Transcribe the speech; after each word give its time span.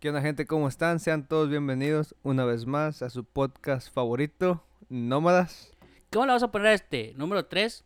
¿Qué 0.00 0.08
onda 0.08 0.20
gente? 0.20 0.46
¿Cómo 0.46 0.68
están? 0.68 1.00
Sean 1.00 1.26
todos 1.26 1.48
bienvenidos 1.48 2.14
una 2.22 2.44
vez 2.44 2.66
más 2.66 3.02
a 3.02 3.10
su 3.10 3.24
podcast 3.24 3.92
favorito, 3.92 4.64
Nómadas. 4.88 5.72
¿Cómo 6.12 6.26
le 6.26 6.32
vas 6.32 6.42
a 6.42 6.50
poner 6.52 6.68
a 6.68 6.72
este? 6.74 7.14
¿Número 7.16 7.46
3? 7.46 7.84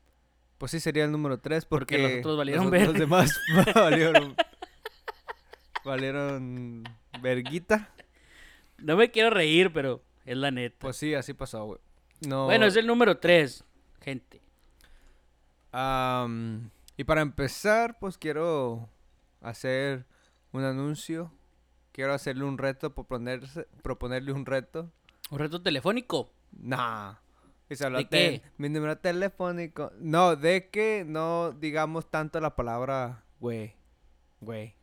Pues 0.58 0.72
sí 0.72 0.80
sería 0.80 1.04
el 1.04 1.12
número 1.12 1.38
3 1.40 1.64
porque, 1.64 1.96
Porque 1.96 2.08
los 2.08 2.18
otros 2.20 2.36
valieron 2.36 2.70
los, 2.70 2.82
los 2.88 2.94
demás 2.94 3.40
valieron, 3.74 4.36
valieron 5.84 6.84
verguita. 7.22 7.90
No 8.76 8.96
me 8.96 9.10
quiero 9.10 9.30
reír, 9.30 9.72
pero 9.72 10.02
es 10.26 10.36
la 10.36 10.50
neta. 10.50 10.76
Pues 10.80 10.96
sí, 10.96 11.14
así 11.14 11.32
pasó, 11.32 11.64
güey. 11.64 11.80
No, 12.20 12.44
Bueno, 12.44 12.66
es 12.66 12.76
el 12.76 12.86
número 12.86 13.18
3, 13.18 13.64
gente. 14.02 14.42
y 15.72 17.04
para 17.04 17.22
empezar, 17.22 17.98
pues 17.98 18.18
quiero 18.18 18.88
hacer 19.40 20.04
un 20.52 20.62
anuncio. 20.62 21.32
Quiero 21.92 22.14
hacerle 22.14 22.44
un 22.44 22.58
reto, 22.58 22.94
proponerse, 22.94 23.66
proponerle 23.82 24.32
un 24.32 24.46
reto. 24.46 24.90
Un 25.30 25.38
reto 25.38 25.62
telefónico. 25.62 26.32
Nah. 26.52 27.14
Y 27.68 27.76
solo 27.76 27.98
¿De 27.98 28.08
qué? 28.08 28.42
Mi 28.58 28.68
número 28.68 28.98
telefónico. 28.98 29.92
No, 29.98 30.36
de 30.36 30.68
que 30.70 31.04
no 31.06 31.52
digamos 31.52 32.10
tanto 32.10 32.40
la 32.40 32.56
palabra 32.56 33.24
güey. 33.40 33.74
Güey. 34.40 34.74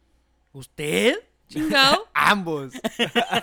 ¿Usted? 0.54 1.16
Chingado. 1.48 2.08
Ambos. 2.14 2.74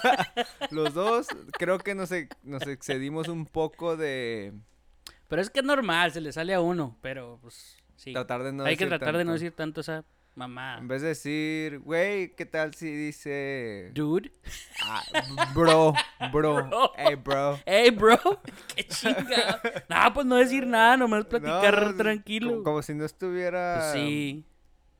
Los 0.70 0.95
dos 0.95 1.26
creo 1.52 1.78
que 1.78 1.95
nos, 1.95 2.12
ex- 2.12 2.37
nos 2.45 2.62
excedimos 2.66 3.28
un 3.28 3.46
poco 3.46 3.96
de 3.96 4.54
pero 5.28 5.42
es 5.42 5.51
que 5.51 5.60
es 5.60 5.66
normal, 5.66 6.12
se 6.12 6.20
le 6.20 6.32
sale 6.32 6.54
a 6.54 6.60
uno. 6.60 6.96
Pero, 7.01 7.38
pues, 7.42 7.76
sí. 7.96 8.12
tratar 8.12 8.42
de 8.42 8.52
no 8.52 8.64
Hay 8.64 8.76
que 8.76 8.87
tratar 8.87 9.16
de 9.16 9.24
no 9.24 9.32
decir 9.32 9.52
tanto 9.52 9.80
esa 9.80 10.04
mamá. 10.36 10.78
En 10.78 10.86
vez 10.86 11.02
de 11.02 11.08
decir, 11.08 11.78
güey, 11.80 12.34
¿qué 12.36 12.46
tal 12.46 12.74
si 12.74 12.90
dice... 12.90 13.90
Dude. 13.95 14.30
Ah, 14.84 15.02
bro, 15.54 15.92
bro, 16.32 16.54
Bro. 16.68 16.92
hey, 16.96 17.14
bro. 17.16 17.59
Hey, 17.66 17.90
bro. 17.90 18.18
Qué 18.76 18.87
chingado. 18.87 19.59
No, 19.88 20.12
pues 20.14 20.26
no 20.26 20.37
decir 20.37 20.66
nada, 20.66 20.96
nomás 20.96 21.24
platicar 21.24 21.87
No, 21.87 21.96
tranquilo. 21.96 22.51
Como, 22.51 22.62
como 22.62 22.82
si 22.82 22.95
no 22.95 23.04
estuviera 23.04 23.90
Pues 23.92 23.92
sí. 24.04 24.45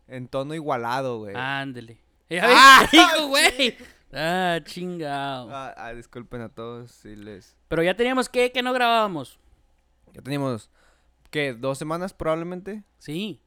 en 0.09 0.27
tono 0.29 0.55
igualado, 0.55 1.19
güey. 1.19 1.35
Ándele. 1.37 1.99
Ah, 2.41 2.81
¡Ah, 2.83 2.89
hijo, 2.93 3.29
güey! 3.29 3.77
Ah, 4.13 4.59
chingado. 4.65 5.49
Ah, 5.55 5.75
ah, 5.77 5.93
disculpen 5.93 6.41
a 6.41 6.49
todos 6.49 6.91
si 6.91 7.15
les... 7.15 7.57
Pero 7.69 7.83
ya 7.83 7.95
teníamos 7.95 8.29
que, 8.29 8.51
que 8.51 8.63
no 8.63 8.73
grabábamos. 8.73 9.39
Ya 10.13 10.23
teníamos, 10.23 10.71
¿qué? 11.31 11.53
¿Dos 11.53 11.77
semanas 11.79 12.15
probablemente? 12.15 12.83
Sí. 12.99 13.43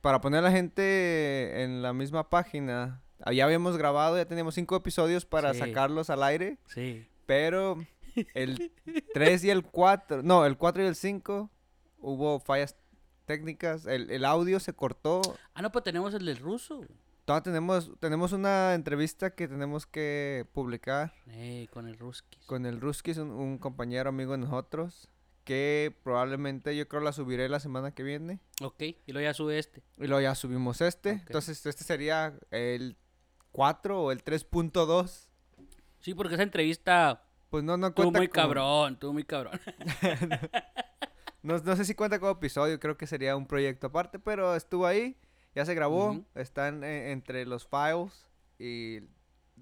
Para 0.00 0.20
poner 0.20 0.38
a 0.40 0.42
la 0.42 0.50
gente 0.50 1.62
en 1.62 1.82
la 1.82 1.92
misma 1.92 2.30
página. 2.30 3.02
ah, 3.20 3.32
Ya 3.32 3.44
habíamos 3.44 3.76
grabado, 3.76 4.16
ya 4.16 4.26
teníamos 4.26 4.54
cinco 4.54 4.76
episodios 4.76 5.24
para 5.26 5.52
Sí. 5.52 5.60
sacarlos 5.60 6.10
al 6.10 6.22
aire. 6.22 6.58
Sí. 6.66 7.06
Pero 7.26 7.84
el 8.34 8.72
3 9.12 9.44
y 9.44 9.50
el 9.50 9.62
4, 9.64 10.22
no, 10.22 10.44
el 10.46 10.56
4 10.56 10.82
y 10.82 10.86
el 10.86 10.94
5 10.94 11.50
hubo 11.98 12.40
fallas 12.40 12.76
técnicas. 13.26 13.86
El, 13.86 14.10
el 14.10 14.24
audio 14.24 14.60
se 14.60 14.72
cortó. 14.72 15.20
Ah, 15.54 15.62
no, 15.62 15.70
pues 15.72 15.84
tenemos 15.84 16.12
el 16.14 16.24
del 16.26 16.36
ruso. 16.38 16.82
Todavía 17.24 17.42
tenemos, 17.44 17.90
tenemos 18.00 18.32
una 18.32 18.74
entrevista 18.74 19.30
que 19.34 19.48
tenemos 19.48 19.86
que 19.86 20.46
publicar 20.52 21.14
Eh, 21.28 21.68
con 21.72 21.88
el 21.88 21.98
ruski. 21.98 22.38
con 22.46 22.66
el 22.66 22.80
Ruskis, 22.82 23.16
un, 23.16 23.30
un 23.30 23.56
compañero 23.58 24.10
amigo 24.10 24.32
de 24.32 24.38
nosotros. 24.38 25.08
Que 25.44 25.94
probablemente 26.02 26.74
yo 26.74 26.88
creo 26.88 27.02
la 27.02 27.12
subiré 27.12 27.48
la 27.50 27.60
semana 27.60 27.92
que 27.94 28.02
viene. 28.02 28.40
Ok, 28.62 28.80
y 28.82 29.12
luego 29.12 29.24
ya 29.24 29.34
sube 29.34 29.58
este. 29.58 29.82
Y 29.98 30.06
luego 30.06 30.20
ya 30.22 30.34
subimos 30.34 30.80
este. 30.80 31.10
Entonces, 31.10 31.64
este 31.66 31.84
sería 31.84 32.38
el 32.50 32.96
4 33.52 34.02
o 34.02 34.10
el 34.12 34.24
3.2. 34.24 35.28
Sí, 36.00 36.14
porque 36.14 36.34
esa 36.34 36.42
entrevista 36.42 37.24
Pues 37.50 37.62
no, 37.62 37.76
no 37.76 37.88
estuvo 37.88 38.04
cuenta 38.06 38.18
muy 38.20 38.28
como- 38.28 38.42
cabrón, 38.42 38.92
estuvo 38.94 39.12
muy 39.12 39.24
cabrón. 39.24 39.60
No, 41.42 41.58
no 41.58 41.76
sé 41.76 41.84
si 41.84 41.94
cuenta 41.94 42.18
como 42.18 42.32
episodio, 42.32 42.80
creo 42.80 42.96
que 42.96 43.06
sería 43.06 43.36
un 43.36 43.46
proyecto 43.46 43.88
aparte, 43.88 44.18
pero 44.18 44.54
estuvo 44.56 44.86
ahí, 44.86 45.18
ya 45.54 45.66
se 45.66 45.74
grabó, 45.74 46.24
están 46.34 46.82
eh, 46.84 47.12
entre 47.12 47.44
los 47.44 47.68
files 47.68 48.30
y 48.58 49.00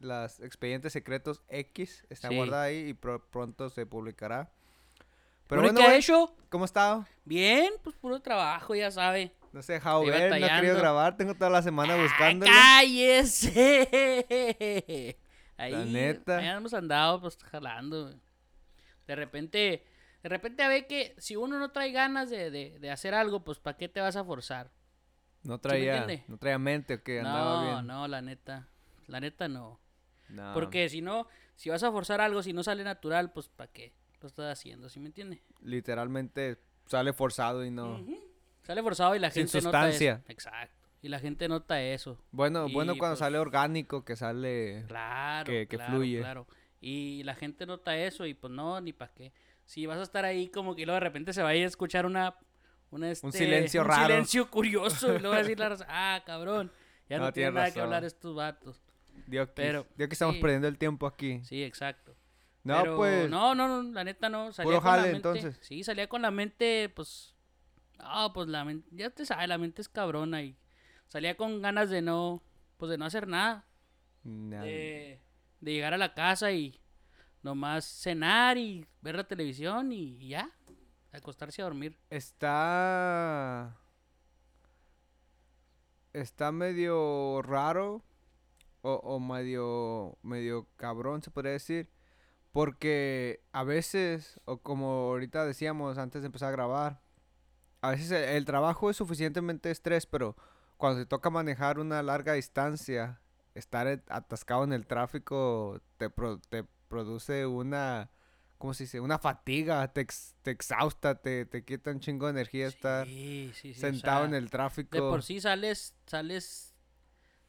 los 0.00 0.38
expedientes 0.38 0.92
secretos 0.92 1.42
X, 1.48 2.06
está 2.08 2.28
Sí. 2.28 2.36
guardada 2.36 2.62
ahí 2.62 2.90
y 2.90 2.94
pro- 2.94 3.28
pronto 3.30 3.68
se 3.68 3.84
publicará. 3.84 4.52
Pero 5.52 5.72
bueno. 5.72 5.80
¿cómo 6.48 6.64
está? 6.64 7.06
Bien, 7.24 7.72
pues 7.82 7.94
puro 7.96 8.20
trabajo, 8.20 8.74
ya 8.74 8.90
sabe. 8.90 9.34
No 9.52 9.62
se 9.62 9.74
dejado 9.74 10.04
ver, 10.04 10.40
no 10.40 10.46
ha 10.46 10.56
querido 10.60 10.76
grabar, 10.78 11.16
tengo 11.16 11.34
toda 11.34 11.50
la 11.50 11.60
semana 11.62 11.94
¡Ay, 11.94 12.02
buscándolo. 12.02 12.50
¡Cállese! 12.50 13.88
Ahí, 15.58 15.72
La 15.72 15.84
neta. 15.84 16.38
ahí 16.38 16.46
hemos 16.48 16.72
andado, 16.74 17.20
pues, 17.20 17.36
jalando. 17.44 18.14
De 19.06 19.14
repente, 19.14 19.84
de 20.22 20.28
repente 20.28 20.62
a 20.62 20.68
ver 20.68 20.86
que 20.86 21.14
si 21.18 21.36
uno 21.36 21.58
no 21.58 21.70
trae 21.70 21.92
ganas 21.92 22.30
de, 22.30 22.50
de, 22.50 22.78
de 22.78 22.90
hacer 22.90 23.14
algo, 23.14 23.44
pues, 23.44 23.58
¿para 23.58 23.76
qué 23.76 23.88
te 23.88 24.00
vas 24.00 24.16
a 24.16 24.24
forzar? 24.24 24.70
No 25.42 25.58
traía, 25.58 26.06
no 26.28 26.38
traía 26.38 26.58
mente 26.58 26.94
o 26.94 27.02
que 27.02 27.18
andaba 27.20 27.62
No, 27.64 27.72
bien. 27.74 27.86
no, 27.86 28.08
la 28.08 28.22
neta. 28.22 28.68
La 29.06 29.20
neta 29.20 29.48
no. 29.48 29.80
No. 30.28 30.54
Porque 30.54 30.88
si 30.88 31.02
no, 31.02 31.26
si 31.56 31.68
vas 31.68 31.82
a 31.82 31.90
forzar 31.90 32.20
algo, 32.20 32.42
si 32.42 32.52
no 32.52 32.62
sale 32.62 32.84
natural, 32.84 33.32
pues 33.32 33.48
¿para 33.48 33.70
qué 33.70 33.92
lo 34.22 34.28
estás 34.28 34.58
haciendo? 34.58 34.88
¿Sí 34.88 35.00
me 35.00 35.06
entiende? 35.06 35.42
Literalmente 35.62 36.58
sale 36.86 37.12
forzado 37.12 37.64
y 37.64 37.70
no. 37.70 38.04
Sale 38.62 38.82
forzado 38.82 39.14
y 39.16 39.18
la 39.18 39.30
Sin 39.30 39.42
gente 39.48 39.60
sustancia. 39.60 40.12
nota 40.14 40.22
eso. 40.24 40.32
Exacto. 40.32 40.88
Y 41.02 41.08
la 41.08 41.18
gente 41.18 41.48
nota 41.48 41.82
eso. 41.82 42.18
Bueno, 42.30 42.68
Y, 42.68 42.72
bueno 42.72 42.92
cuando 42.96 43.14
pues, 43.14 43.18
sale 43.18 43.38
orgánico, 43.38 44.04
que 44.04 44.14
sale... 44.14 44.84
Claro, 44.86 45.46
Que- 45.50 45.66
que 45.66 45.76
claro, 45.76 45.94
fluye. 45.94 46.20
claro. 46.20 46.46
Y 46.80 47.22
la 47.24 47.34
gente 47.34 47.66
nota 47.66 47.96
eso 47.96 48.24
y 48.26 48.34
pues 48.34 48.52
no, 48.52 48.80
ni 48.80 48.92
para 48.92 49.12
qué. 49.12 49.32
Si 49.64 49.86
vas 49.86 49.98
a 49.98 50.02
estar 50.02 50.24
ahí 50.24 50.48
como 50.48 50.76
que 50.76 50.84
luego 50.86 50.94
de 50.96 51.00
repente 51.00 51.32
se 51.32 51.42
va 51.42 51.50
a 51.50 51.54
ir 51.56 51.64
a 51.64 51.68
escuchar 51.68 52.06
una... 52.06 52.36
una, 52.90 53.10
este, 53.10 53.32
silencio 53.32 53.82
un 53.82 53.88
raro. 53.88 54.06
silencio 54.06 54.48
curioso 54.50 55.06
y 55.14 55.18
luego 55.18 55.30
va 55.30 55.36
a 55.36 55.42
decir 55.42 55.58
la 55.58 55.68
raza, 55.70 55.86
ah, 55.88 56.22
cabrón. 56.24 56.70
Ya 57.08 57.18
no, 57.18 57.24
No, 57.26 57.32
tiene 57.32 57.48
tienes 57.48 57.54
nada 57.54 57.70
que 57.74 57.80
hablar 57.80 58.04
estos 58.04 58.34
vatos. 58.36 58.80
Dio 59.26 59.46
que, 59.46 59.52
Pero, 59.54 59.86
dio 59.96 60.08
que 60.08 60.12
estamos 60.14 60.36
sí. 60.36 60.40
perdiendo 60.40 60.68
el 60.68 60.78
tiempo 60.78 61.06
aquí. 61.06 61.40
Sí, 61.44 61.62
exacto. 61.64 62.14
No, 62.64 62.80
Pero 62.82 62.96
pues... 62.96 63.28
No, 63.30 63.54
no, 63.54 63.66
no, 63.82 63.92
la 63.92 64.04
neta 64.04 64.28
no. 64.28 64.52
Salía 64.52 64.66
Puro 64.70 64.80
con 64.82 64.90
la 64.92 64.96
jale, 64.98 65.12
mente- 65.12 65.28
entonces. 65.28 65.58
Sí, 65.66 65.82
salía 65.82 66.08
con 66.08 66.22
la 66.22 66.30
mente, 66.30 66.88
pues. 66.94 67.34
No, 67.98 68.32
pues 68.32 68.48
la 68.48 68.64
mente. 68.64 68.88
Ya 68.92 69.10
te 69.10 69.26
sabes, 69.26 69.48
la 69.48 69.58
mente 69.58 69.82
es 69.82 69.88
cabrona 69.88 70.42
y. 70.42 70.56
Salía 71.08 71.36
con 71.36 71.60
ganas 71.60 71.90
de 71.90 72.02
no. 72.02 72.42
Pues 72.76 72.90
de 72.90 72.98
no 72.98 73.04
hacer 73.04 73.26
nada. 73.26 73.64
na- 74.22 74.62
De, 74.62 75.20
de 75.60 75.72
llegar 75.72 75.92
a 75.94 75.98
la 75.98 76.14
casa 76.14 76.52
y. 76.52 76.78
Nomás 77.42 77.84
cenar 77.84 78.56
y 78.58 78.86
ver 79.00 79.16
la 79.16 79.24
televisión 79.24 79.90
y, 79.90 80.16
y 80.20 80.28
ya. 80.28 80.48
Acostarse 81.12 81.60
a 81.62 81.64
dormir. 81.64 81.98
Está. 82.10 83.76
Está 86.12 86.52
medio 86.52 87.42
raro. 87.42 88.02
O, 88.82 88.92
o 88.94 89.18
medio. 89.20 90.16
medio 90.22 90.66
cabrón, 90.76 91.22
se 91.22 91.30
podría 91.30 91.52
decir. 91.52 91.88
Porque 92.52 93.42
a 93.52 93.64
veces, 93.64 94.38
o 94.44 94.58
como 94.58 94.86
ahorita 95.10 95.44
decíamos 95.46 95.96
antes 95.98 96.22
de 96.22 96.26
empezar 96.26 96.48
a 96.50 96.52
grabar, 96.52 97.00
a 97.80 97.90
veces 97.90 98.10
el, 98.10 98.24
el 98.24 98.44
trabajo 98.44 98.90
es 98.90 98.96
suficientemente 98.96 99.70
estrés, 99.70 100.06
pero 100.06 100.36
cuando 100.76 101.00
te 101.00 101.06
toca 101.06 101.30
manejar 101.30 101.78
una 101.78 102.02
larga 102.02 102.34
distancia, 102.34 103.20
estar 103.54 103.86
atascado 104.08 104.64
en 104.64 104.72
el 104.72 104.86
tráfico 104.86 105.80
te, 105.96 106.10
pro- 106.10 106.40
te 106.50 106.64
produce 106.88 107.46
una, 107.46 108.10
¿cómo 108.58 108.74
se 108.74 108.84
dice? 108.84 109.00
Una 109.00 109.18
fatiga, 109.18 109.90
te, 109.92 110.02
ex- 110.02 110.34
te 110.42 110.50
exhausta, 110.50 111.14
te, 111.14 111.46
te 111.46 111.64
quita 111.64 111.90
un 111.90 112.00
chingo 112.00 112.26
de 112.26 112.32
energía 112.32 112.66
estar 112.68 113.06
Sí, 113.06 113.50
sí, 113.54 113.72
sí. 113.72 113.80
o 113.80 113.80
sentado 113.80 114.24
en 114.26 114.34
el 114.34 114.50
tráfico. 114.50 114.94
De 114.94 115.00
por 115.00 115.22
sí 115.22 115.40
sales, 115.40 115.94
sales, 116.06 116.74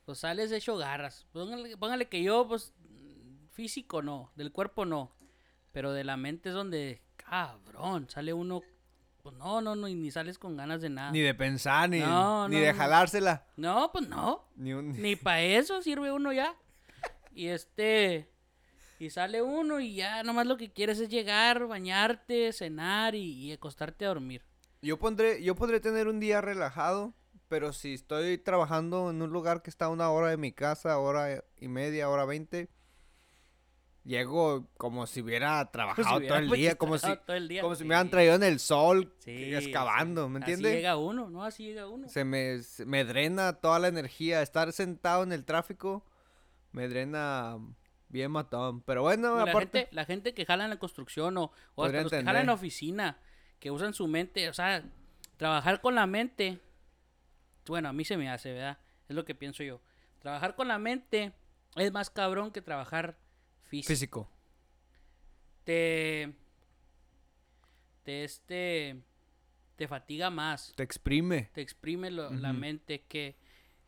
pues 0.05 0.19
sales 0.19 0.51
hecho 0.53 0.77
garras. 0.77 1.25
Póngale, 1.33 1.75
póngale 1.77 2.07
que 2.07 2.23
yo, 2.23 2.47
pues, 2.47 2.73
físico 3.53 4.01
no, 4.01 4.31
del 4.35 4.51
cuerpo 4.51 4.85
no, 4.85 5.11
pero 5.71 5.93
de 5.93 6.03
la 6.03 6.17
mente 6.17 6.49
es 6.49 6.55
donde, 6.55 7.01
cabrón, 7.15 8.09
sale 8.09 8.33
uno, 8.33 8.61
pues 9.21 9.35
no, 9.35 9.61
no, 9.61 9.75
no, 9.75 9.87
y 9.87 9.95
ni 9.95 10.11
sales 10.11 10.37
con 10.37 10.57
ganas 10.57 10.81
de 10.81 10.89
nada. 10.89 11.11
Ni 11.11 11.21
de 11.21 11.33
pensar, 11.33 11.89
ni, 11.89 11.99
No, 11.99 12.49
ni 12.49 12.57
no, 12.57 12.61
de 12.61 12.73
jalársela. 12.73 13.47
No, 13.55 13.91
pues 13.91 14.07
no, 14.09 14.49
Ni 14.55 14.73
un... 14.73 15.01
ni 15.01 15.15
para 15.15 15.41
eso 15.41 15.81
sirve 15.81 16.11
uno 16.11 16.33
ya. 16.33 16.55
Y 17.35 17.47
este, 17.47 18.29
y 18.99 19.09
sale 19.09 19.41
uno 19.41 19.79
y 19.79 19.95
ya 19.95 20.21
nomás 20.21 20.45
lo 20.45 20.55
que 20.55 20.71
quieres 20.71 20.99
es 20.99 21.09
llegar, 21.09 21.65
bañarte, 21.65 22.53
cenar 22.53 23.15
y, 23.15 23.23
y 23.23 23.51
acostarte 23.51 24.05
a 24.05 24.09
dormir. 24.09 24.45
Yo 24.83 24.99
pondré, 24.99 25.41
yo 25.41 25.55
podré 25.55 25.79
tener 25.79 26.07
un 26.07 26.19
día 26.19 26.41
relajado, 26.41 27.15
pero 27.47 27.73
si 27.73 27.95
estoy 27.95 28.37
trabajando 28.37 29.09
en 29.09 29.21
un 29.21 29.31
lugar 29.31 29.63
que 29.63 29.71
está 29.71 29.85
a 29.85 29.89
una 29.89 30.11
hora 30.11 30.27
de 30.29 30.37
mi 30.37 30.51
casa, 30.51 30.99
hora 30.99 31.43
y 31.57 31.67
media, 31.69 32.09
hora 32.09 32.25
veinte, 32.25 32.69
llego 34.05 34.67
como 34.77 35.07
si 35.07 35.21
hubiera 35.21 35.71
trabajado 35.71 36.19
todo 36.21 36.37
el 36.37 36.49
día, 36.49 36.75
como 36.75 36.97
si, 36.97 37.01
trabajado 37.01 37.25
todo 37.25 37.35
el 37.37 37.47
día, 37.47 37.61
como 37.61 37.75
si 37.75 37.79
sí. 37.79 37.83
me 37.85 37.87
hubieran 37.89 38.09
traído 38.09 38.35
en 38.35 38.43
el 38.43 38.59
sol, 38.59 39.13
Sí, 39.19 39.53
excavando. 39.55 40.27
¿me 40.29 40.39
Así 40.39 40.51
entiendes? 40.51 40.75
llega 40.75 40.97
uno, 40.97 41.29
¿no? 41.29 41.43
Así 41.43 41.63
llega 41.63 41.87
uno. 41.87 42.07
Se 42.09 42.23
me, 42.25 42.61
se 42.63 42.85
me 42.85 43.05
drena 43.05 43.53
toda 43.53 43.79
la 43.79 43.87
energía, 43.87 44.41
estar 44.41 44.71
sentado 44.73 45.23
en 45.23 45.31
el 45.31 45.45
tráfico, 45.45 46.05
me 46.71 46.87
drena 46.87 47.57
bien 48.09 48.31
matón. 48.31 48.81
Pero 48.81 49.03
bueno, 49.03 49.37
la, 49.37 49.51
aparte. 49.51 49.79
gente, 49.79 49.95
la 49.95 50.05
gente 50.05 50.33
que 50.33 50.45
jala 50.45 50.65
en 50.65 50.69
la 50.69 50.79
construcción 50.79 51.37
o, 51.37 51.51
o 51.75 51.85
hasta 51.85 52.01
los 52.01 52.11
que 52.11 52.23
jalan 52.23 52.41
en 52.41 52.47
la 52.47 52.53
oficina, 52.53 53.17
que 53.59 53.71
usan 53.71 53.93
su 53.93 54.07
mente, 54.07 54.49
o 54.49 54.53
sea, 54.53 54.83
trabajar 55.37 55.81
con 55.81 55.95
la 55.95 56.05
mente, 56.07 56.59
bueno, 57.67 57.89
a 57.89 57.93
mí 57.93 58.03
se 58.03 58.17
me 58.17 58.29
hace, 58.29 58.53
¿verdad? 58.53 58.77
Es 59.07 59.15
lo 59.15 59.23
que 59.25 59.33
pienso 59.35 59.63
yo. 59.63 59.79
Trabajar 60.19 60.55
con 60.55 60.67
la 60.67 60.77
mente 60.77 61.33
es 61.75 61.91
más 61.91 62.09
cabrón 62.09 62.51
que 62.51 62.61
trabajar 62.61 63.17
físico. 63.81 63.87
Físico. 63.93 64.29
Te, 65.63 66.33
te, 68.03 68.23
este, 68.23 69.01
te 69.75 69.87
fatiga 69.87 70.29
más, 70.29 70.73
Te 70.75 70.83
exprime. 70.83 71.49
te 71.53 71.61
exprime 71.61 72.11
lo- 72.11 72.29
la 72.31 72.53
mente, 72.53 73.01
que 73.07 73.35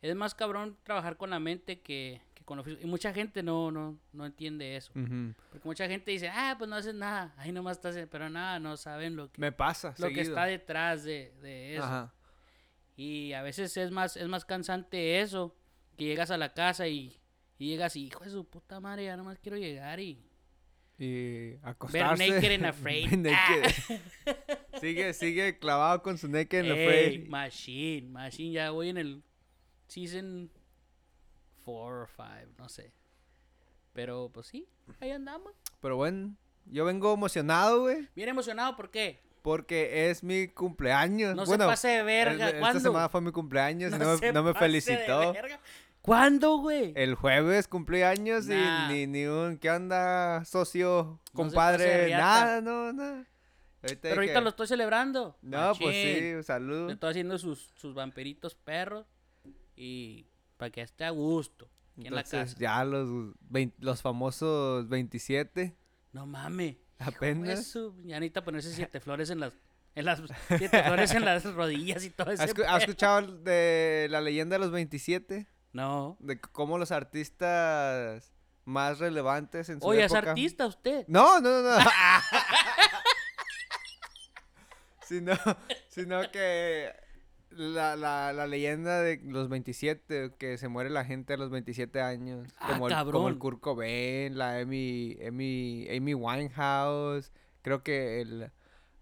es 0.02 0.14
más 0.14 0.34
cabrón 0.34 0.76
trabajar 0.82 1.16
con 1.16 1.30
la 1.30 1.38
mente 1.38 1.80
que, 1.80 2.20
que 2.34 2.44
con 2.44 2.56
lo 2.56 2.64
físico. 2.64 2.82
Y 2.82 2.88
mucha 2.88 3.12
gente 3.12 3.42
no, 3.42 3.70
no, 3.70 3.98
no 4.12 4.24
entiende 4.26 4.76
eso. 4.76 4.90
Porque 4.94 5.64
mucha 5.68 5.86
gente 5.86 6.10
dice, 6.10 6.28
ah, 6.30 6.54
pues 6.56 6.68
no 6.70 6.76
haces 6.76 6.94
nada, 6.94 7.34
ahí 7.36 7.52
nomás 7.52 7.76
estás, 7.76 7.96
pero 8.10 8.30
nada, 8.30 8.58
no 8.58 8.76
saben 8.76 9.16
lo 9.16 9.30
que, 9.30 9.40
Me 9.40 9.52
pasa. 9.52 9.94
lo 9.98 10.08
que 10.08 10.22
está 10.22 10.46
detrás 10.46 11.04
de, 11.04 11.32
de 11.42 11.74
eso. 11.76 11.84
Ajá. 11.84 12.12
Y 12.96 13.34
a 13.34 13.42
veces 13.42 13.76
es 13.76 13.90
más, 13.90 14.16
es 14.16 14.26
más 14.26 14.46
cansante 14.46 15.20
eso, 15.20 15.54
que 15.98 16.04
llegas 16.06 16.30
a 16.30 16.38
la 16.38 16.54
casa 16.54 16.88
y, 16.88 17.18
y 17.58 17.68
llegas 17.68 17.96
y, 17.96 18.06
hijo 18.06 18.24
de 18.24 18.30
su 18.30 18.44
puta 18.44 18.80
madre, 18.80 19.04
ya 19.04 19.16
nomás 19.16 19.38
quiero 19.38 19.56
llegar 19.56 20.00
y... 20.00 20.22
Y 20.98 21.56
acostarse. 21.62 22.26
naked 22.28 22.52
and 22.54 22.64
afraid. 22.66 23.10
Ver 23.10 23.18
naked. 23.18 23.72
sigue, 24.80 25.12
sigue 25.12 25.58
clavado 25.58 26.02
con 26.02 26.16
su 26.16 26.26
naked 26.28 26.60
and 26.60 26.70
Ey, 26.70 26.86
afraid. 26.86 27.28
machine, 27.28 28.08
machine, 28.08 28.52
ya 28.52 28.70
voy 28.70 28.88
en 28.88 28.96
el 28.96 29.22
season 29.88 30.50
4 31.64 32.02
o 32.02 32.06
5, 32.06 32.54
no 32.58 32.68
sé. 32.68 32.92
Pero 33.92 34.30
pues 34.32 34.46
sí, 34.46 34.66
ahí 35.00 35.10
andamos. 35.10 35.52
Pero 35.80 35.96
bueno, 35.96 36.34
yo 36.66 36.84
vengo 36.84 37.12
emocionado, 37.12 37.82
güey. 37.82 38.08
Bien 38.14 38.28
emocionado, 38.30 38.74
¿por 38.76 38.90
qué? 38.90 39.20
Porque 39.42 40.10
es 40.10 40.22
mi 40.22 40.48
cumpleaños. 40.48 41.36
No 41.36 41.44
bueno, 41.44 41.64
se 41.64 41.70
pase 41.70 41.88
de 41.88 42.02
verga, 42.02 42.50
el- 42.50 42.56
esta 42.56 42.80
semana 42.80 43.08
fue 43.08 43.20
mi 43.20 43.32
cumpleaños 43.32 43.92
y 43.92 43.98
no, 43.98 44.16
me, 44.18 44.32
no 44.32 44.42
me 44.42 44.52
pase 44.54 44.64
de 44.64 44.70
felicitó. 44.72 45.32
verga. 45.32 45.60
¿Cuándo, 46.06 46.58
güey? 46.58 46.92
El 46.96 47.14
jueves 47.16 47.68
cumplí 47.68 48.02
años 48.02 48.46
Nah. 48.46 48.90
y 48.92 48.94
ni, 48.94 49.06
ni 49.08 49.26
un... 49.26 49.58
¿Qué 49.58 49.70
onda, 49.70 50.44
socio, 50.44 51.20
compadre? 51.32 52.10
nada, 52.10 52.60
no, 52.60 52.92
nada. 52.92 53.26
Ahorita 53.82 54.00
Pero 54.02 54.14
ahorita 54.16 54.40
lo 54.40 54.48
estoy 54.50 54.66
celebrando. 54.68 55.36
No, 55.42 55.72
pues 55.78 55.94
sí, 55.96 56.42
salud. 56.44 56.86
Le 56.88 56.94
estoy 56.94 57.10
haciendo 57.10 57.38
sus, 57.38 57.72
sus 57.74 57.94
vampiritos 57.94 58.54
perros 58.54 59.06
y 59.76 60.26
para 60.56 60.70
que 60.70 60.80
esté 60.80 61.04
a 61.04 61.10
gusto 61.10 61.68
aquí 61.98 62.06
en 62.06 62.14
la 62.14 62.22
casa. 62.24 62.56
ya 62.58 62.84
los, 62.84 63.08
vein- 63.50 63.74
los 63.78 64.00
famosos 64.02 64.88
27, 64.88 65.76
No 66.12 66.26
mames. 66.26 66.76
apenas. 66.98 67.58
Eso, 67.60 67.94
ya 68.04 68.18
necesita 68.18 68.42
ponerse 68.44 68.72
siete 68.72 69.00
flores 69.00 69.30
en 69.30 69.40
las, 69.40 69.52
en 69.94 70.04
las 70.04 70.22
siete 70.56 70.82
flores 70.82 71.12
en 71.14 71.24
las 71.24 71.44
rodillas 71.52 72.04
y 72.04 72.10
todo 72.10 72.30
eso. 72.32 72.42
¿Has, 72.42 72.54
escu- 72.54 72.64
has 72.66 72.82
escuchado 72.82 73.38
de 73.38 74.08
la 74.10 74.20
leyenda 74.20 74.54
de 74.54 74.60
los 74.60 74.70
27? 74.72 75.46
No. 75.76 76.16
De 76.20 76.40
cómo 76.40 76.78
los 76.78 76.90
artistas 76.90 78.32
más 78.64 78.98
relevantes 78.98 79.68
en 79.68 79.78
su 79.78 79.86
Oye, 79.86 80.04
¿es 80.04 80.12
época... 80.12 80.30
artista 80.30 80.66
usted? 80.66 81.04
No, 81.06 81.38
no, 81.38 81.62
no, 81.62 81.78
no. 81.78 81.84
sino, 85.06 85.34
sino 85.88 86.30
que 86.32 86.92
la, 87.50 87.94
la, 87.94 88.32
la 88.32 88.46
leyenda 88.46 89.02
de 89.02 89.20
los 89.22 89.50
27, 89.50 90.32
que 90.38 90.56
se 90.56 90.68
muere 90.68 90.88
la 90.88 91.04
gente 91.04 91.34
a 91.34 91.36
los 91.36 91.50
27 91.50 92.00
años. 92.00 92.48
Ah, 92.58 92.72
como, 92.72 92.88
el, 92.88 93.12
como 93.12 93.28
el 93.28 93.36
Kurt 93.36 93.60
Cobain, 93.60 94.38
la 94.38 94.58
Amy, 94.58 95.18
Amy, 95.28 95.86
Amy 95.94 96.14
Winehouse. 96.14 97.32
Creo 97.60 97.82
que 97.82 98.22
el... 98.22 98.50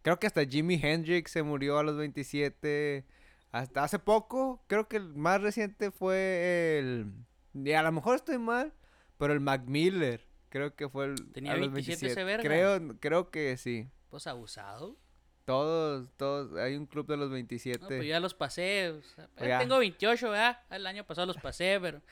Creo 0.03 0.19
que 0.19 0.27
hasta 0.27 0.45
Jimi 0.45 0.79
Hendrix 0.83 1.31
se 1.31 1.45
murió 1.45 1.79
a 1.79 1.85
los 1.85 1.97
27. 1.97 3.07
Hasta 3.55 3.85
hace 3.85 4.01
poco, 4.01 4.65
creo 4.67 4.89
que 4.89 4.97
el 4.97 5.15
más 5.15 5.41
reciente 5.41 5.93
fue 5.93 6.77
el... 6.81 7.13
Y 7.55 7.71
a 7.71 7.85
lo 7.85 7.93
mejor 7.93 8.17
estoy 8.17 8.37
mal, 8.37 8.73
pero 9.17 9.33
el 9.33 9.39
Mac 9.39 9.63
Miller. 9.67 10.27
Creo 10.49 10.75
que 10.75 10.89
fue 10.89 11.05
el... 11.05 11.31
¿Tenía 11.31 11.53
a 11.53 11.57
los 11.57 11.71
27 11.71 12.05
ese 12.05 12.25
verga? 12.25 12.43
Creo, 12.43 12.99
creo 12.99 13.31
que 13.31 13.57
sí. 13.57 13.89
Pues 14.11 14.27
abusado. 14.27 14.97
Todos, 15.45 16.11
todos, 16.17 16.59
hay 16.59 16.75
un 16.75 16.87
club 16.87 17.07
de 17.07 17.17
los 17.17 17.31
27. 17.31 17.79
No, 17.79 17.87
pues 17.87 18.05
ya 18.05 18.19
los 18.19 18.35
pasé. 18.35 18.91
o 18.91 19.01
sea, 19.03 19.29
Pues 19.37 19.49
ya. 19.49 19.61
Tengo 19.61 19.79
28, 19.79 20.31
¿verdad? 20.31 20.59
El 20.71 20.85
año 20.85 21.05
pasado 21.05 21.29
los 21.29 21.37
pasé, 21.37 21.79
pero. 21.81 22.03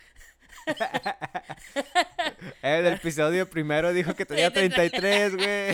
El 2.62 2.86
episodio 2.86 3.50
primero 3.50 3.92
dijo 3.92 4.14
que 4.14 4.24
tenía 4.24 4.52
33, 4.52 5.34
güey. 5.34 5.72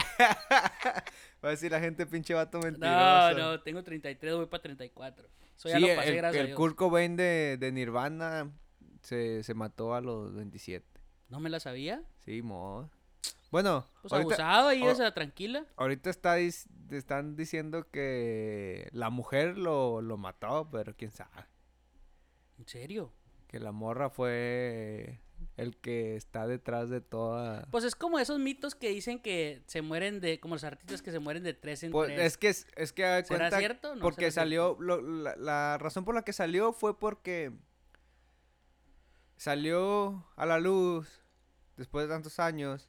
Va 1.44 1.48
a 1.48 1.50
decir 1.50 1.70
la 1.70 1.80
gente 1.80 2.06
pinche 2.06 2.32
vato 2.32 2.58
mentiroso. 2.58 2.88
No, 2.88 3.34
no, 3.34 3.60
tengo 3.60 3.84
33, 3.84 4.34
voy 4.34 4.46
para 4.46 4.62
34. 4.62 5.28
Eso 5.58 5.68
ya 5.68 5.76
Sí, 5.76 5.80
lo 5.88 5.96
pasé, 5.96 6.08
el, 6.10 6.16
gracias 6.16 6.40
el 6.40 6.46
Dios. 6.48 6.56
Kurt 6.56 6.76
Cobain 6.76 7.16
de, 7.16 7.56
de 7.58 7.72
Nirvana 7.72 8.50
se, 9.02 9.42
se 9.42 9.54
mató 9.54 9.94
a 9.94 10.00
los 10.00 10.34
27. 10.34 10.86
¿No 11.28 11.40
me 11.40 11.50
la 11.50 11.60
sabía? 11.60 12.02
Sí, 12.24 12.40
mo. 12.42 12.88
Bueno, 13.50 13.86
Pues 14.02 14.12
ahorita, 14.12 14.34
abusado, 14.34 14.68
ahí 14.68 14.82
o- 14.82 14.90
esa 14.90 15.12
tranquila. 15.14 15.64
ahorita 15.76 16.10
está, 16.10 16.38
dis- 16.38 16.66
están 16.90 17.34
diciendo 17.36 17.88
que 17.90 18.88
la 18.92 19.10
mujer 19.10 19.56
lo, 19.58 20.00
lo 20.02 20.16
mató, 20.16 20.68
pero 20.70 20.94
quién 20.96 21.10
sabe. 21.10 21.46
¿En 22.58 22.66
serio? 22.68 23.12
Que 23.46 23.58
la 23.58 23.72
morra 23.72 24.10
fue 24.10 25.20
el 25.58 25.76
que 25.76 26.16
está 26.16 26.46
detrás 26.46 26.88
de 26.88 27.00
toda... 27.00 27.66
Pues 27.70 27.84
es 27.84 27.94
como 27.94 28.18
esos 28.18 28.38
mitos 28.38 28.74
que 28.74 28.88
dicen 28.88 29.20
que 29.20 29.62
se 29.66 29.82
mueren 29.82 30.20
de, 30.20 30.40
como 30.40 30.54
los 30.54 30.64
artistas 30.64 31.02
que 31.02 31.10
se 31.10 31.18
mueren 31.18 31.42
de 31.42 31.52
tres 31.52 31.82
en 31.82 31.90
Pues, 31.92 32.14
tres. 32.14 32.20
es 32.26 32.38
que 32.38 32.48
es, 32.48 32.92
que 32.92 33.04
haga 33.04 33.24
¿Será 33.24 33.38
cuenta 33.38 33.58
cierto 33.58 33.90
o 33.90 33.94
no 33.96 34.00
porque 34.00 34.30
será 34.30 34.44
salió 34.44 34.76
lo- 34.80 35.02
la, 35.02 35.36
la 35.36 35.76
razón 35.78 36.04
por 36.04 36.14
la 36.14 36.22
que 36.22 36.32
salió 36.32 36.72
fue 36.72 36.98
porque 36.98 37.52
salió 39.36 40.26
a 40.36 40.46
la 40.46 40.58
luz 40.58 41.08
después 41.76 42.06
de 42.08 42.14
tantos 42.14 42.38
años 42.38 42.88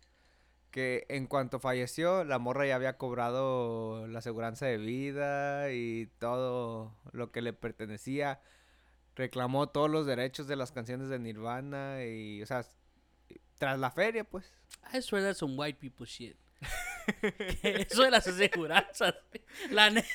que 0.71 1.05
en 1.09 1.25
cuanto 1.27 1.59
falleció 1.59 2.23
la 2.23 2.37
morra 2.39 2.67
ya 2.67 2.75
había 2.75 2.97
cobrado 2.97 4.07
la 4.07 4.19
aseguranza 4.19 4.65
de 4.67 4.77
vida 4.77 5.71
y 5.71 6.07
todo 6.19 6.95
lo 7.11 7.31
que 7.31 7.41
le 7.41 7.53
pertenecía 7.53 8.39
reclamó 9.19 9.67
todos 9.67 9.89
los 9.91 10.05
derechos 10.05 10.47
de 10.47 10.55
las 10.55 10.71
canciones 10.71 11.09
de 11.09 11.19
Nirvana 11.19 12.03
y 12.05 12.41
o 12.41 12.45
sea 12.45 12.65
tras 13.57 13.77
la 13.77 13.91
feria 13.91 14.23
pues 14.23 14.45
I 14.93 15.01
swear 15.01 15.21
that's 15.23 15.39
some 15.39 15.55
white 15.57 15.77
people 15.79 16.05
shit. 16.07 16.37
Que 17.61 17.85
Eso 17.89 18.03
de 18.03 18.11
las 18.11 18.27
aseguranzas. 18.27 19.15
La 19.71 19.89
ne- 19.89 20.05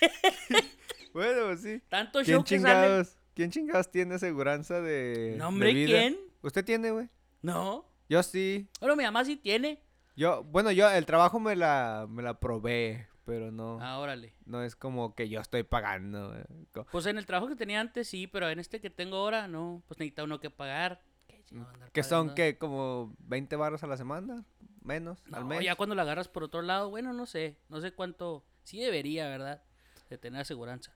bueno 1.12 1.46
pues 1.46 1.60
sí 1.62 1.82
Tanto 1.88 2.20
¿Quién 2.22 2.36
show 2.38 2.44
que 2.44 2.58
sale. 2.60 2.72
chingados, 2.72 3.16
¿Quién 3.34 3.50
chingados 3.50 3.90
tiene 3.90 4.14
aseguranza 4.14 4.80
de, 4.80 5.34
No, 5.36 5.44
de 5.44 5.48
hombre, 5.48 5.72
vida? 5.74 5.98
¿quién? 5.98 6.18
¿Usted 6.42 6.64
tiene, 6.64 6.90
güey? 6.90 7.08
No. 7.42 7.84
Yo 8.08 8.22
sí. 8.22 8.68
Bueno, 8.80 8.96
mi 8.96 9.04
mamá 9.04 9.24
sí 9.24 9.36
tiene. 9.36 9.82
Yo, 10.16 10.44
bueno, 10.44 10.70
yo 10.70 10.88
el 10.90 11.04
trabajo 11.06 11.40
me 11.40 11.56
la, 11.56 12.06
me 12.08 12.22
la 12.22 12.38
probé, 12.38 13.08
pero 13.24 13.50
no, 13.50 13.78
Ah, 13.80 13.98
órale. 13.98 14.34
no 14.46 14.62
es 14.62 14.76
como 14.76 15.14
que 15.14 15.28
yo 15.28 15.40
estoy 15.40 15.62
pagando. 15.62 16.34
Co- 16.72 16.86
Pues 16.92 17.06
en 17.06 17.18
el 17.18 17.26
trabajo 17.26 17.48
que 17.48 17.56
tenía 17.56 17.80
antes 17.80 18.08
sí, 18.08 18.26
pero 18.26 18.48
en 18.48 18.58
este 18.58 18.80
que 18.80 18.90
tengo 18.90 19.16
ahora 19.16 19.48
no. 19.48 19.82
Pues 19.88 19.98
necesita 19.98 20.24
uno 20.24 20.40
que 20.40 20.50
pagar. 20.50 21.02
¿Qué 21.26 21.42
chingado 21.44 21.70
andar 21.70 21.90
¿Qué 21.92 22.02
son, 22.02 22.34
qué? 22.34 22.58
¿Como 22.58 23.14
20 23.18 23.56
barros 23.56 23.82
a 23.82 23.86
la 23.86 23.96
semana? 23.96 24.44
¿Menos? 24.82 25.22
¿Al 25.32 25.42
No, 25.42 25.46
mes? 25.48 25.64
ya 25.64 25.74
cuando 25.76 25.94
la 25.94 26.02
agarras 26.02 26.28
por 26.28 26.44
otro 26.44 26.60
lado, 26.62 26.90
bueno, 26.90 27.12
no 27.12 27.26
sé. 27.26 27.58
No 27.68 27.80
sé 27.80 27.92
cuánto. 27.92 28.44
Sí 28.64 28.80
debería, 28.80 29.28
¿verdad? 29.28 29.62
De 30.10 30.18
tener 30.18 30.40
aseguranza. 30.42 30.92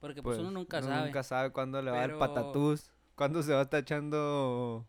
Porque 0.00 0.22
pues, 0.22 0.38
uno 0.38 0.50
nunca 0.50 0.78
uno 0.78 0.88
sabe. 0.88 1.06
nunca 1.06 1.22
sabe 1.22 1.50
cuándo 1.52 1.80
le 1.80 1.90
va 1.90 1.96
a 1.98 2.08
dar 2.08 2.18
patatús. 2.18 2.90
Cuándo 3.14 3.42
se 3.42 3.52
va 3.54 3.60
a 3.60 3.62
estar 3.62 3.80
echando 3.80 4.86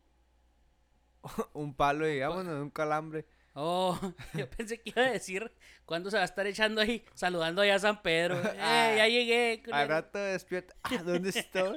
un 1.53 1.73
palo 1.73 1.99
Pues 2.05 2.17
y 2.17 2.19
vámonos, 2.19 2.61
un 2.61 2.69
calambre. 2.69 3.25
Oh, 3.59 3.99
yo 4.35 4.47
pensé 4.47 4.79
que 4.79 4.91
iba 4.91 5.01
a 5.01 5.11
decir 5.11 5.51
cuándo 5.83 6.11
se 6.11 6.17
va 6.17 6.21
a 6.21 6.25
estar 6.25 6.45
echando 6.45 6.79
ahí, 6.79 7.03
saludando 7.15 7.63
allá 7.63 7.73
a 7.73 7.79
San 7.79 8.03
Pedro. 8.03 8.39
¡Eh, 8.53 8.93
ya 8.97 9.07
llegué! 9.07 9.61
culero! 9.63 9.81
Al 9.81 9.89
rato 9.89 10.19
despierta. 10.19 10.75
Ah, 10.83 11.01
¿dónde 11.03 11.29
estoy? 11.29 11.75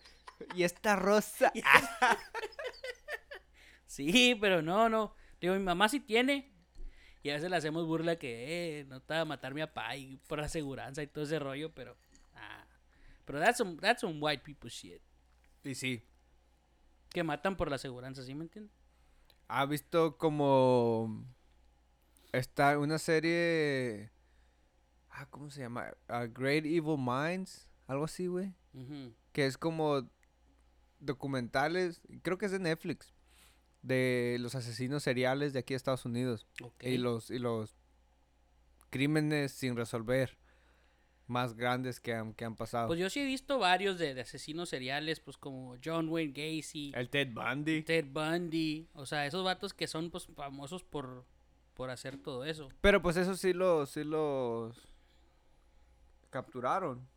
y 0.54 0.62
esta 0.64 0.94
rosa. 0.94 1.50
Sí, 3.86 4.36
pero 4.38 4.60
no, 4.60 4.90
no. 4.90 5.14
Digo, 5.40 5.54
mi 5.54 5.60
mamá 5.60 5.88
sí 5.88 6.00
tiene. 6.00 6.52
Y 7.22 7.30
a 7.30 7.34
veces 7.34 7.48
le 7.48 7.56
hacemos 7.56 7.86
burla 7.86 8.16
que, 8.16 8.80
eh, 8.80 8.84
no 8.84 9.00
te 9.00 9.14
va 9.14 9.20
a 9.20 9.24
matar 9.24 9.54
mi 9.54 9.62
papá 9.62 9.96
y 9.96 10.18
por 10.26 10.38
la 10.38 10.46
aseguranza 10.46 11.02
y 11.02 11.06
todo 11.06 11.24
ese 11.24 11.38
rollo, 11.38 11.72
pero. 11.74 11.96
Ah. 12.34 12.66
Pero 13.24 13.40
that's 13.40 13.56
some, 13.56 13.76
that's 13.76 14.02
some 14.02 14.18
white 14.20 14.44
people 14.44 14.68
shit. 14.68 15.00
Y 15.64 15.74
sí. 15.74 16.06
Que 17.08 17.22
matan 17.22 17.56
por 17.56 17.70
la 17.70 17.76
aseguranza, 17.76 18.22
¿sí 18.22 18.34
me 18.34 18.44
entiendes? 18.44 18.81
¿Ha 19.54 19.66
visto 19.66 20.16
como 20.16 21.26
está 22.32 22.78
una 22.78 22.98
serie 22.98 24.10
ah, 25.10 25.26
¿cómo 25.28 25.50
se 25.50 25.60
llama? 25.60 25.92
A 26.08 26.24
Great 26.24 26.64
Evil 26.64 26.96
Minds, 26.98 27.68
algo 27.86 28.04
así, 28.04 28.28
güey, 28.28 28.54
que 29.34 29.44
es 29.44 29.58
como 29.58 30.08
documentales, 31.00 32.00
creo 32.22 32.38
que 32.38 32.46
es 32.46 32.52
de 32.52 32.60
Netflix, 32.60 33.12
de 33.82 34.38
los 34.40 34.54
asesinos 34.54 35.02
seriales 35.02 35.52
de 35.52 35.58
aquí 35.58 35.74
de 35.74 35.76
Estados 35.76 36.06
Unidos. 36.06 36.46
Y 36.80 36.96
los, 36.96 37.30
y 37.30 37.38
los 37.38 37.76
crímenes 38.88 39.52
sin 39.52 39.76
resolver 39.76 40.38
más 41.32 41.56
grandes 41.56 41.98
que 41.98 42.14
han, 42.14 42.34
que 42.34 42.44
han 42.44 42.54
pasado. 42.54 42.86
Pues 42.86 43.00
yo 43.00 43.10
sí 43.10 43.20
he 43.20 43.24
visto 43.24 43.58
varios 43.58 43.98
de, 43.98 44.14
de 44.14 44.20
asesinos 44.20 44.68
seriales, 44.68 45.18
pues 45.18 45.36
como 45.36 45.76
John 45.84 46.08
Wayne 46.08 46.32
Gacy, 46.32 46.92
el 46.94 47.08
Ted 47.08 47.30
Bundy. 47.32 47.82
Ted 47.82 48.06
Bundy, 48.08 48.88
o 48.94 49.06
sea, 49.06 49.26
esos 49.26 49.42
vatos 49.42 49.74
que 49.74 49.86
son 49.86 50.10
pues 50.10 50.28
famosos 50.36 50.84
por, 50.84 51.24
por 51.74 51.90
hacer 51.90 52.18
todo 52.18 52.44
eso. 52.44 52.68
Pero 52.80 53.02
pues 53.02 53.16
eso 53.16 53.34
sí 53.34 53.52
los, 53.52 53.90
sí 53.90 54.04
los 54.04 54.76
capturaron. 56.30 57.08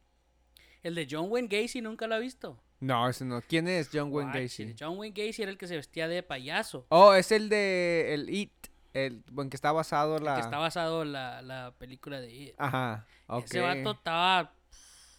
El 0.81 0.95
de 0.95 1.07
John 1.09 1.27
Wayne 1.29 1.47
Gacy 1.47 1.81
nunca 1.81 2.07
lo 2.07 2.15
ha 2.15 2.19
visto. 2.19 2.59
No, 2.79 3.09
ese 3.09 3.25
no. 3.25 3.41
¿Quién 3.41 3.67
es 3.67 3.89
John 3.91 4.11
Wayne 4.11 4.31
Gacy? 4.33 4.75
John 4.79 4.97
Wayne 4.97 5.15
Gacy 5.15 5.41
era 5.41 5.51
el 5.51 5.57
que 5.57 5.67
se 5.67 5.75
vestía 5.75 6.07
de 6.07 6.21
payaso. 6.21 6.85
Oh, 6.89 7.13
es 7.13 7.31
el 7.31 7.49
de 7.49 8.13
el 8.13 8.29
It, 8.29 8.51
el 8.93 9.23
en 9.37 9.49
que 9.49 9.55
está 9.55 9.71
basado 9.71 10.17
el 10.17 10.25
la 10.25 10.35
Que 10.35 10.41
está 10.41 10.57
basado 10.57 11.03
la, 11.05 11.41
la 11.41 11.73
película 11.77 12.19
de 12.19 12.33
It. 12.33 12.55
Ajá. 12.57 13.07
Ese 13.43 13.59
vato 13.59 13.91
estaba. 13.91 14.53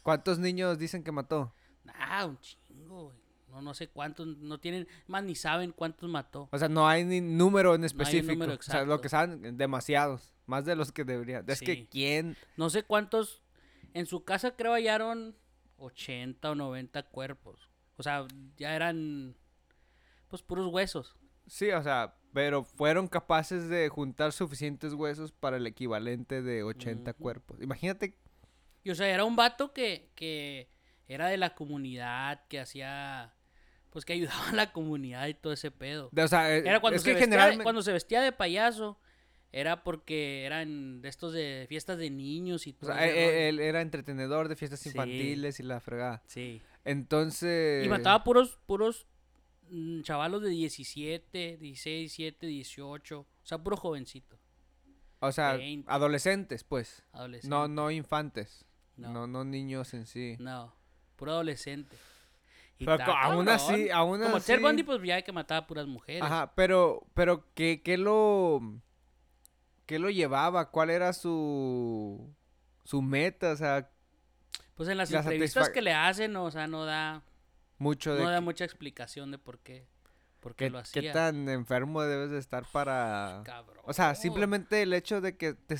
¿Cuántos 0.02 0.38
niños 0.38 0.78
dicen 0.78 1.02
que 1.02 1.12
mató? 1.12 1.52
Ah, 1.94 2.26
un 2.26 2.38
chingo, 2.40 3.04
güey. 3.04 3.16
No, 3.50 3.62
no 3.62 3.74
sé 3.74 3.88
cuántos. 3.88 4.26
No 4.26 4.58
tienen. 4.58 4.86
Más 5.06 5.24
ni 5.24 5.34
saben 5.34 5.72
cuántos 5.72 6.08
mató. 6.08 6.48
O 6.52 6.58
sea, 6.58 6.68
no 6.68 6.88
hay 6.88 7.04
ni 7.04 7.20
número 7.20 7.70
en 7.70 7.74
hay 7.74 7.78
un 7.80 7.84
específico. 7.84 8.32
número 8.32 8.54
o 8.54 8.62
sea, 8.62 8.84
lo 8.84 8.94
exacto. 8.94 9.02
que 9.02 9.08
saben, 9.08 9.56
demasiados. 9.56 10.32
Más 10.46 10.64
de 10.64 10.76
los 10.76 10.92
que 10.92 11.04
deberían. 11.04 11.44
Es 11.48 11.60
que 11.60 11.86
quién. 11.88 12.36
No 12.56 12.70
sé 12.70 12.82
cuántos. 12.82 13.42
En 13.94 14.06
su 14.06 14.24
casa 14.24 14.52
creo 14.56 14.72
hallaron 14.72 15.34
80 15.78 16.50
o 16.50 16.54
90 16.54 17.02
cuerpos. 17.04 17.68
O 17.96 18.02
sea, 18.02 18.26
ya 18.56 18.74
eran. 18.74 19.34
Pues 20.28 20.42
puros 20.42 20.66
huesos. 20.66 21.16
Sí, 21.46 21.70
o 21.70 21.82
sea, 21.82 22.14
pero 22.36 22.64
fueron 22.64 23.08
capaces 23.08 23.66
de 23.70 23.88
juntar 23.88 24.30
suficientes 24.30 24.92
huesos 24.92 25.32
para 25.32 25.56
el 25.56 25.66
equivalente 25.66 26.42
de 26.42 26.62
80 26.64 27.12
Ujú. 27.12 27.18
cuerpos. 27.22 27.62
Imagínate. 27.62 28.14
Y 28.84 28.90
o 28.90 28.94
sea, 28.94 29.08
era 29.08 29.24
un 29.24 29.36
vato 29.36 29.72
que, 29.72 30.10
que 30.14 30.68
era 31.08 31.28
de 31.28 31.38
la 31.38 31.54
comunidad, 31.54 32.42
que 32.48 32.60
hacía. 32.60 33.32
Pues 33.88 34.04
que 34.04 34.12
ayudaba 34.12 34.50
a 34.50 34.52
la 34.52 34.70
comunidad 34.72 35.26
y 35.28 35.32
todo 35.34 35.54
ese 35.54 35.70
pedo. 35.70 36.10
de- 36.12 36.24
o 36.24 36.28
sea, 36.28 36.54
eh, 36.54 36.58
Era 36.58 36.78
cuando, 36.80 36.96
es 36.96 37.02
se 37.02 37.08
que 37.08 37.14
vestía 37.14 37.24
generalmente. 37.26 37.62
cuando 37.64 37.80
se 37.82 37.92
vestía 37.92 38.20
de 38.20 38.32
payaso. 38.32 39.00
Era 39.50 39.82
porque 39.82 40.44
eran 40.44 41.00
de 41.00 41.08
estos 41.08 41.32
de 41.32 41.64
fiestas 41.70 41.96
de 41.96 42.10
niños 42.10 42.66
y 42.66 42.72
O 42.72 42.74
todo. 42.74 42.92
sea, 42.92 43.06
eh, 43.06 43.08
rollo. 43.12 43.20
eh, 43.30 43.48
él 43.48 43.60
era 43.60 43.80
entretenedor 43.80 44.48
de 44.48 44.56
fiestas 44.56 44.80
Sí. 44.80 44.90
infantiles 44.90 45.58
y 45.58 45.62
la 45.62 45.80
fregada. 45.80 46.22
Sí. 46.26 46.60
Entonces. 46.84 47.82
Y 47.86 47.88
mataba 47.88 48.22
puros, 48.24 48.58
puros 48.66 49.06
chavalos 50.02 50.42
de 50.42 50.50
17, 50.50 51.56
16, 51.58 52.16
17, 52.16 52.46
18. 52.46 53.20
O 53.20 53.26
sea, 53.42 53.58
puro 53.58 53.76
jovencito. 53.76 54.38
O 55.20 55.32
sea, 55.32 55.54
20. 55.54 55.90
adolescentes, 55.90 56.64
pues. 56.64 57.02
No, 57.44 57.68
no 57.68 57.90
infantes. 57.90 58.64
No. 58.96 59.12
No, 59.12 59.26
no 59.26 59.44
niños 59.44 59.92
en 59.94 60.06
sí. 60.06 60.36
No, 60.38 60.74
puro 61.16 61.32
adolescente. 61.32 61.96
Y 62.78 62.84
Pero 62.84 63.02
aún 63.04 63.46
cabrón. 63.46 63.48
así, 63.48 63.90
aún 63.90 64.20
Como 64.20 64.36
así. 64.36 64.46
Ted 64.52 64.60
Bundy, 64.60 64.82
pues 64.82 65.02
ya 65.02 65.22
que 65.22 65.32
mataba 65.32 65.66
puras 65.66 65.86
mujeres. 65.86 66.22
Ajá, 66.22 66.52
pero, 66.54 67.06
pero 67.14 67.46
¿qué, 67.54 67.80
qué 67.82 67.96
lo, 67.96 68.60
qué 69.86 69.98
lo 69.98 70.10
llevaba? 70.10 70.70
¿Cuál 70.70 70.90
era 70.90 71.12
su, 71.14 72.30
su 72.84 73.00
meta? 73.00 73.52
O 73.52 73.56
sea, 73.56 73.90
Pues 74.74 74.90
en 74.90 74.98
las 74.98 75.10
la 75.10 75.20
entrevistas 75.20 75.70
que 75.70 75.80
le 75.80 75.94
hacen, 75.94 76.36
o 76.36 76.50
sea, 76.50 76.66
no 76.66 76.84
da, 76.84 77.22
mucho 77.78 78.14
de 78.14 78.22
no 78.22 78.30
da 78.30 78.38
qué- 78.38 78.44
mucha 78.44 78.64
explicación 78.64 79.30
de 79.30 79.38
por 79.38 79.58
qué, 79.60 79.86
por 80.40 80.54
qué 80.54 80.66
qué, 80.66 80.70
lo 80.70 80.78
qué 80.78 80.82
hacía. 80.82 81.12
tan 81.12 81.48
enfermo 81.48 82.02
debes 82.02 82.30
de 82.30 82.38
estar 82.38 82.64
para... 82.72 83.42
Cabrón. 83.44 83.82
O 83.84 83.92
sea, 83.92 84.14
simplemente 84.14 84.82
el 84.82 84.92
hecho 84.92 85.20
de 85.20 85.36
que 85.36 85.54
te... 85.54 85.76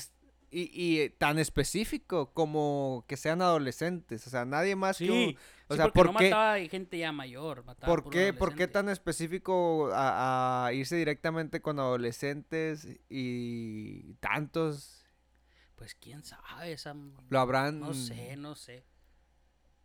Y, 0.49 0.69
y 1.03 1.09
tan 1.09 1.39
específico 1.39 2.31
como 2.31 3.03
que 3.09 3.17
sean 3.17 3.41
adolescentes. 3.41 4.25
O 4.27 4.29
sea, 4.29 4.45
nadie 4.45 4.77
más 4.77 4.97
que 4.97 5.11
un- 5.11 5.37
O 5.67 5.73
sí, 5.73 5.75
sea, 5.75 5.85
porque 5.87 5.93
¿por 5.99 6.13
no 6.13 6.19
qué? 6.19 6.29
mataba 6.29 6.57
gente 6.69 6.97
ya 6.97 7.11
mayor, 7.11 7.65
mataba 7.65 7.93
¿Por 7.93 8.09
qué, 8.09 8.31
¿Por 8.31 8.55
qué 8.55 8.67
tan 8.69 8.87
específico 8.87 9.89
a, 9.93 10.67
a 10.67 10.73
irse 10.73 10.95
directamente 10.95 11.61
con 11.61 11.79
adolescentes 11.79 12.87
y 13.09 14.13
tantos? 14.21 15.05
Pues 15.75 15.95
quién 15.95 16.23
sabe, 16.23 16.71
esa... 16.71 16.95
Lo 17.29 17.39
habrán... 17.41 17.81
No 17.81 17.93
sé, 17.93 18.37
no 18.37 18.55
sé. 18.55 18.85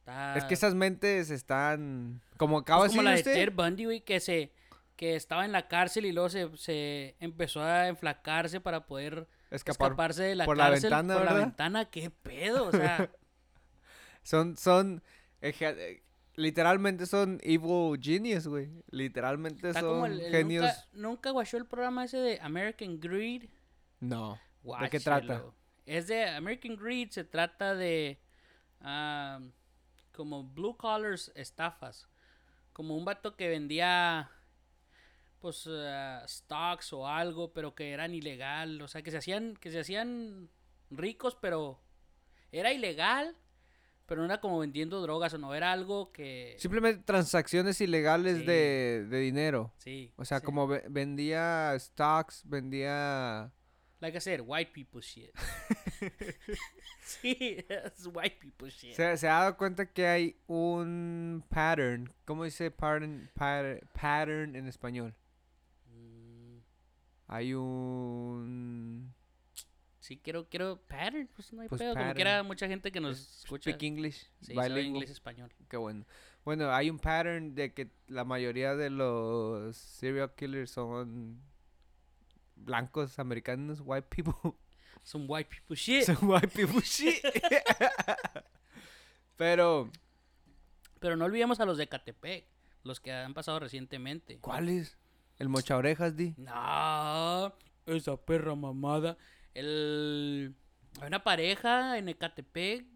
Está- 0.03 0.37
Es 0.37 0.45
que 0.45 0.55
esas 0.55 0.75
mentes 0.75 1.31
están... 1.31 2.21
Como 2.37 2.57
pues 2.57 2.63
acaba 2.63 2.85
de 2.85 2.89
como 2.91 3.03
la 3.03 3.11
de 3.11 3.17
decir. 3.19 3.33
Ted 3.35 3.53
Bundy, 3.55 3.85
güey, 3.85 4.01
que 4.01 4.21
se... 4.21 4.53
Que 4.97 5.17
estaba 5.17 5.45
en 5.45 5.53
la 5.53 5.69
cárcel 5.69 6.05
y 6.05 6.13
luego 6.13 6.29
se, 6.29 6.49
se 6.57 7.17
empezó 7.19 7.63
a 7.63 7.89
enflacarse 7.89 8.61
para 8.61 8.87
poder 8.87 9.27
Escapar. 9.51 9.87
escaparse 9.91 10.23
de 10.23 10.35
la 10.37 10.45
por 10.45 10.57
la 10.57 10.65
cárcel 10.71 10.91
ventana, 10.91 11.15
por 11.15 11.25
la 11.25 11.33
ventana. 11.35 11.85
¿Qué 11.87 12.11
pedo? 12.11 12.67
O 12.69 12.73
sea, 12.73 13.11
Son, 14.23 14.57
son... 14.57 15.03
eje- 15.41 15.75
eh, 15.79 16.03
Literalmente 16.35 17.05
son 17.07 17.39
evil 17.43 17.99
genius, 18.01 18.47
güey. 18.47 18.71
Literalmente 18.91 19.69
está 19.69 19.81
son 19.81 19.89
como 19.91 20.07
el... 20.07 20.21
el 20.21 20.31
genios... 20.33 20.89
nunca, 20.93 21.31
guachó 21.31 21.57
el 21.59 21.67
programa 21.67 22.05
ese 22.05 22.17
de 22.19 22.39
American 22.41 22.99
Greed. 23.01 23.51
No. 24.01 24.39
¿De 24.81 24.89
qué 24.91 24.99
trata? 25.01 25.43
Es 25.85 26.07
de 26.07 26.25
American 26.29 26.77
Greed, 26.77 27.11
se 27.11 27.25
trata 27.25 27.75
de 27.75 28.19
ah, 28.81 29.41
como 30.13 30.45
blue 30.45 30.77
collars 30.77 31.33
estafas. 31.35 32.09
Como 32.73 32.97
un 32.97 33.05
vato 33.05 33.37
que 33.37 33.49
vendía 33.49 34.31
pues 35.41 35.67
ah, 35.69 36.25
stocks 36.27 36.93
o 36.93 37.07
algo, 37.09 37.53
pero 37.53 37.75
que 37.75 37.91
eran 37.91 38.15
ilegal, 38.15 38.81
o 38.81 38.89
sea, 38.89 39.03
que 39.03 39.11
se 39.11 39.19
hacían 39.19 39.57
que 39.57 39.71
se 39.73 39.81
hacían 39.81 40.49
ricos, 40.91 41.37
pero 41.41 41.81
era 42.53 42.73
ilegal, 42.73 43.37
pero 44.07 44.21
no 44.21 44.27
era 44.27 44.41
como 44.41 44.59
vendiendo 44.61 45.01
drogas 45.03 45.35
o 45.35 45.39
no, 45.39 45.53
era 45.55 45.73
algo 45.73 46.13
que 46.13 46.55
Simplemente 46.59 47.03
transacciones 47.03 47.81
ilegales 47.81 48.39
Sí. 48.39 48.45
de, 48.45 49.07
de 49.09 49.19
dinero. 49.19 49.73
sí, 49.79 50.13
O 50.17 50.25
sea, 50.25 50.39
sí. 50.39 50.45
como 50.47 50.67
ve- 50.69 50.85
vendía 50.89 51.75
stocks, 51.79 52.43
vendía... 52.45 53.51
like 54.03 54.17
I 54.17 54.19
said, 54.19 54.41
white 54.41 54.73
people 54.73 55.01
shit. 55.01 55.33
sí, 57.05 57.65
es 57.69 58.07
white 58.13 58.39
people 58.41 58.69
shit. 58.69 58.95
Se, 58.95 59.17
se 59.17 59.29
ha 59.29 59.39
dado 59.41 59.57
cuenta 59.57 59.87
que 59.87 60.07
hay 60.07 60.37
un 60.49 61.45
pattern. 61.49 62.13
¿Cómo 62.25 62.45
dice 62.45 62.71
pattern, 62.71 63.31
pattern, 63.33 63.89
pattern 63.95 64.57
en 64.57 64.67
español? 64.67 65.15
Mm, 65.87 66.59
Hay 67.29 67.55
un... 67.55 69.15
Sí, 70.01 70.19
quiero, 70.19 70.49
quiero 70.49 70.81
pattern, 70.89 71.29
pues 71.33 71.53
no 71.53 71.63
hay 71.63 71.69
Pues 71.69 71.81
pedo. 71.81 71.95
Como 71.95 72.13
que 72.13 72.21
era 72.21 72.43
mucha 72.43 72.67
gente 72.67 72.91
que 72.91 73.01
nos 73.01 73.39
escucha. 73.45 73.71
Speak 73.71 73.85
English. 73.85 74.29
Sí, 74.41 74.53
inglés 74.53 75.11
español. 75.11 75.53
Qué 75.69 75.77
bueno. 75.77 76.05
Bueno, 76.45 76.73
hay 76.73 76.91
un 76.91 76.99
pattern 76.99 77.55
de 77.55 77.73
que 77.73 77.89
la 78.09 78.25
mayoría 78.25 78.75
de 78.75 78.91
los 78.91 79.77
serial 79.77 80.35
killers 80.35 80.73
son 80.73 81.41
blancos 82.57 83.19
americanos, 83.19 83.81
white 83.85 84.09
people. 84.09 84.35
Son 85.05 85.25
white 85.29 85.51
people 85.51 85.77
shit. 85.77 86.05
son 86.05 86.17
white 86.23 86.49
people 86.49 86.81
shit. 86.83 87.25
Pero, 89.37 89.91
Pero 91.01 91.17
no 91.17 91.25
olvidemos 91.25 91.59
a 91.59 91.65
los 91.65 91.77
de 91.77 91.89
Catepec, 91.89 92.47
los 92.85 93.01
que 93.01 93.13
han 93.13 93.35
pasado 93.35 93.59
recientemente. 93.59 94.39
¿cuál 94.39 94.69
es? 94.69 94.97
El 95.39 95.49
mocha 95.49 95.77
orejas, 95.77 96.17
di. 96.17 96.35
No, 96.37 97.53
esa 97.87 98.17
perra 98.17 98.55
mamada. 98.55 99.17
El... 99.55 100.55
Hay 101.01 101.09
una 101.09 101.25
pareja 101.25 101.99
en 101.99 102.09
Ecatepec. 102.09 102.87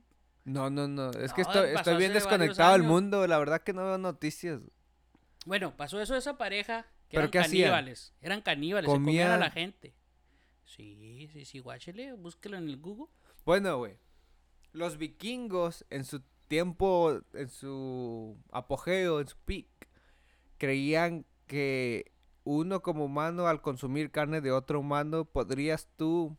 No, 0.44 0.70
no, 0.70 0.86
no. 0.86 1.10
Es 1.10 1.32
que 1.32 1.42
estoy, 1.42 1.70
estoy 1.70 1.96
bien 1.96 2.12
desconectado 2.12 2.74
del 2.74 2.84
mundo. 2.84 3.26
La 3.26 3.38
verdad 3.38 3.62
que 3.62 3.72
no 3.72 3.84
veo 3.84 3.98
noticias. 3.98 4.60
Bueno, 5.44 5.76
pasó 5.76 6.00
eso 6.00 6.12
de 6.12 6.20
esa 6.20 6.38
pareja. 6.38 6.86
Que 7.08 7.16
¿Pero 7.16 7.20
eran 7.22 7.30
qué 7.30 7.38
hacían? 7.38 7.70
caníbales. 7.70 8.14
Eran 8.20 8.40
caníbales, 8.42 8.90
se 8.90 8.96
comían 8.96 9.30
a 9.32 9.38
la 9.38 9.50
gente. 9.50 9.94
Sí, 10.64 11.28
sí, 11.32 11.44
sí, 11.44 11.58
guáchele, 11.60 12.12
búsquelo 12.14 12.56
en 12.56 12.68
el 12.68 12.76
Google. 12.78 13.06
Bueno, 13.44 13.78
güey. 13.78 13.96
Los 14.72 14.98
vikingos 14.98 15.86
en 15.90 16.04
su 16.04 16.20
tiempo, 16.48 17.20
en 17.32 17.48
su 17.48 18.36
apogeo, 18.50 19.20
en 19.20 19.28
su 19.28 19.36
peak, 19.38 19.66
creían 20.58 21.24
que 21.46 22.12
uno 22.44 22.82
como 22.82 23.04
humano 23.04 23.46
al 23.46 23.60
consumir 23.60 24.10
carne 24.10 24.40
de 24.40 24.52
otro 24.52 24.80
humano 24.80 25.24
podrías 25.24 25.88
tú 25.96 26.36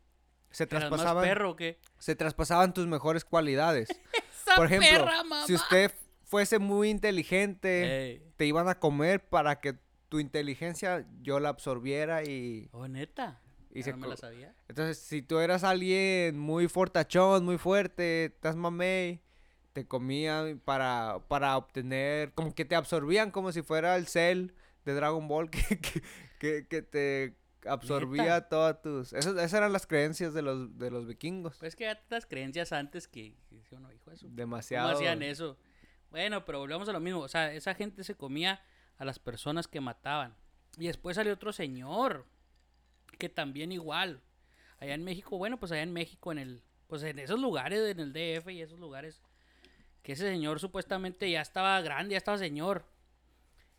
se 0.52 0.64
¿Eras 0.64 0.84
más 0.84 0.90
traspasaban 0.90 1.24
perro 1.24 1.52
o 1.52 1.56
qué? 1.56 1.80
se 1.98 2.16
traspasaban 2.16 2.74
tus 2.74 2.88
mejores 2.88 3.26
cualidades. 3.26 3.90
¡Esa 4.44 4.56
Por 4.56 4.66
ejemplo, 4.68 4.90
perra 4.90 5.24
mamá! 5.24 5.46
si 5.46 5.56
usted 5.56 5.92
fuese 6.24 6.60
muy 6.60 6.90
inteligente, 6.90 8.12
Ey. 8.12 8.24
te 8.38 8.46
iban 8.46 8.68
a 8.70 8.80
comer 8.80 9.28
para 9.28 9.60
que 9.60 9.78
tu 10.10 10.20
inteligencia 10.20 11.06
yo 11.22 11.40
la 11.40 11.50
absorbiera 11.50 12.24
y, 12.24 12.70
Oh, 12.72 12.88
neta. 12.88 13.42
y 13.72 13.84
se 13.84 13.92
no 13.92 13.98
me 13.98 14.08
la 14.08 14.18
sabía. 14.18 14.54
entonces, 14.68 14.98
si 15.00 15.22
tú 15.22 15.40
eras 15.40 15.64
alguien 15.64 16.38
muy 16.40 16.68
fortachón, 16.68 17.44
muy 17.46 17.58
fuerte, 17.58 18.26
estás 18.26 18.56
mamey, 18.56 19.22
te 19.74 19.86
comían 19.86 20.60
para, 20.64 21.20
para 21.28 21.56
obtener, 21.58 22.34
como 22.34 22.54
que 22.56 22.66
te 22.66 22.76
absorbían 22.76 23.32
como 23.32 23.52
si 23.52 23.62
fuera 23.62 23.96
el 23.96 24.08
cell 24.08 24.52
de 24.86 24.94
Dragon 24.94 25.28
Ball 25.28 25.50
que, 25.52 25.80
que, 25.80 26.02
que, 26.40 26.68
que 26.68 26.82
te 26.82 27.36
absorbía 27.68 28.48
todas 28.48 28.82
tus... 28.82 29.14
Esas, 29.14 29.34
esas 29.36 29.54
eran 29.54 29.74
las 29.74 29.86
creencias 29.86 30.34
de 30.34 30.42
los, 30.42 30.78
de 30.78 30.90
los 30.90 31.06
vikingos. 31.06 31.58
Pues 31.60 31.76
que 31.76 31.84
ya 31.84 31.96
tantas 32.00 32.26
creencias 32.26 32.72
antes 32.72 33.08
que, 33.08 33.36
que 33.50 33.76
uno, 33.76 33.90
su- 34.16 34.26
¿Cómo 34.28 34.36
Demasiado. 34.36 34.90
hacían 34.96 35.22
eso? 35.22 35.58
Bueno, 36.10 36.46
pero 36.46 36.60
volvemos 36.60 36.88
a 36.88 36.94
lo 36.94 37.02
mismo. 37.02 37.20
O 37.20 37.28
sea, 37.28 37.54
esa 37.54 37.74
gente 37.76 38.04
se 38.06 38.16
comía 38.16 38.62
a 38.98 39.06
las 39.06 39.20
personas 39.20 39.68
que 39.68 39.82
mataban. 39.82 40.36
Y 40.78 40.88
después 40.88 41.16
salió 41.16 41.34
otro 41.34 41.52
señor 41.54 42.26
que 43.18 43.30
también 43.30 43.72
igual. 43.72 44.22
Allá 44.80 44.94
en 44.94 45.04
México, 45.04 45.38
bueno, 45.38 45.58
pues 45.60 45.72
allá 45.72 45.82
en 45.84 45.94
México, 45.94 46.32
en 46.32 46.38
el, 46.38 46.64
pues 46.88 47.02
en 47.04 47.18
esos 47.20 47.40
lugares, 47.40 47.80
en 47.90 48.00
el 48.00 48.14
DF 48.14 48.50
y 48.52 48.62
esos 48.62 48.80
lugares, 48.80 49.22
que 50.04 50.12
ese 50.14 50.30
señor 50.30 50.60
supuestamente 50.60 51.30
ya 51.30 51.42
estaba 51.42 51.82
grande, 51.82 52.12
ya 52.12 52.18
estaba 52.18 52.38
señor. 52.38 52.86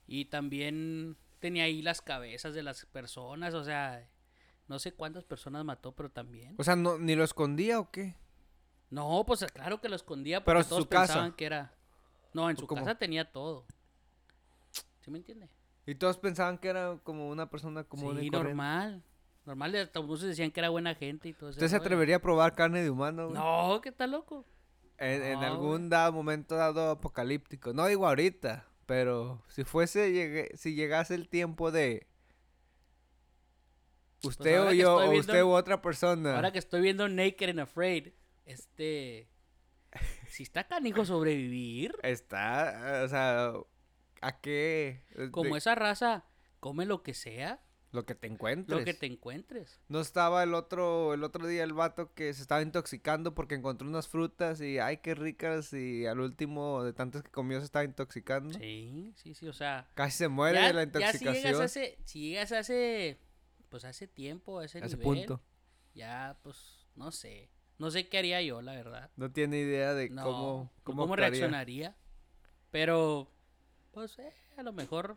Y 0.07 0.25
también 0.27 1.17
tenía 1.39 1.65
ahí 1.65 1.83
las 1.83 2.01
cabezas 2.03 2.55
de 2.55 2.63
las 2.63 2.85
personas, 2.87 3.55
o 3.55 3.63
sea, 3.63 4.09
no 4.67 4.79
sé 4.79 4.93
cuántas 4.93 5.23
personas 5.25 5.65
mató, 5.65 5.93
pero 5.93 6.11
también. 6.11 6.55
O 6.59 6.65
sea, 6.65 6.75
no, 6.75 6.99
¿ni 6.99 7.15
lo 7.15 7.23
escondía 7.23 7.79
o 7.79 7.91
qué? 7.91 8.17
No, 8.91 9.23
pues 9.27 9.45
claro 9.53 9.81
que 9.81 9.89
lo 9.89 9.97
escondía 9.97 10.43
Pero 10.45 10.59
porque 10.59 10.65
en 10.65 10.69
todos 10.71 10.83
su 10.83 10.89
casa. 10.89 11.07
pensaban 11.13 11.33
que 11.35 11.45
era. 11.47 11.73
No, 12.33 12.49
en 12.51 12.57
¿O 12.57 12.61
su 12.61 12.67
cómo? 12.67 12.83
casa 12.83 12.99
tenía 12.99 13.31
todo. 13.31 13.67
¿Sí 15.09 15.13
me 15.13 15.19
entiende? 15.21 15.49
Y 15.87 15.95
todos 15.95 16.19
pensaban 16.19 16.59
que 16.59 16.69
era 16.69 16.99
como 17.03 17.31
una 17.31 17.49
persona 17.49 17.83
común 17.83 18.19
y 18.19 18.25
sí, 18.25 18.29
corriente. 18.31 18.49
normal. 18.49 19.03
Normal, 19.47 19.73
de- 19.73 19.81
hasta 19.81 20.03
muchos 20.03 20.25
decían 20.25 20.51
que 20.51 20.61
era 20.61 20.69
buena 20.69 20.95
gente 20.95 21.31
y 21.31 21.33
todo 21.33 21.49
eso. 21.49 21.57
¿Usted 21.57 21.69
se 21.69 21.77
atrevería 21.77 22.17
a 22.17 22.19
probar 22.19 22.55
carne 22.55 22.83
de 22.83 22.91
humano, 22.91 23.29
güey? 23.31 23.39
No, 23.41 23.81
¿qué 23.81 23.91
tal 23.91 24.11
loco? 24.11 24.45
En, 24.99 25.39
algún 25.43 25.89
dado 25.89 26.13
momento 26.13 26.57
dado 26.57 26.91
apocalíptico. 26.91 27.73
No 27.73 27.87
digo 27.87 28.07
ahorita, 28.07 28.67
pero 28.85 29.43
si 29.49 29.65
fuese, 29.65 30.13
llegue- 30.13 30.55
si 30.59 30.75
llegase 30.75 31.15
el 31.15 31.31
tiempo 31.31 31.71
de 31.71 32.07
usted 34.23 34.45
Pues 34.45 34.57
ahora 34.59 34.69
o 34.69 34.73
que 34.73 34.77
yo, 34.77 34.97
o 34.97 35.19
usted 35.19 35.43
u 35.43 35.53
otra 35.53 35.81
persona. 35.81 36.35
Ahora 36.37 36.53
que 36.53 36.59
estoy 36.59 36.83
viendo 36.83 37.09
Naked 37.09 37.49
and 37.49 37.61
Afraid, 37.61 38.09
este. 38.45 39.31
Si 40.29 40.43
está 40.43 40.65
canijo 40.65 41.07
sobrevivir, 41.07 41.97
Está, 42.03 43.01
o 43.07 43.09
sea, 43.09 43.55
¿a 44.21 44.41
qué? 44.41 45.03
Como 45.31 45.53
de- 45.55 45.59
esa 45.59 45.75
raza, 45.75 46.25
come 46.61 46.87
lo 46.87 47.03
que 47.03 47.15
sea, 47.15 47.61
Lo 47.93 48.05
que 48.05 48.15
te 48.15 48.27
encuentres. 48.27 48.79
lo 48.79 48.85
que 48.85 48.95
te 48.95 49.07
encuentres. 49.07 49.81
No 49.89 50.01
estaba 50.01 50.43
el 50.43 50.55
otro, 50.55 51.15
el 51.15 51.25
otro 51.25 51.47
día 51.47 51.65
el 51.65 51.73
vato 51.73 52.13
que 52.15 52.33
se 52.35 52.43
estaba 52.43 52.61
intoxicando 52.63 53.35
porque 53.35 53.55
encontró 53.55 53.89
unas 53.89 54.09
frutas 54.09 54.61
y 54.61 54.79
ay 54.79 54.99
qué 54.99 55.15
ricas 55.15 55.73
y 55.73 56.05
al 56.07 56.21
último 56.21 56.85
de 56.85 56.93
tantas 56.93 57.23
que 57.23 57.31
comió 57.31 57.59
se 57.61 57.65
estaba 57.67 57.85
intoxicando. 57.85 58.59
Sí, 58.59 59.13
sí, 59.17 59.35
sí, 59.35 59.47
o 59.49 59.53
sea. 59.55 59.89
Casi 59.95 60.19
se 60.19 60.29
muere 60.29 60.59
ya, 60.61 60.67
de 60.69 60.73
la 60.75 60.85
ya 60.85 61.13
si 61.13 61.19
llegas 61.25 61.37
intoxicación. 61.37 61.63
a 61.63 61.65
ese, 61.65 61.99
si 62.05 62.21
llegas 62.31 62.53
a 62.53 62.59
ese, 62.61 63.19
pues 63.71 63.85
ese 63.85 64.07
tiempo, 64.09 64.59
a 64.59 64.65
ese, 64.65 64.79
a 64.83 64.87
ese 64.87 64.97
nivel, 64.97 65.19
punto. 65.27 65.43
ya, 65.95 66.39
pues, 66.43 66.87
no 66.95 67.11
sé. 67.11 67.51
No 67.79 67.91
sé 67.93 68.09
qué 68.09 68.19
haría 68.19 68.43
yo, 68.43 68.61
la 68.61 68.73
verdad. 68.73 69.11
No 69.17 69.31
tiene 69.31 69.61
idea 69.61 69.95
de 69.95 70.11
No, 70.11 70.25
cómo, 70.25 70.73
cómo, 70.83 71.03
actuaría. 71.05 71.29
reaccionaría. 71.31 71.97
Pero, 72.73 73.31
pues, 73.93 74.19
eh, 74.19 74.33
a 74.57 74.63
lo 74.63 74.73
mejor. 74.73 75.17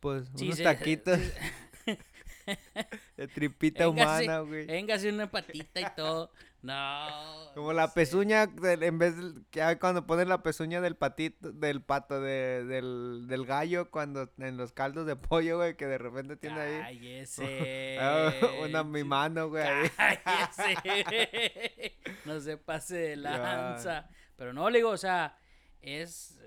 Pues 0.00 0.28
sí 0.34 0.46
unos 0.46 0.56
se- 0.56 0.64
taquitos 0.64 1.18
sí- 1.18 1.98
de 3.16 3.28
tripita 3.28 3.88
humana, 3.88 4.40
güey. 4.40 4.66
Véngase 4.66 5.10
una 5.10 5.30
patita 5.30 5.80
y 5.80 5.86
todo. 5.94 6.32
No. 6.62 7.50
Como 7.54 7.72
la 7.72 7.92
pezuña, 7.92 8.42
en 8.62 8.98
vez 8.98 9.16
de, 9.16 9.42
que 9.50 9.62
hay 9.62 9.76
cuando 9.76 10.06
ponen 10.06 10.28
la 10.28 10.42
pezuña 10.42 10.80
del 10.82 10.94
patito, 10.96 11.52
del 11.52 11.82
pato, 11.82 12.20
de, 12.20 12.64
del, 12.64 13.26
del 13.28 13.46
gallo, 13.46 13.90
cuando 13.90 14.30
en 14.38 14.56
los 14.58 14.72
caldos 14.72 15.06
de 15.06 15.16
pollo, 15.16 15.56
güey, 15.58 15.76
que 15.76 15.86
de 15.86 15.96
repente 15.98 16.36
tiene 16.36 16.60
ahí 16.60 16.80
Cállese. 16.98 17.98
ah, 18.00 18.32
una 18.62 18.84
mi 18.84 19.04
mano, 19.04 19.48
güey. 19.48 19.62
ahí. 19.62 19.90
Cállese. 20.24 21.96
No 22.26 22.40
se 22.40 22.56
pase 22.58 22.96
de 22.96 23.16
Ya. 23.22 23.38
lanza. 23.38 24.08
Pero 24.36 24.52
no, 24.52 24.68
le 24.70 24.78
digo, 24.78 24.90
o 24.90 24.98
sea, 24.98 25.38
es. 25.80 26.38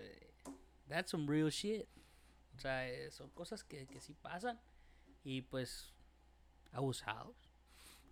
That's 0.87 1.11
some 1.11 1.27
real 1.27 1.49
shit. 1.49 1.87
O 2.55 2.59
sea, 2.59 2.87
eh, 2.89 3.11
son 3.11 3.29
cosas 3.31 3.63
que, 3.63 3.87
que 3.87 3.99
sí 3.99 4.13
pasan. 4.13 4.59
Y 5.23 5.43
pues, 5.43 5.93
abusados. 6.71 7.35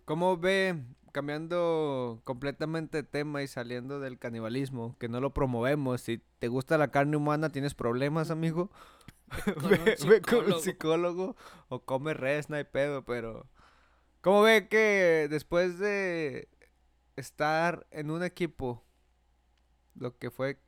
¿Cómo 0.04 0.36
ve, 0.36 0.82
cambiando 1.12 2.20
completamente 2.24 2.98
de 2.98 3.02
tema 3.04 3.42
y 3.42 3.46
saliendo 3.46 4.00
del 4.00 4.18
canibalismo, 4.18 4.96
que 4.98 5.08
no 5.08 5.20
lo 5.20 5.32
promovemos? 5.32 6.00
Si 6.00 6.20
te 6.38 6.48
gusta 6.48 6.76
la 6.78 6.90
carne 6.90 7.16
humana, 7.16 7.52
¿tienes 7.52 7.74
problemas, 7.74 8.30
amigo? 8.30 8.70
Ve, 9.70 9.96
ve 10.06 10.20
con 10.20 10.52
un 10.52 10.60
psicólogo. 10.60 10.60
psicólogo 10.60 11.36
o 11.68 11.84
come 11.86 12.12
res, 12.12 12.50
no 12.50 12.56
hay 12.56 12.64
pedo, 12.64 13.04
pero... 13.04 13.48
¿Cómo 14.20 14.42
ve 14.42 14.68
que 14.68 15.26
después 15.30 15.78
de 15.78 16.48
estar 17.16 17.86
en 17.90 18.10
un 18.10 18.22
equipo, 18.22 18.84
lo 19.94 20.16
que 20.18 20.30
fue 20.30 20.60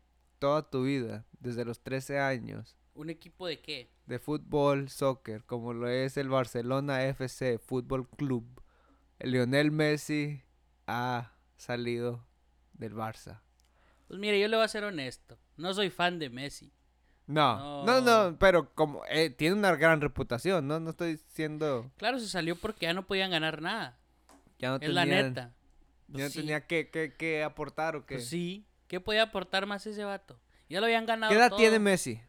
toda 0.44 0.68
tu 0.70 0.82
vida, 0.84 1.24
desde 1.40 1.64
los 1.64 1.80
13 1.80 2.18
años, 2.18 2.76
¿Un 2.94 3.08
equipo 3.10 3.46
de 3.46 3.60
qué? 3.60 3.88
de 4.06 4.18
fútbol, 4.18 4.88
soccer, 4.90 5.42
como 5.44 5.72
lo 5.72 5.88
es 5.88 6.16
el 6.18 6.28
Barcelona 6.28 7.02
FC 7.04 7.58
Fútbol 7.58 8.08
Club, 8.10 8.44
el 9.18 9.30
Lionel 9.32 9.70
Messi 9.72 10.42
ha 10.86 11.32
salido 11.56 12.24
del 12.74 12.94
Barça. 12.94 13.40
Pues 14.06 14.20
mire, 14.20 14.38
yo 14.38 14.48
le 14.48 14.56
voy 14.56 14.64
a 14.64 14.68
ser 14.68 14.84
honesto. 14.84 15.38
No 15.56 15.72
soy 15.72 15.88
fan 15.90 16.18
de 16.18 16.28
Messi. 16.28 16.70
No, 17.26 17.84
no, 17.86 18.00
No. 18.02 18.30
no, 18.30 18.38
pero 18.38 18.74
como 18.74 19.02
eh, 19.08 19.30
tiene 19.30 19.56
una 19.56 19.74
gran 19.76 20.02
reputación, 20.02 20.68
¿no? 20.68 20.78
No 20.78 20.90
estoy 20.90 21.18
siendo... 21.28 21.90
Claro, 21.96 22.18
se 22.20 22.28
salió 22.28 22.54
porque 22.56 22.84
ya 22.84 22.92
no 22.92 23.06
podían 23.06 23.30
ganar 23.30 23.62
nada. 23.62 23.98
Ya 24.58 24.70
no 24.72 24.76
es 24.78 24.90
la 24.90 25.06
neta. 25.06 25.54
Pues 26.06 26.18
Ya 26.18 26.24
no 26.24 26.30
sí, 26.30 26.40
tenía 26.40 26.66
que, 26.66 26.90
que, 26.90 27.14
que 27.14 27.42
aportar 27.42 27.96
o 27.96 28.04
qué. 28.04 28.16
pues 28.16 28.28
sí. 28.28 28.66
¿Qué 28.88 29.00
podía 29.00 29.24
aportar 29.24 29.66
más 29.66 29.86
ese 29.86 30.04
vato? 30.04 30.40
Ya 30.68 30.80
lo 30.80 30.86
habían 30.86 31.06
ganado 31.06 31.30
¿Qué 31.30 31.38
edad 31.38 31.48
todo. 31.48 31.58
tiene 31.58 31.78
Messi? 31.78 32.20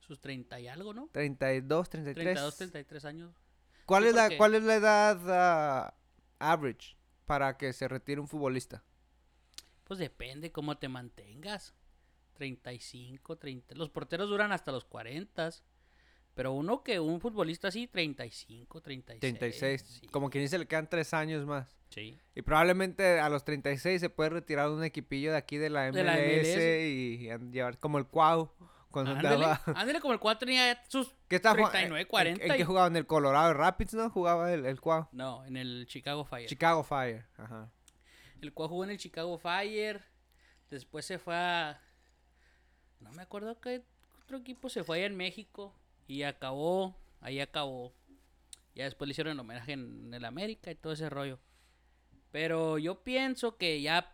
Sus 0.00 0.20
30 0.20 0.60
y 0.60 0.68
algo, 0.68 0.92
¿no? 0.92 1.08
32, 1.12 1.88
33. 1.88 2.24
32, 2.24 2.56
33 2.56 3.04
años. 3.04 3.34
¿Cuál, 3.86 4.06
es 4.06 4.14
la, 4.14 4.36
¿Cuál 4.36 4.54
es 4.54 4.62
la 4.62 4.74
edad 4.74 5.18
ah, 5.28 5.94
average 6.38 6.96
para 7.26 7.56
que 7.56 7.72
se 7.72 7.88
retire 7.88 8.20
un 8.20 8.28
futbolista? 8.28 8.82
Pues 9.84 9.98
depende 9.98 10.52
cómo 10.52 10.78
te 10.78 10.88
mantengas. 10.88 11.74
35, 12.34 13.36
30. 13.36 13.74
Los 13.74 13.90
porteros 13.90 14.28
duran 14.28 14.52
hasta 14.52 14.72
los 14.72 14.84
40. 14.84 15.50
Pero 16.40 16.52
uno 16.54 16.82
que 16.82 16.98
un 16.98 17.20
futbolista 17.20 17.68
así, 17.68 17.86
35, 17.86 18.80
36. 18.80 19.20
36. 19.20 19.82
sí, 20.00 20.06
Como 20.08 20.30
quien 20.30 20.42
dice, 20.42 20.58
le 20.58 20.64
quedan 20.64 20.88
tres 20.88 21.12
años 21.12 21.44
más. 21.44 21.76
Sí. 21.90 22.18
Y 22.34 22.40
probablemente 22.40 23.20
a 23.20 23.28
los 23.28 23.44
36 23.44 24.00
se 24.00 24.08
puede 24.08 24.30
retirar 24.30 24.70
un 24.70 24.82
equipillo 24.82 25.32
de 25.32 25.36
aquí 25.36 25.58
de 25.58 25.68
la 25.68 25.88
MLS, 25.92 25.94
De 25.96 26.02
la 26.02 26.14
MLS. 26.14 26.56
y, 27.44 27.50
llevar 27.52 27.76
como 27.76 27.98
el 27.98 28.06
Cuau 28.06 28.50
cuando 28.90 29.10
Ándale, 29.10 29.34
andaba. 29.44 29.60
ándale 29.78 30.00
como 30.00 30.14
el 30.14 30.18
4 30.18 30.46
tenía 30.46 30.82
sus... 30.88 31.14
¿Qué 31.28 31.36
está 31.36 31.50
jugando? 31.50 31.72
39, 31.72 32.00
¿En- 32.00 32.08
40 32.08 32.42
¿En, 32.46 32.52
qué 32.52 32.58
y- 32.58 32.64
jugaba? 32.64 32.86
En 32.86 32.96
el 32.96 33.06
Colorado 33.06 33.52
Rapids, 33.52 33.92
¿no? 33.92 34.08
Jugaba 34.08 34.50
el, 34.50 34.64
el 34.64 34.80
Cuau. 34.80 35.08
No, 35.12 35.44
en 35.44 35.58
el 35.58 35.84
Chicago 35.88 36.24
Fire. 36.24 36.48
Chicago 36.48 36.82
Fire. 36.82 37.26
Ajá. 37.36 37.70
El 38.40 38.54
cual 38.54 38.70
jugó 38.70 38.84
en 38.84 38.90
el 38.92 38.96
Chicago 38.96 39.36
Fire. 39.36 40.02
Después 40.70 41.04
se 41.04 41.18
fue 41.18 41.36
a. 41.36 41.82
No 42.98 43.12
me 43.12 43.20
acuerdo 43.20 43.60
qué 43.60 43.82
otro 44.22 44.38
equipo 44.38 44.70
se 44.70 44.82
fue 44.84 44.96
allá 44.96 45.06
en 45.06 45.18
México. 45.18 45.74
Y 46.10 46.24
acabó. 46.24 46.96
Ahí 47.20 47.38
acabó. 47.38 47.94
Ya 48.74 48.82
después 48.82 49.06
le 49.06 49.12
hicieron 49.12 49.34
el 49.34 49.38
homenaje 49.38 49.74
en 49.74 50.12
el 50.12 50.24
América 50.24 50.72
y 50.72 50.74
todo 50.74 50.92
ese 50.92 51.08
rollo. 51.08 51.38
Pero 52.32 52.78
yo 52.78 53.04
pienso 53.04 53.56
que 53.56 53.80
ya. 53.80 54.12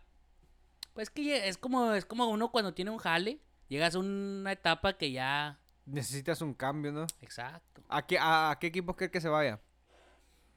Pues 0.93 1.09
que 1.09 1.47
es 1.47 1.57
como, 1.57 1.93
es 1.93 2.05
como 2.05 2.29
uno 2.29 2.51
cuando 2.51 2.75
tiene 2.75 2.91
un 2.91 2.99
jale. 2.99 3.39
Llegas 3.67 3.95
a 3.95 3.99
una 3.99 4.51
etapa 4.51 4.95
que 4.95 5.11
ya. 5.11 5.59
Necesitas 5.87 6.43
un 6.43 6.53
cambio, 6.53 6.91
¿no? 6.91 7.07
Exacto. 7.19 7.81
¿A 7.89 8.05
qué, 8.05 8.19
a, 8.19 8.51
a 8.51 8.59
qué 8.59 8.67
equipo 8.67 8.95
cree 8.95 9.09
que 9.09 9.19
se 9.19 9.29
vaya? 9.29 9.59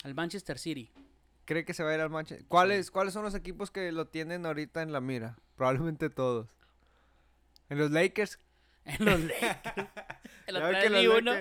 Al 0.04 0.14
Manchester 0.14 0.58
City. 0.58 0.92
¿Cree 1.46 1.64
que 1.64 1.72
se 1.72 1.82
va 1.82 1.92
a 1.92 1.94
ir 1.94 2.00
al 2.02 2.10
Manchester? 2.10 2.46
¿Cuáles, 2.48 2.90
¿Cuáles 2.90 3.14
son 3.14 3.22
los 3.22 3.34
equipos 3.34 3.70
que 3.70 3.92
lo 3.92 4.08
tienen 4.08 4.44
ahorita 4.44 4.82
en 4.82 4.92
la 4.92 5.00
mira? 5.00 5.38
Probablemente 5.56 6.10
todos. 6.10 6.50
En 7.70 7.78
los 7.78 7.90
Lakers. 7.90 8.38
En 8.84 9.04
los 9.04 9.20
Lakers. 9.20 9.88
El 10.50 10.56
otro 10.56 10.88
los 10.88 11.00
vi 11.00 11.06
uno, 11.06 11.32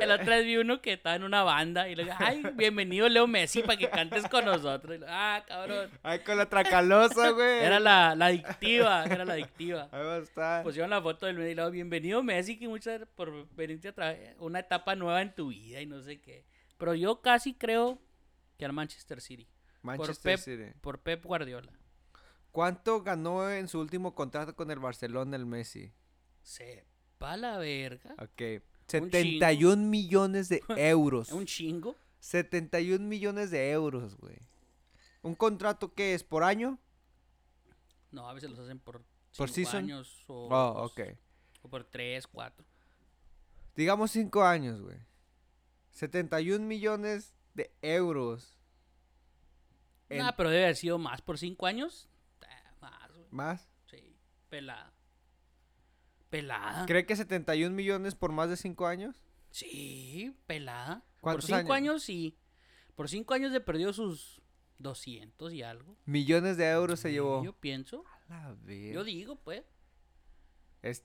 el 0.00 0.10
otro 0.10 0.42
vi 0.42 0.56
uno 0.56 0.82
que 0.82 0.94
estaba 0.94 1.14
en 1.14 1.22
una 1.22 1.44
banda 1.44 1.88
y 1.88 1.94
le 1.94 2.04
dije, 2.04 2.16
ay, 2.18 2.42
bienvenido 2.54 3.08
Leo 3.08 3.28
Messi 3.28 3.62
para 3.62 3.78
que 3.78 3.88
cantes 3.88 4.26
con 4.28 4.44
nosotros. 4.44 4.98
Y 4.98 5.04
ah, 5.06 5.44
cabrón. 5.46 5.90
Ay, 6.02 6.18
con 6.20 6.36
la 6.36 6.46
tracalosa, 6.46 7.30
güey. 7.30 7.60
Era 7.60 7.78
la, 7.78 8.16
la 8.16 8.26
adictiva, 8.26 9.04
era 9.04 9.24
la 9.24 9.34
adictiva. 9.34 9.88
Ahí 9.92 10.04
va 10.04 10.16
a 10.16 10.18
estar. 10.18 10.62
Pusieron 10.64 10.90
la 10.90 11.00
foto 11.00 11.26
del 11.26 11.36
Messi 11.36 11.52
y 11.52 11.54
luego, 11.54 11.70
bienvenido 11.70 12.22
Messi, 12.24 12.58
que 12.58 12.66
muchas 12.66 12.94
gracias 12.94 13.14
por 13.14 13.48
venirte 13.54 13.88
a 13.88 13.94
traer 13.94 14.36
una 14.40 14.58
etapa 14.58 14.96
nueva 14.96 15.22
en 15.22 15.32
tu 15.34 15.48
vida 15.48 15.80
y 15.80 15.86
no 15.86 16.02
sé 16.02 16.20
qué. 16.20 16.44
Pero 16.78 16.94
yo 16.94 17.20
casi 17.20 17.54
creo 17.54 18.00
que 18.56 18.64
al 18.64 18.72
Manchester 18.72 19.20
City. 19.20 19.48
Manchester 19.82 20.34
Pep. 20.34 20.40
City. 20.40 20.78
Por 20.80 20.98
Pep 20.98 21.24
Guardiola. 21.24 21.72
¿Cuánto 22.50 23.02
ganó 23.02 23.48
en 23.50 23.68
su 23.68 23.78
último 23.78 24.16
contrato 24.16 24.56
con 24.56 24.70
el 24.72 24.80
Barcelona 24.80 25.36
el 25.36 25.46
Messi? 25.46 25.92
Sepa 27.18 27.36
la 27.36 27.58
verga. 27.58 28.14
Ok. 28.20 28.62
71 28.86 29.76
millones 29.88 30.48
de 30.48 30.62
euros. 30.76 31.32
Un 31.32 31.46
chingo. 31.46 31.96
71 32.20 33.04
millones 33.04 33.50
de 33.50 33.70
euros, 33.72 34.16
güey. 34.18 34.38
¿Un 35.22 35.34
contrato 35.34 35.92
que 35.94 36.14
es 36.14 36.22
por 36.22 36.44
año? 36.44 36.78
No, 38.12 38.28
a 38.28 38.34
veces 38.34 38.50
los 38.50 38.58
hacen 38.60 38.78
por 38.78 39.02
¿Por 39.36 39.48
cinco 39.50 39.70
season? 39.70 39.84
años 39.84 40.24
o, 40.28 40.48
Oh, 40.48 40.84
ok. 40.84 41.00
o 41.62 41.68
por 41.68 41.84
tres, 41.84 42.26
cuatro. 42.28 42.64
Digamos 43.74 44.10
5 44.12 44.42
años, 44.44 44.80
güey. 44.80 44.96
71 45.90 46.64
millones 46.64 47.34
de 47.54 47.72
euros. 47.82 48.58
En- 50.08 50.18
Nah, 50.18 50.32
pero 50.36 50.50
debe 50.50 50.64
haber 50.64 50.76
sido 50.76 50.98
más 50.98 51.20
por 51.22 51.36
cinco 51.38 51.66
años. 51.66 52.08
Ah, 52.42 52.72
Más, 52.80 53.10
güey. 53.12 53.26
¿Más? 53.30 53.68
Sí, 53.90 54.16
pelada. 54.48 54.92
Pelada. 56.30 56.86
¿Cree 56.86 57.06
que 57.06 57.16
71 57.16 57.74
millones 57.74 58.14
por 58.14 58.32
más 58.32 58.48
de 58.50 58.56
5 58.56 58.86
años? 58.86 59.16
Sí, 59.50 60.36
pelada. 60.46 61.02
Por 61.20 61.20
¿Cuántos 61.20 61.46
cinco 61.46 61.72
años? 61.72 61.72
años? 61.72 62.02
sí. 62.04 62.38
Por 62.94 63.08
cinco 63.08 63.32
años 63.34 63.52
de 63.52 63.60
perdió 63.60 63.92
sus 63.92 64.42
200 64.78 65.52
y 65.52 65.62
algo. 65.62 65.96
Millones 66.04 66.56
de 66.56 66.68
euros 66.70 67.00
se 67.00 67.12
llevó. 67.12 67.42
Yo 67.44 67.52
pienso. 67.54 68.04
A 68.28 68.52
ver. 68.62 68.92
Yo 68.94 69.04
digo, 69.04 69.36
pues. 69.36 69.64
Es- 70.82 71.04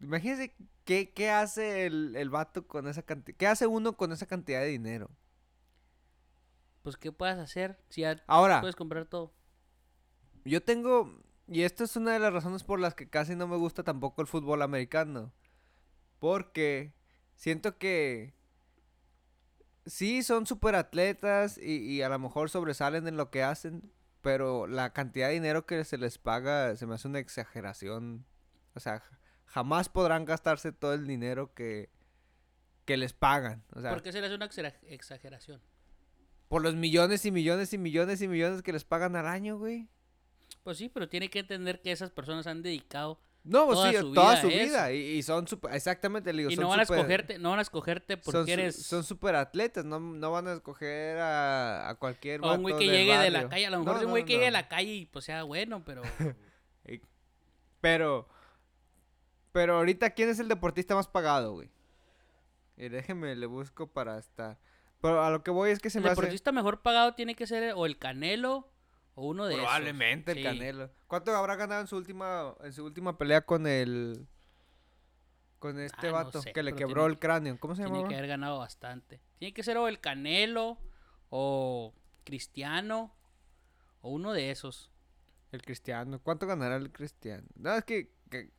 Imagínense 0.00 0.56
qué, 0.84 1.12
qué 1.12 1.30
hace 1.30 1.86
el, 1.86 2.16
el 2.16 2.28
vato 2.28 2.66
con 2.66 2.88
esa 2.88 3.02
cantidad. 3.02 3.36
¿Qué 3.38 3.46
hace 3.46 3.68
uno 3.68 3.96
con 3.96 4.10
esa 4.10 4.26
cantidad 4.26 4.60
de 4.60 4.66
dinero? 4.66 5.08
Pues, 6.82 6.96
¿qué 6.96 7.12
puedes 7.12 7.38
hacer? 7.38 7.78
Si 7.88 8.00
ya 8.00 8.20
Ahora, 8.26 8.60
puedes 8.60 8.74
comprar 8.74 9.06
todo. 9.06 9.32
yo 10.44 10.60
tengo. 10.62 11.22
Y 11.48 11.62
esta 11.62 11.84
es 11.84 11.96
una 11.96 12.12
de 12.12 12.18
las 12.18 12.32
razones 12.32 12.64
por 12.64 12.80
las 12.80 12.94
que 12.94 13.08
casi 13.08 13.34
no 13.36 13.46
me 13.48 13.56
gusta 13.56 13.82
tampoco 13.82 14.22
el 14.22 14.28
fútbol 14.28 14.62
americano. 14.62 15.32
Porque 16.18 16.94
siento 17.34 17.78
que. 17.78 18.34
Sí, 19.84 20.22
son 20.22 20.46
super 20.46 20.76
atletas 20.76 21.58
y, 21.58 21.78
y 21.78 22.02
a 22.02 22.08
lo 22.08 22.18
mejor 22.18 22.48
sobresalen 22.50 23.08
en 23.08 23.16
lo 23.16 23.30
que 23.30 23.42
hacen. 23.42 23.92
Pero 24.20 24.68
la 24.68 24.92
cantidad 24.92 25.26
de 25.28 25.34
dinero 25.34 25.66
que 25.66 25.84
se 25.84 25.98
les 25.98 26.18
paga 26.18 26.76
se 26.76 26.86
me 26.86 26.94
hace 26.94 27.08
una 27.08 27.18
exageración. 27.18 28.24
O 28.74 28.80
sea, 28.80 29.00
ja- 29.00 29.18
jamás 29.46 29.88
podrán 29.88 30.24
gastarse 30.24 30.70
todo 30.70 30.94
el 30.94 31.08
dinero 31.08 31.52
que, 31.54 31.90
que 32.84 32.96
les 32.96 33.12
pagan. 33.12 33.64
O 33.74 33.80
sea, 33.80 33.90
¿Por 33.90 34.02
qué 34.02 34.12
se 34.12 34.20
le 34.20 34.26
hace 34.28 34.36
una 34.36 34.46
exageración? 34.86 35.60
por 36.46 36.62
los 36.62 36.74
millones 36.76 37.24
y 37.24 37.30
millones 37.32 37.72
y 37.72 37.78
millones 37.78 38.20
y 38.20 38.28
millones 38.28 38.62
que 38.62 38.72
les 38.74 38.84
pagan 38.84 39.16
al 39.16 39.26
año, 39.26 39.56
güey. 39.58 39.88
Pues 40.62 40.78
sí, 40.78 40.88
pero 40.88 41.08
tiene 41.08 41.28
que 41.28 41.40
entender 41.40 41.80
que 41.80 41.90
esas 41.92 42.10
personas 42.10 42.46
han 42.46 42.62
dedicado 42.62 43.18
No, 43.44 43.66
pues 43.66 43.76
Toda 43.78 43.90
sí, 43.90 43.96
su 43.98 44.14
toda 44.14 44.30
vida 44.32 44.40
su 44.42 44.48
vida. 44.48 44.92
Y, 44.92 44.96
y 45.18 45.22
son 45.22 45.48
super, 45.48 45.74
exactamente, 45.74 46.32
le 46.32 46.38
digo, 46.42 46.50
y 46.50 46.54
son 46.54 46.62
no 46.64 46.68
van 46.70 46.80
a 46.80 46.84
super- 46.84 46.98
escogerte, 47.00 47.38
no 47.38 47.50
van 47.50 47.58
a 47.58 47.62
escogerte 47.62 48.16
porque 48.16 48.38
son, 48.40 48.48
eres 48.48 48.80
son 48.86 49.02
super 49.02 49.34
atletas, 49.34 49.84
no, 49.84 49.98
no 49.98 50.30
van 50.30 50.46
a 50.48 50.52
escoger 50.52 51.18
a, 51.18 51.88
a 51.88 51.94
cualquier 51.96 52.40
o 52.44 52.54
un 52.54 52.62
güey 52.62 52.78
que 52.78 52.86
llegue 52.86 53.18
de 53.18 53.30
la 53.30 53.48
calle, 53.48 53.66
a 53.66 53.70
lo 53.70 53.78
No, 53.78 53.84
mejor 53.84 53.96
es 53.96 54.02
un 54.02 54.06
no, 54.06 54.10
güey 54.12 54.24
que 54.24 54.32
llegue 54.34 54.44
de 54.44 54.50
la 54.52 54.68
calle 54.68 54.92
y 54.92 55.06
pues 55.06 55.24
sea 55.24 55.42
bueno, 55.42 55.82
pero 55.84 56.02
Pero, 57.80 58.28
pero 59.50 59.76
ahorita, 59.78 60.10
¿quién 60.10 60.28
es 60.28 60.38
el 60.38 60.48
deportista 60.48 60.94
más 60.94 61.08
pagado, 61.08 61.52
güey? 61.54 61.68
Y 62.76 62.88
déjeme, 62.88 63.34
le 63.34 63.46
busco 63.46 63.88
para 63.88 64.18
estar. 64.18 64.58
Pero 65.00 65.22
a 65.24 65.30
lo 65.30 65.42
que 65.42 65.50
voy 65.50 65.70
es 65.72 65.80
que 65.80 65.90
se 65.90 65.98
el 65.98 66.04
me 66.04 66.10
hace... 66.10 66.20
deportista 66.20 66.52
mejor 66.52 66.82
pagado 66.82 67.14
tiene 67.14 67.34
que 67.34 67.46
ser 67.46 67.72
o 67.76 67.86
el 67.86 67.98
Canelo 67.98 68.71
o 69.14 69.26
uno 69.28 69.44
de 69.46 69.54
esos. 69.54 69.64
Probablemente 69.64 70.32
el 70.32 70.38
Sí. 70.38 70.42
Canelo. 70.44 70.90
¿Cuánto 71.06 71.34
habrá 71.36 71.56
ganado 71.56 71.80
en 71.82 71.86
su 71.86 71.96
última 71.96 72.54
en 72.62 72.72
su 72.72 72.84
última 72.84 73.16
pelea 73.18 73.42
con 73.42 73.66
el 73.66 74.26
con 75.58 75.78
este 75.78 76.08
Ah, 76.08 76.10
no 76.10 76.16
vato 76.16 76.42
sé, 76.42 76.52
que 76.52 76.62
le 76.62 76.74
quebró 76.74 77.02
tiene 77.02 77.12
el 77.12 77.18
cráneo? 77.18 77.58
¿Cómo 77.60 77.74
se 77.76 77.82
Tiene 77.82 77.98
llama? 77.98 78.08
que 78.08 78.16
haber 78.16 78.28
ganado 78.28 78.58
bastante. 78.58 79.20
Tiene 79.38 79.54
que 79.54 79.62
ser 79.62 79.76
o 79.76 79.86
el 79.88 80.00
Canelo 80.00 80.78
o 81.30 81.94
Cristiano 82.24 83.14
o 84.00 84.10
uno 84.10 84.32
de 84.32 84.50
esos. 84.50 84.90
El 85.52 85.62
Cristiano. 85.62 86.18
¿Cuánto 86.20 86.46
ganará 86.46 86.76
el 86.76 86.90
Cristiano? 86.90 87.46
No, 87.54 87.74
es 87.74 87.84
que, 87.84 88.10
que 88.30 88.50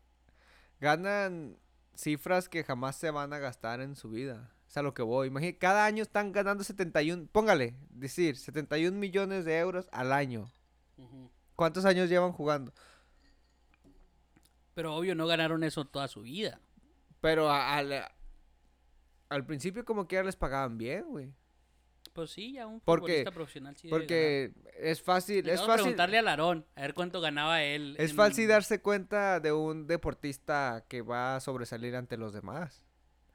ganan 0.79 1.57
cifras 1.95 2.47
que 2.47 2.63
jamás 2.63 2.95
se 2.95 3.11
van 3.11 3.33
a 3.33 3.39
gastar 3.39 3.81
en 3.81 3.95
su 3.95 4.09
vida. 4.09 4.52
Es 4.73 4.77
a 4.77 4.81
lo 4.81 4.95
que 4.95 5.03
voy. 5.03 5.27
Imagínate, 5.27 5.59
cada 5.59 5.86
año 5.86 6.01
están 6.01 6.31
ganando 6.31 6.63
71, 6.63 7.27
póngale, 7.31 7.75
decir, 7.91 8.38
71 8.38 8.97
millones 8.97 9.45
de 9.45 9.59
euros 9.59 9.88
al 9.91 10.12
año. 10.12 10.51
¿Cuántos 11.55 11.86
años 11.86 12.09
llevan 12.09 12.31
jugando? 12.31 12.73
Pero 14.73 14.95
obvio 14.95 15.13
no 15.13 15.27
ganaron 15.27 15.63
eso 15.63 15.86
toda 15.86 16.07
su 16.07 16.23
vida. 16.23 16.59
Pero 17.21 17.51
a- 17.51 17.77
al, 17.77 18.03
al 19.29 19.45
principio 19.45 19.86
como 19.86 20.07
que 20.07 20.15
ya 20.15 20.23
les 20.23 20.36
pagaban 20.36 20.79
bien, 20.79 21.05
güey. 21.07 21.31
Pues 22.13 22.31
sí, 22.31 22.53
ya 22.53 22.65
un 22.65 22.79
Porque- 22.79 23.01
futbolista 23.03 23.31
profesional 23.31 23.75
sí 23.77 23.89
Porque 23.89 24.53
es 24.79 25.03
fácil, 25.03 25.47
es 25.49 25.62
fácil. 25.62 25.83
preguntarle 25.83 26.17
a 26.17 26.21
Larón 26.23 26.65
a 26.75 26.81
ver 26.81 26.95
cuánto 26.95 27.21
ganaba 27.21 27.62
él. 27.62 27.95
Es 27.99 28.15
fácil 28.15 28.47
darse 28.47 28.81
cuenta 28.81 29.39
de 29.39 29.51
un 29.51 29.86
deportista 29.86 30.83
que 30.89 31.03
va 31.03 31.36
a 31.36 31.39
sobresalir 31.41 31.95
ante 31.95 32.17
los 32.17 32.33
demás. 32.33 32.83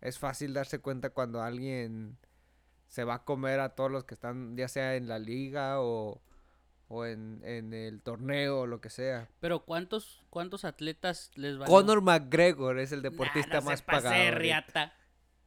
Es 0.00 0.18
fácil 0.18 0.54
darse 0.54 0.78
cuenta 0.78 1.10
cuando 1.10 1.42
alguien 1.42 2.18
se 2.88 3.04
va 3.04 3.14
a 3.14 3.24
comer 3.24 3.60
a 3.60 3.74
todos 3.74 3.90
los 3.90 4.04
que 4.04 4.14
están, 4.14 4.56
ya 4.56 4.68
sea 4.68 4.94
en 4.96 5.08
la 5.08 5.18
liga 5.18 5.80
o, 5.80 6.22
o 6.88 7.04
en, 7.04 7.40
en 7.44 7.74
el 7.74 8.00
torneo 8.02 8.60
o 8.60 8.66
lo 8.66 8.80
que 8.80 8.90
sea. 8.90 9.28
Pero 9.40 9.64
¿cuántos, 9.64 10.24
cuántos 10.30 10.64
atletas 10.64 11.30
les 11.34 11.60
va 11.60 11.66
Conor 11.66 12.00
McGregor 12.00 12.78
es 12.78 12.92
el 12.92 13.02
deportista 13.02 13.60
más 13.60 13.82
pagado. 13.82 14.14
ahorita. 14.14 14.38
Riata. 14.38 14.94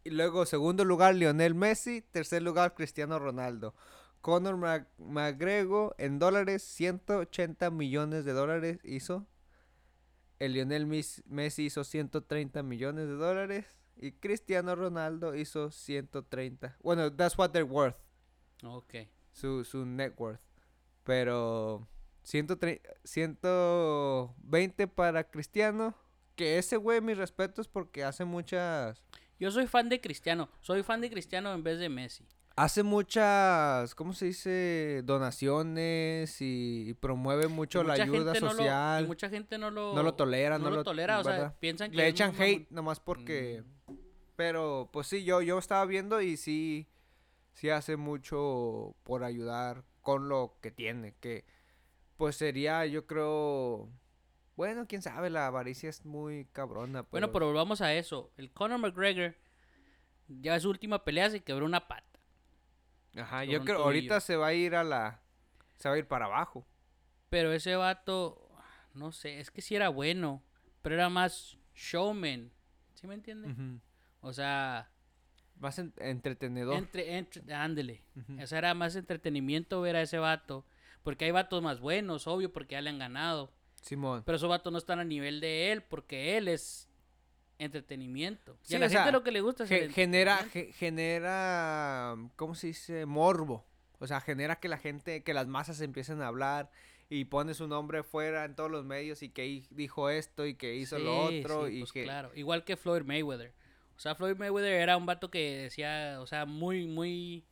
Y 0.03 0.09
luego, 0.11 0.45
segundo 0.45 0.83
lugar, 0.85 1.15
Lionel 1.15 1.55
Messi. 1.55 2.01
Tercer 2.01 2.41
lugar, 2.41 2.73
Cristiano 2.75 3.19
Ronaldo. 3.19 3.73
Conor 4.21 4.57
Mac- 4.57 4.87
McGregor 4.99 5.95
en 5.97 6.19
dólares, 6.19 6.61
180 6.63 7.71
millones 7.71 8.25
de 8.25 8.33
dólares 8.33 8.79
hizo. 8.83 9.25
El 10.39 10.53
Lionel 10.53 10.85
Messi 10.87 11.65
hizo 11.65 11.83
130 11.83 12.61
millones 12.63 13.07
de 13.07 13.13
dólares. 13.13 13.65
Y 13.97 14.13
Cristiano 14.13 14.75
Ronaldo 14.75 15.35
hizo 15.35 15.69
130. 15.71 16.77
Bueno, 16.81 17.11
that's 17.13 17.37
what 17.37 17.51
they're 17.51 17.63
worth. 17.69 17.95
Ok. 18.63 18.95
Su, 19.31 19.63
su 19.63 19.85
net 19.85 20.13
worth. 20.17 20.39
Pero 21.03 21.87
130 22.23 22.81
120 23.03 24.87
para 24.87 25.23
Cristiano. 25.29 25.95
Que 26.35 26.57
ese 26.57 26.77
güey, 26.77 27.01
mis 27.01 27.17
respetos, 27.17 27.67
porque 27.67 28.03
hace 28.03 28.25
muchas... 28.25 29.03
Yo 29.39 29.51
soy 29.51 29.67
fan 29.67 29.89
de 29.89 29.99
Cristiano. 30.01 30.49
Soy 30.61 30.81
fan 30.83 31.01
de 31.01 31.09
Cristiano 31.09 31.53
en 31.53 31.61
vez 31.63 31.79
de 31.79 31.89
Messi. 31.89 32.25
Hace 32.55 32.83
muchas, 32.83 33.95
¿cómo 33.95 34.13
se 34.13 34.25
dice? 34.25 35.01
Donaciones 35.05 36.41
y, 36.41 36.89
y 36.89 36.93
promueve 36.93 37.47
mucho 37.47 37.81
Y 37.81 37.87
la 37.87 37.93
ayuda 37.93 38.33
gente 38.33 38.41
no 38.41 38.47
lo- 38.47 38.51
social. 38.51 39.03
y 39.03 39.07
mucha 39.07 39.29
gente 39.29 39.57
no 39.57 39.71
lo, 39.71 39.93
no 39.95 40.03
lo 40.03 40.13
tolera, 40.15 40.57
no 40.57 40.65
no 40.65 40.69
lo 40.71 40.75
lo- 40.77 40.83
tolera. 40.83 41.19
O 41.19 41.23
sea, 41.23 41.55
piensan 41.59 41.91
que 41.91 41.97
Le 41.97 42.07
echan 42.07 42.33
hate 42.39 42.67
nomás 42.69 42.99
porque... 42.99 43.63
Mm. 43.65 43.80
Pero, 44.35 44.89
pues 44.91 45.07
sí, 45.07 45.23
yo, 45.23 45.41
yo 45.41 45.59
estaba 45.59 45.85
viendo 45.85 46.21
y 46.21 46.37
sí, 46.37 46.87
sí 47.53 47.69
hace 47.69 47.97
mucho 47.97 48.95
por 49.03 49.23
ayudar 49.23 49.83
con 50.01 50.29
lo 50.29 50.57
que 50.61 50.71
tiene. 50.71 51.15
Que, 51.19 51.45
pues 52.17 52.35
sería, 52.35 52.85
yo 52.85 53.05
creo... 53.05 53.89
Bueno, 54.55 54.85
quién 54.87 55.01
sabe, 55.01 55.29
la 55.29 55.47
avaricia 55.47 55.89
es 55.89 56.05
muy 56.05 56.45
cabrona. 56.51 57.03
Bueno, 57.03 57.31
pero 57.31 57.47
volvamos 57.47 57.81
a 57.81 57.93
eso. 57.93 58.31
El 58.37 58.51
Conor 58.51 58.79
McGregor, 58.79 59.35
ya 60.27 60.59
su 60.59 60.69
última 60.69 61.03
pelea 61.03 61.29
se 61.29 61.41
quebró 61.41 61.65
una 61.65 61.87
pata. 61.87 62.19
Ajá, 63.15 63.43
yo 63.43 63.63
creo, 63.63 63.83
ahorita 63.83 64.19
se 64.19 64.35
va 64.35 64.47
a 64.47 64.53
ir 64.53 64.75
a 64.75 64.83
la... 64.83 65.21
Se 65.77 65.89
va 65.89 65.95
a 65.95 65.97
ir 65.97 66.07
para 66.07 66.25
abajo. 66.25 66.65
Pero 67.29 67.51
ese 67.53 67.75
vato, 67.75 68.49
no 68.93 69.11
sé, 69.11 69.39
es 69.39 69.51
que 69.51 69.61
sí 69.61 69.75
era 69.75 69.89
bueno. 69.89 70.43
Pero 70.81 70.95
era 70.95 71.09
más 71.09 71.57
showman. 71.73 72.51
¿Sí 72.93 73.07
me 73.07 73.15
entiendes? 73.15 73.51
Ujú. 73.51 73.79
O 74.21 74.33
sea, 74.33 74.89
Más 75.59 75.77
en- 75.79 75.93
entretenedor. 75.97 76.75
entre, 76.75 77.17
entre, 77.17 77.53
ándele. 77.53 78.03
Ujú. 78.15 78.41
O 78.41 78.47
sea, 78.47 78.57
era 78.59 78.73
más 78.73 78.95
entretenimiento 78.95 79.81
ver 79.81 79.95
a 79.95 80.01
ese 80.01 80.17
vato. 80.17 80.65
Porque 81.03 81.25
hay 81.25 81.31
vatos 81.31 81.61
más 81.63 81.79
buenos, 81.79 82.27
obvio, 82.27 82.51
porque 82.53 82.73
ya 82.73 82.81
le 82.81 82.89
han 82.91 82.99
ganado. 82.99 83.51
Simón. 83.81 84.21
Pero 84.25 84.35
esos 84.35 84.47
vatos 84.49 84.71
no 84.71 84.77
están 84.77 84.99
a 84.99 85.03
nivel 85.03 85.39
de 85.41 85.71
él, 85.71 85.81
porque 85.81 86.37
él 86.37 86.47
es 86.47 86.87
entretenimiento. 87.57 88.57
y 88.63 88.67
Sí, 88.67 88.75
a 88.75 88.79
la 88.79 88.89
gente 88.89 89.03
sea, 89.03 89.11
lo 89.11 89.23
que 89.23 89.31
le 89.31 89.41
gusta 89.41 89.63
es 89.63 89.69
Ge- 89.69 89.89
genera, 89.89 90.37
ge- 90.51 90.71
genera, 90.73 92.15
¿cómo 92.35 92.55
se 92.55 92.67
dice? 92.67 93.05
Morbo. 93.05 93.65
O 93.99 94.07
sea, 94.07 94.19
genera 94.21 94.57
que 94.59 94.67
la 94.67 94.77
gente, 94.77 95.23
que 95.23 95.33
las 95.33 95.47
masas 95.47 95.79
empiecen 95.81 96.21
a 96.21 96.27
hablar 96.27 96.71
y 97.09 97.25
pone 97.25 97.53
su 97.53 97.67
nombre 97.67 98.03
fuera 98.03 98.45
en 98.45 98.55
todos 98.55 98.71
los 98.71 98.83
medios 98.85 99.21
y 99.21 99.29
que 99.29 99.63
dijo 99.71 100.09
esto 100.09 100.45
y 100.47 100.55
que 100.55 100.75
hizo 100.75 100.97
lo 100.97 101.19
otro 101.25 101.67
sí, 101.67 101.75
y 101.75 101.79
pues 101.81 101.91
que... 101.91 102.03
claro. 102.03 102.31
Igual 102.35 102.63
que 102.63 102.77
Floyd 102.77 103.03
Mayweather. 103.03 103.53
O 104.01 104.03
sea, 104.03 104.15
Floyd 104.15 104.35
Mayweather 104.35 104.81
era 104.81 104.97
un 104.97 105.05
vato 105.05 105.29
que 105.29 105.57
decía, 105.57 106.17
o 106.21 106.25
sea, 106.25 106.47
muy, 106.47 106.87
muy 106.87 107.45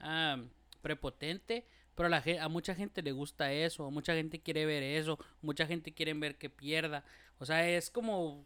ah, 0.00 0.36
prepotente. 0.82 1.66
Pero 1.94 2.08
a, 2.08 2.10
la, 2.10 2.22
a 2.42 2.48
mucha 2.50 2.74
gente 2.74 3.00
le 3.00 3.12
gusta 3.12 3.54
eso, 3.54 3.86
a 3.86 3.90
mucha 3.90 4.12
gente 4.12 4.38
quiere 4.42 4.66
ver 4.66 4.82
eso, 4.82 5.18
mucha 5.40 5.66
gente 5.66 5.94
quiere 5.94 6.12
ver 6.12 6.36
que 6.36 6.50
pierda. 6.50 7.06
O 7.38 7.46
sea, 7.46 7.66
es 7.66 7.90
como, 7.90 8.44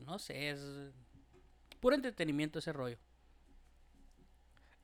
no 0.00 0.18
sé, 0.18 0.50
es 0.50 0.60
Puro 1.80 1.96
entretenimiento 1.96 2.58
ese 2.58 2.74
rollo. 2.74 2.98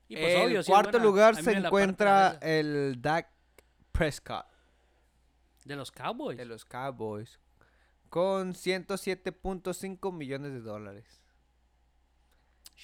Y 0.07 0.15
pues, 0.15 0.33
En 0.33 0.47
obvio, 0.47 0.63
sí 0.63 0.71
cuarto 0.71 0.93
buena. 0.93 1.05
lugar 1.05 1.35
se 1.35 1.51
encuentra 1.51 2.39
el 2.41 2.99
Dak 2.99 3.29
Prescott 3.91 4.47
De 5.63 5.75
los 5.75 5.91
Cowboys. 5.91 6.39
de 6.39 6.45
los 6.45 6.65
Cowboys 6.65 7.39
con 8.09 8.55
107.5 8.55 10.11
millones 10.11 10.53
de 10.53 10.61
dólares. 10.61 11.18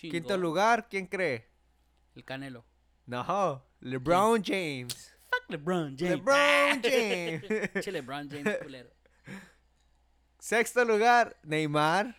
Quinto 0.02 0.38
lugar, 0.38 0.88
¿quién 0.90 1.08
cree? 1.08 1.48
El 2.16 2.24
Canelo. 2.24 2.66
No, 3.06 3.66
LeBron 3.80 4.44
James. 4.44 5.14
Fuck 5.30 5.50
LeBron 5.50 5.96
James. 5.98 6.18
LeBron 6.18 6.82
James. 6.84 7.72
Che, 7.84 7.92
LeBron 7.92 8.30
James, 8.30 8.58
culero. 8.62 8.90
Sexto 10.40 10.86
lugar, 10.86 11.38
Neymar. 11.44 12.16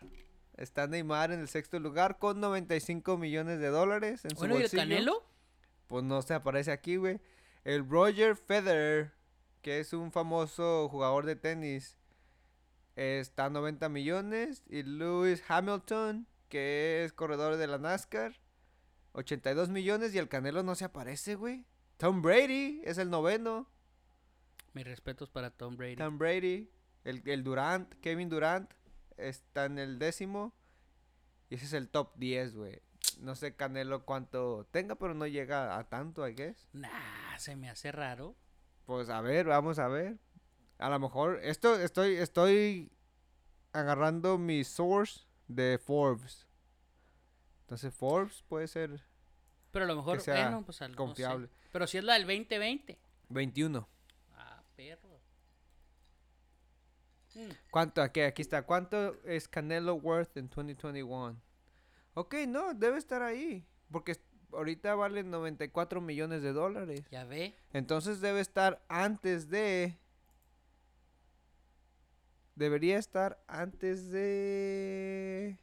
Está 0.56 0.86
Neymar 0.86 1.32
en 1.32 1.40
el 1.40 1.48
sexto 1.48 1.78
lugar 1.78 2.18
con 2.18 2.40
95 2.40 3.18
millones 3.18 3.58
de 3.60 3.68
dólares 3.68 4.24
en 4.24 4.30
su 4.30 4.36
Bueno, 4.36 4.54
¿y 4.54 4.58
el 4.58 4.62
bolsillo. 4.62 4.82
Canelo? 4.82 5.26
Pues 5.86 6.04
no 6.04 6.22
se 6.22 6.34
aparece 6.34 6.72
aquí, 6.72 6.96
güey. 6.96 7.20
El 7.64 7.88
Roger 7.88 8.36
Federer, 8.36 9.12
que 9.60 9.80
es 9.80 9.92
un 9.92 10.12
famoso 10.12 10.88
jugador 10.88 11.26
de 11.26 11.36
tenis, 11.36 11.98
está 12.96 13.46
a 13.46 13.50
90 13.50 13.88
millones. 13.88 14.64
Y 14.68 14.82
Lewis 14.82 15.42
Hamilton, 15.46 16.26
que 16.57 17.05
es 17.05 17.12
corredor 17.12 17.59
de 17.59 17.66
la 17.66 17.77
NASCAR, 17.77 18.40
82 19.12 19.69
millones. 19.69 20.14
Y 20.14 20.19
el 20.19 20.31
Canelo 20.31 20.62
no 20.62 20.75
se 20.75 20.87
aparece, 20.87 21.35
güey. 21.35 21.66
Tom 21.99 22.23
Brady 22.23 22.81
es 22.83 22.97
el 22.97 23.11
noveno. 23.11 23.69
Mis 24.73 24.87
respetos 24.87 25.29
para 25.29 25.51
Tom 25.51 25.77
Brady. 25.77 25.97
Tom 25.97 26.16
Brady, 26.16 26.71
el, 27.05 27.23
el 27.27 27.45
Durant, 27.45 27.92
Kevin 28.01 28.31
Durant, 28.31 28.73
está 29.19 29.66
en 29.66 29.79
el 29.79 29.99
décimo. 29.99 30.55
Y 31.51 31.57
ese 31.57 31.66
es 31.66 31.73
el 31.75 31.90
top 31.90 32.14
10, 32.16 32.55
güey. 32.55 32.81
No 33.21 33.35
sé 33.35 33.55
Canelo 33.55 34.07
cuánto 34.07 34.66
tenga, 34.71 34.95
pero 34.95 35.12
no 35.12 35.27
llega 35.27 35.77
a 35.77 35.85
tanto, 35.90 36.27
I 36.27 36.33
guess. 36.33 36.69
Nah, 36.73 37.37
se 37.37 37.55
me 37.55 37.69
hace 37.69 37.92
raro. 37.92 38.35
Pues 38.87 39.11
a 39.11 39.21
ver, 39.21 39.45
vamos 39.45 39.79
a 39.79 39.88
ver. 39.88 40.16
A 40.79 40.88
lo 40.88 40.99
mejor, 41.01 41.38
esto 41.42 41.79
estoy, 41.79 42.16
estoy 42.16 42.90
agarrando 43.75 44.38
mi 44.38 44.64
source 44.64 45.27
de 45.49 45.79
Forbes. 45.79 46.45
Entonces 47.66 47.92
Forbes 47.92 48.44
puede 48.48 48.68
ser 48.68 49.02
Pero 49.72 49.85
a 49.87 49.88
lo 49.88 49.96
mejor, 49.96 50.20
sea 50.20 50.42
bueno, 50.50 50.64
pues 50.64 50.81
al- 50.83 50.92
no 50.92 50.94
sé. 50.94 50.96
confiable. 50.96 51.50
Pero 51.72 51.87
si 51.88 51.98
es 51.98 52.05
la 52.05 52.14
del 52.14 52.22
2020. 52.22 52.96
21. 53.29 53.88
Ah, 54.35 54.62
perro. 54.76 55.20
Mm, 57.35 57.50
¿Cuánto? 57.70 58.02
Aquí, 58.02 58.20
aquí 58.20 58.40
está. 58.40 58.62
¿Cuánto 58.62 59.20
es 59.24 59.48
Canelo 59.48 59.94
worth 59.96 60.37
en 60.37 60.48
2021? 60.48 61.37
Ok, 62.14 62.35
no, 62.46 62.72
debe 62.72 62.98
estar 62.98 63.20
ahí. 63.22 63.66
Porque 63.90 64.16
ahorita 64.52 64.94
vale 64.94 65.24
94 65.24 66.00
millones 66.00 66.42
de 66.42 66.52
dólares. 66.52 67.02
ya 67.11 67.24
ve. 67.24 67.55
Entonces 67.72 68.20
debe 68.20 68.40
estar 68.40 68.81
antes 68.88 69.48
de... 69.50 69.98
Debería 72.55 72.96
estar 72.98 73.42
antes 73.48 74.09
de... 74.11 75.59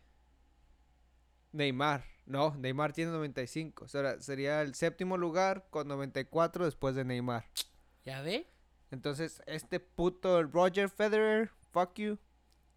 Neymar. 1.54 2.04
No, 2.26 2.56
Neymar 2.56 2.94
tiene 2.94 3.12
95. 3.12 3.86
O 3.86 3.88
sea, 3.88 4.20
sería 4.22 4.62
el 4.62 4.76
séptimo 4.76 5.18
lugar 5.18 5.66
con 5.70 5.88
94 5.88 6.66
después 6.66 6.96
de 6.96 7.06
Neymar. 7.06 7.46
Ya 8.06 8.22
ve. 8.22 8.48
Entonces, 8.92 9.42
este 9.48 9.80
puto 9.80 10.44
Roger 10.44 10.90
Federer, 10.90 11.50
fuck 11.72 11.94
you. 11.96 12.20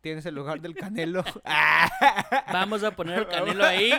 Tienes 0.01 0.25
el 0.27 0.35
lugar 0.37 0.61
del 0.61 0.75
Canelo. 0.77 1.25
Vamos 2.53 2.85
a 2.85 2.93
poner 2.93 3.19
al 3.21 3.29
Canelo 3.29 3.65
ahí. 3.65 3.93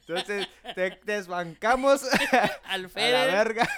Entonces, 0.00 0.48
te 0.74 0.98
desbancamos 1.04 2.02
al 2.32 2.50
a 2.64 2.78
la 2.78 2.88
Federer. 2.88 3.32
verga. 3.32 3.68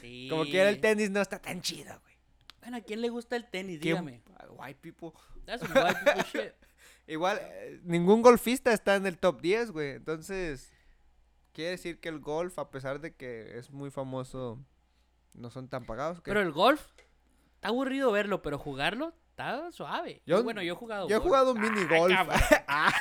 Sí. 0.00 0.28
Como 0.30 0.44
quiera, 0.44 0.68
el 0.68 0.80
tenis 0.80 1.10
no 1.10 1.20
está 1.20 1.38
tan 1.38 1.62
chido, 1.62 1.98
güey. 2.02 2.14
Bueno, 2.60 2.76
¿a 2.76 2.80
quién 2.80 3.00
le 3.00 3.08
gusta 3.08 3.36
el 3.36 3.48
tenis? 3.48 3.80
¿Quién- 3.80 3.96
Dígame. 4.04 4.22
White 4.50 4.80
people. 4.80 5.12
That's 5.46 5.62
some 5.66 5.74
white 5.80 5.98
people 6.04 6.22
shit. 6.32 6.52
Igual, 7.06 7.38
eh, 7.42 7.80
ningún 7.84 8.22
golfista 8.22 8.72
está 8.72 8.96
en 8.96 9.06
el 9.06 9.18
top 9.18 9.40
10, 9.40 9.70
güey. 9.72 9.90
Entonces, 9.92 10.72
quiere 11.52 11.72
decir 11.72 12.00
que 12.00 12.08
el 12.08 12.20
golf, 12.20 12.58
a 12.58 12.70
pesar 12.70 13.00
de 13.00 13.14
que 13.14 13.58
es 13.58 13.70
muy 13.70 13.90
famoso, 13.90 14.58
no 15.34 15.50
son 15.50 15.68
tan 15.68 15.84
pagados. 15.84 16.18
¿qué? 16.20 16.30
Pero 16.30 16.40
el 16.40 16.52
golf, 16.52 16.80
está 17.56 17.68
aburrido 17.68 18.12
verlo, 18.12 18.40
pero 18.42 18.58
jugarlo 18.58 19.12
está 19.30 19.72
suave. 19.72 20.22
Yo- 20.26 20.42
bueno, 20.44 20.62
yo 20.62 20.74
he 20.74 20.76
jugado 20.76 21.08
Yo 21.08 21.16
he 21.16 21.18
golf. 21.18 21.26
jugado 21.28 21.54
mini 21.54 21.84
golf. 21.86 22.14
cabrón. 22.14 22.38
Ah, 22.68 22.92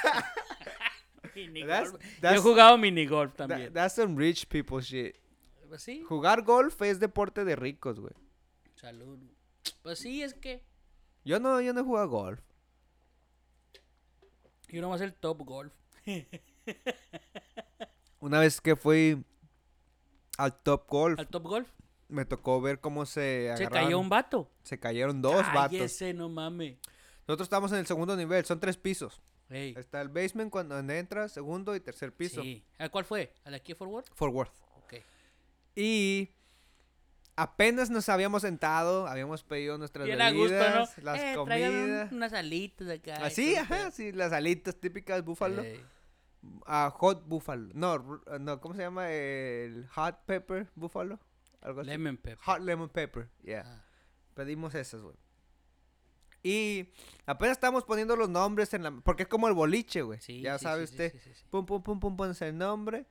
Mini 1.35 1.63
That's- 1.63 1.91
golf. 1.91 2.03
Yo 2.15 2.21
that's- 2.21 2.35
he 2.35 2.39
jugado 2.41 2.77
mini 2.77 3.05
golf 3.05 3.33
también. 3.35 3.71
that's 3.73 3.95
some 3.95 4.17
rich 4.17 4.47
people 4.47 4.81
shit. 4.81 5.15
Pues 5.69 5.83
sí, 5.83 6.03
Jugar 6.07 6.41
golf 6.41 6.81
es 6.81 6.99
deporte 6.99 7.45
de 7.45 7.55
ricos, 7.55 7.99
güey. 7.99 8.13
salud. 8.75 9.19
Pues 9.83 9.99
sí, 9.99 10.21
es 10.23 10.33
que 10.33 10.65
Yo 11.23 11.39
no, 11.39 11.61
yo 11.61 11.71
no 11.73 11.79
he 11.81 11.83
jugado 11.83 12.09
golf. 12.09 12.41
Yo 14.71 14.81
nomás 14.81 15.01
el 15.01 15.13
top 15.13 15.41
golf. 15.43 15.73
Una 18.19 18.39
vez 18.39 18.61
que 18.61 18.75
fui 18.75 19.23
al 20.37 20.53
Top 20.61 20.87
Golf, 20.87 21.19
Al 21.19 21.27
top 21.27 21.43
golf. 21.43 21.67
me 22.07 22.25
tocó 22.25 22.61
ver 22.61 22.79
cómo 22.79 23.05
se 23.05 23.53
Se 23.57 23.67
cayó 23.67 23.99
un 23.99 24.09
vato. 24.09 24.49
Se 24.63 24.79
cayeron 24.79 25.21
dos 25.21 25.35
vatos. 25.53 25.71
Cállese, 25.71 26.13
no 26.13 26.29
mames. 26.29 26.77
Nosotros 27.27 27.45
estamos 27.45 27.71
en 27.71 27.79
el 27.79 27.87
segundo 27.87 28.15
nivel, 28.15 28.45
son 28.45 28.59
tres 28.59 28.77
pisos. 28.77 29.21
Está 29.49 30.01
el 30.01 30.07
basement 30.09 30.49
cuando 30.49 30.79
entras, 30.79 31.33
segundo 31.33 31.75
y 31.75 31.81
tercer 31.81 32.13
piso. 32.15 32.41
Sí. 32.41 32.63
¿A 32.77 32.87
cuál 32.89 33.03
fue? 33.03 33.33
¿A 33.43 33.49
la 33.49 33.57
aquí 33.57 33.73
Forward? 33.73 34.05
Fort 34.13 34.33
Worth. 34.33 34.53
Ok. 34.77 34.93
Y 35.75 36.29
apenas 37.35 37.89
nos 37.89 38.07
habíamos 38.09 38.41
sentado, 38.43 39.07
habíamos 39.07 39.43
pedido 39.43 39.77
nuestras 39.77 40.05
Bien 40.05 40.21
a 40.21 40.31
gusto, 40.31 40.53
¿no? 40.53 40.59
bebidas, 40.59 40.97
las 40.99 41.19
Eh, 41.19 41.29
un- 41.31 41.35
comidas. 41.35 42.11
unas 42.11 42.33
alitas 42.33 42.89
acá. 42.89 43.15
Así, 43.25 43.53
todo 43.53 43.53
el 43.53 43.57
ajá, 43.59 43.91
sí, 43.91 44.11
las 44.11 44.31
alitas 44.33 44.75
típicas 44.79 45.23
búfalo. 45.23 45.61
Ey. 45.63 45.83
Ah, 46.65 46.91
hot 46.95 47.27
buffalo. 47.27 47.69
No, 47.73 48.21
no, 48.39 48.59
¿cómo 48.61 48.73
se 48.75 48.81
llama? 48.81 49.11
El 49.11 49.87
hot 49.89 50.25
pepper 50.25 50.67
buffalo. 50.75 51.19
Algo 51.61 51.81
así. 51.81 51.89
Lemon 51.91 52.17
pepper. 52.17 52.39
Hot 52.45 52.59
lemon 52.61 52.89
pepper, 52.89 53.29
yeah. 53.43 53.63
Ah. 53.65 53.85
Pedimos 54.33 54.73
esas, 54.73 55.01
güey. 55.01 55.15
Y 56.43 56.89
apenas 57.27 57.51
estamos 57.57 57.83
poniendo 57.83 58.15
los 58.15 58.27
nombres 58.27 58.73
en 58.73 58.81
la... 58.81 58.89
Porque 58.91 59.23
es 59.23 59.29
como 59.29 59.47
el 59.47 59.53
boliche, 59.53 60.01
güey. 60.01 60.19
Sí, 60.19 60.41
ya 60.41 60.57
sí, 60.57 60.63
sabe 60.63 60.87
sí, 60.87 60.93
usted. 60.93 61.11
sí, 61.11 61.19
sí, 61.19 61.33
sí. 61.35 61.45
Pum, 61.51 61.67
pum, 61.67 61.83
pum, 61.83 61.99
pum, 61.99 62.17
pones 62.17 62.41
el 62.41 62.57
nombre. 62.57 63.05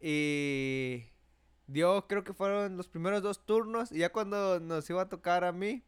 Y... 0.00 1.04
Dio, 1.66 2.06
creo 2.06 2.24
que 2.24 2.34
fueron 2.34 2.76
los 2.76 2.88
primeros 2.88 3.22
dos 3.22 3.44
turnos. 3.44 3.90
Y 3.92 3.98
ya 3.98 4.10
cuando 4.12 4.60
nos 4.60 4.88
iba 4.90 5.02
a 5.02 5.08
tocar 5.08 5.44
a 5.44 5.52
mí... 5.52 5.82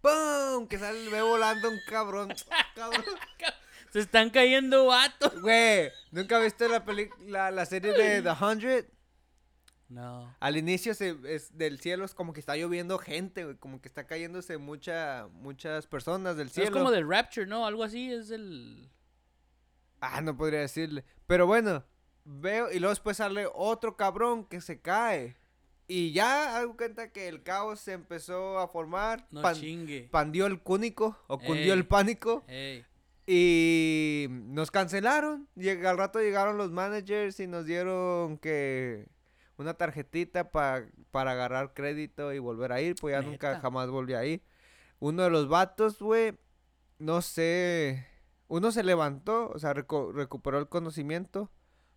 ¡Pum! 0.00 0.68
Que 0.68 0.78
sale, 0.78 1.08
ve 1.08 1.22
volando 1.22 1.70
un 1.70 1.78
cabrón. 1.88 2.28
cabrón. 2.74 3.04
Se 3.90 4.00
están 4.00 4.30
cayendo 4.30 4.86
vatos. 4.86 5.40
Güey, 5.40 5.90
¿nunca 6.10 6.38
viste 6.40 6.68
la, 6.68 6.84
peli- 6.84 7.10
la, 7.26 7.50
la 7.50 7.64
serie 7.64 7.92
de 7.92 8.20
The 8.22 8.44
Hundred? 8.44 8.86
No. 9.88 10.34
Al 10.40 10.56
inicio 10.56 10.94
se, 10.94 11.16
es, 11.24 11.56
del 11.56 11.78
cielo 11.78 12.04
es 12.04 12.14
como 12.14 12.32
que 12.32 12.40
está 12.40 12.56
lloviendo 12.56 12.98
gente, 12.98 13.44
güey, 13.44 13.56
como 13.56 13.80
que 13.80 13.88
está 13.88 14.06
cayéndose 14.06 14.58
mucha, 14.58 15.28
muchas 15.30 15.86
personas 15.86 16.36
del 16.36 16.50
cielo. 16.50 16.68
Es 16.68 16.72
como 16.72 16.90
del 16.90 17.08
Rapture, 17.08 17.46
¿no? 17.46 17.66
Algo 17.66 17.84
así 17.84 18.12
es 18.12 18.30
el... 18.30 18.90
Ah, 20.00 20.20
no 20.20 20.36
podría 20.36 20.60
decirle. 20.60 21.04
Pero 21.26 21.46
bueno, 21.46 21.84
veo 22.24 22.70
y 22.72 22.78
luego 22.78 22.90
después 22.90 23.16
sale 23.18 23.46
otro 23.54 23.96
cabrón 23.96 24.44
que 24.44 24.60
se 24.60 24.80
cae. 24.80 25.36
Y 25.86 26.12
ya 26.12 26.56
hago 26.56 26.76
cuenta 26.76 27.12
que 27.12 27.28
el 27.28 27.42
caos 27.42 27.78
se 27.80 27.92
empezó 27.92 28.58
a 28.58 28.68
formar. 28.68 29.26
No 29.30 29.42
pan- 29.42 29.54
chingue. 29.56 30.08
pandió 30.10 30.46
el 30.46 30.60
cúnico 30.62 31.18
o 31.26 31.38
cundió 31.38 31.74
el 31.74 31.86
pánico. 31.86 32.42
Ey. 32.48 32.84
Y 33.26 34.26
nos 34.30 34.70
cancelaron. 34.70 35.48
Llega, 35.54 35.90
al 35.90 35.98
rato 35.98 36.20
llegaron 36.20 36.56
los 36.56 36.70
managers 36.70 37.40
y 37.40 37.46
nos 37.46 37.66
dieron 37.66 38.38
que 38.38 39.08
una 39.56 39.74
tarjetita 39.74 40.50
pa- 40.50 40.84
para 41.10 41.32
agarrar 41.32 41.74
crédito 41.74 42.32
y 42.32 42.38
volver 42.38 42.72
a 42.72 42.80
ir. 42.80 42.94
Pues 43.00 43.12
ya 43.12 43.20
nunca 43.22 43.60
jamás 43.60 43.88
volví 43.90 44.14
a 44.14 44.24
ir. 44.24 44.42
Uno 45.00 45.22
de 45.24 45.30
los 45.30 45.48
vatos, 45.48 45.98
güey, 45.98 46.38
no 46.98 47.20
sé. 47.22 48.06
Uno 48.48 48.72
se 48.72 48.82
levantó, 48.84 49.50
o 49.50 49.58
sea, 49.58 49.74
recuperó 49.74 50.58
el 50.58 50.68
conocimiento. 50.68 51.50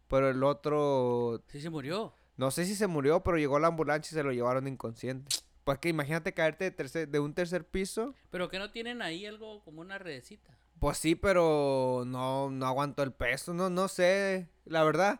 Pero 0.07 0.29
el 0.29 0.43
otro, 0.43 1.41
Sí 1.47 1.59
se 1.61 1.69
murió. 1.69 2.13
no 2.37 2.51
sé 2.51 2.65
si 2.65 2.75
se 2.75 2.87
murió, 2.87 3.21
pero 3.23 3.37
llegó 3.37 3.59
la 3.59 3.67
ambulancia 3.67 4.13
y 4.13 4.17
se 4.17 4.23
lo 4.23 4.31
llevaron 4.31 4.67
inconsciente. 4.67 5.35
Pues 5.63 5.79
que 5.79 5.89
imagínate 5.89 6.33
caerte 6.33 6.63
de, 6.65 6.71
tercer, 6.71 7.09
de 7.09 7.19
un 7.19 7.33
tercer 7.33 7.65
piso. 7.65 8.13
Pero 8.29 8.47
que 8.49 8.57
no 8.57 8.71
tienen 8.71 9.01
ahí 9.01 9.25
algo 9.25 9.61
como 9.63 9.81
una 9.81 9.97
redecita. 9.97 10.57
Pues 10.79 10.97
sí, 10.97 11.15
pero 11.15 12.03
no, 12.05 12.49
no 12.49 12.65
aguantó 12.67 13.03
el 13.03 13.11
peso, 13.11 13.53
no, 13.53 13.69
no 13.69 13.87
sé, 13.89 14.47
la 14.65 14.83
verdad. 14.83 15.19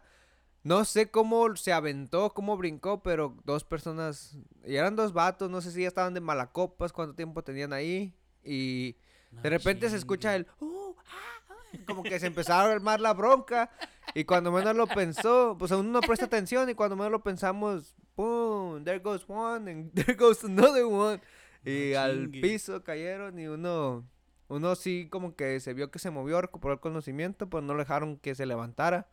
No 0.64 0.86
sé 0.86 1.10
cómo 1.12 1.56
se 1.56 1.74
aventó, 1.74 2.34
cómo 2.34 2.56
brincó, 2.58 3.02
pero 3.02 3.36
dos 3.46 3.64
personas, 3.64 4.38
y 4.66 4.76
eran 4.76 4.96
dos 4.96 5.14
vatos, 5.14 5.50
no 5.50 5.62
sé 5.62 5.72
si 5.72 5.82
ya 5.82 5.88
estaban 5.88 6.14
de 6.14 6.20
malacopas, 6.22 6.94
cuánto 6.94 7.16
tiempo 7.16 7.44
tenían 7.44 7.74
ahí, 7.74 8.14
y 8.44 8.98
de 9.32 9.50
repente 9.50 9.90
se 9.90 9.96
escucha 9.98 10.36
el, 10.36 10.46
"Uh, 10.60 10.94
ah, 10.98 11.04
ah", 11.50 11.78
como 11.88 12.04
que 12.04 12.20
se 12.20 12.28
empezaron 12.28 12.70
a 12.72 12.74
armar 12.76 13.00
la 13.02 13.14
bronca. 13.14 13.72
Y 14.14 14.24
cuando 14.24 14.52
menos 14.52 14.76
lo 14.76 14.88
pensó, 14.88 15.56
pues 15.60 15.72
uno 15.72 15.84
no 15.84 16.02
presta 16.02 16.26
atención. 16.26 16.70
Y 16.70 16.74
cuando 16.76 16.96
menos 16.96 17.12
lo 17.12 17.24
pensamos, 17.24 17.96
¡pum! 18.16 18.84
There 18.84 19.00
goes 19.00 19.26
one, 19.28 19.70
and 19.70 19.92
there 19.94 20.16
goes 20.16 20.44
another 20.44 20.86
one. 20.86 21.22
Y 21.64 21.94
No 21.94 22.00
al 22.00 22.30
piso 22.30 22.84
cayeron. 22.84 23.38
Y 23.40 23.48
uno, 23.48 24.08
uno 24.48 24.76
sí, 24.76 25.08
como 25.10 25.36
que 25.36 25.60
se 25.60 25.74
vio 25.74 25.92
que 25.92 26.00
se 26.00 26.10
movió, 26.10 26.42
recuperó 26.42 26.74
el 26.74 26.80
conocimiento, 26.80 27.50
pero 27.50 27.62
no 27.62 27.74
le 27.74 27.80
dejaron 27.80 28.18
que 28.18 28.36
se 28.36 28.46
levantara. 28.46 29.08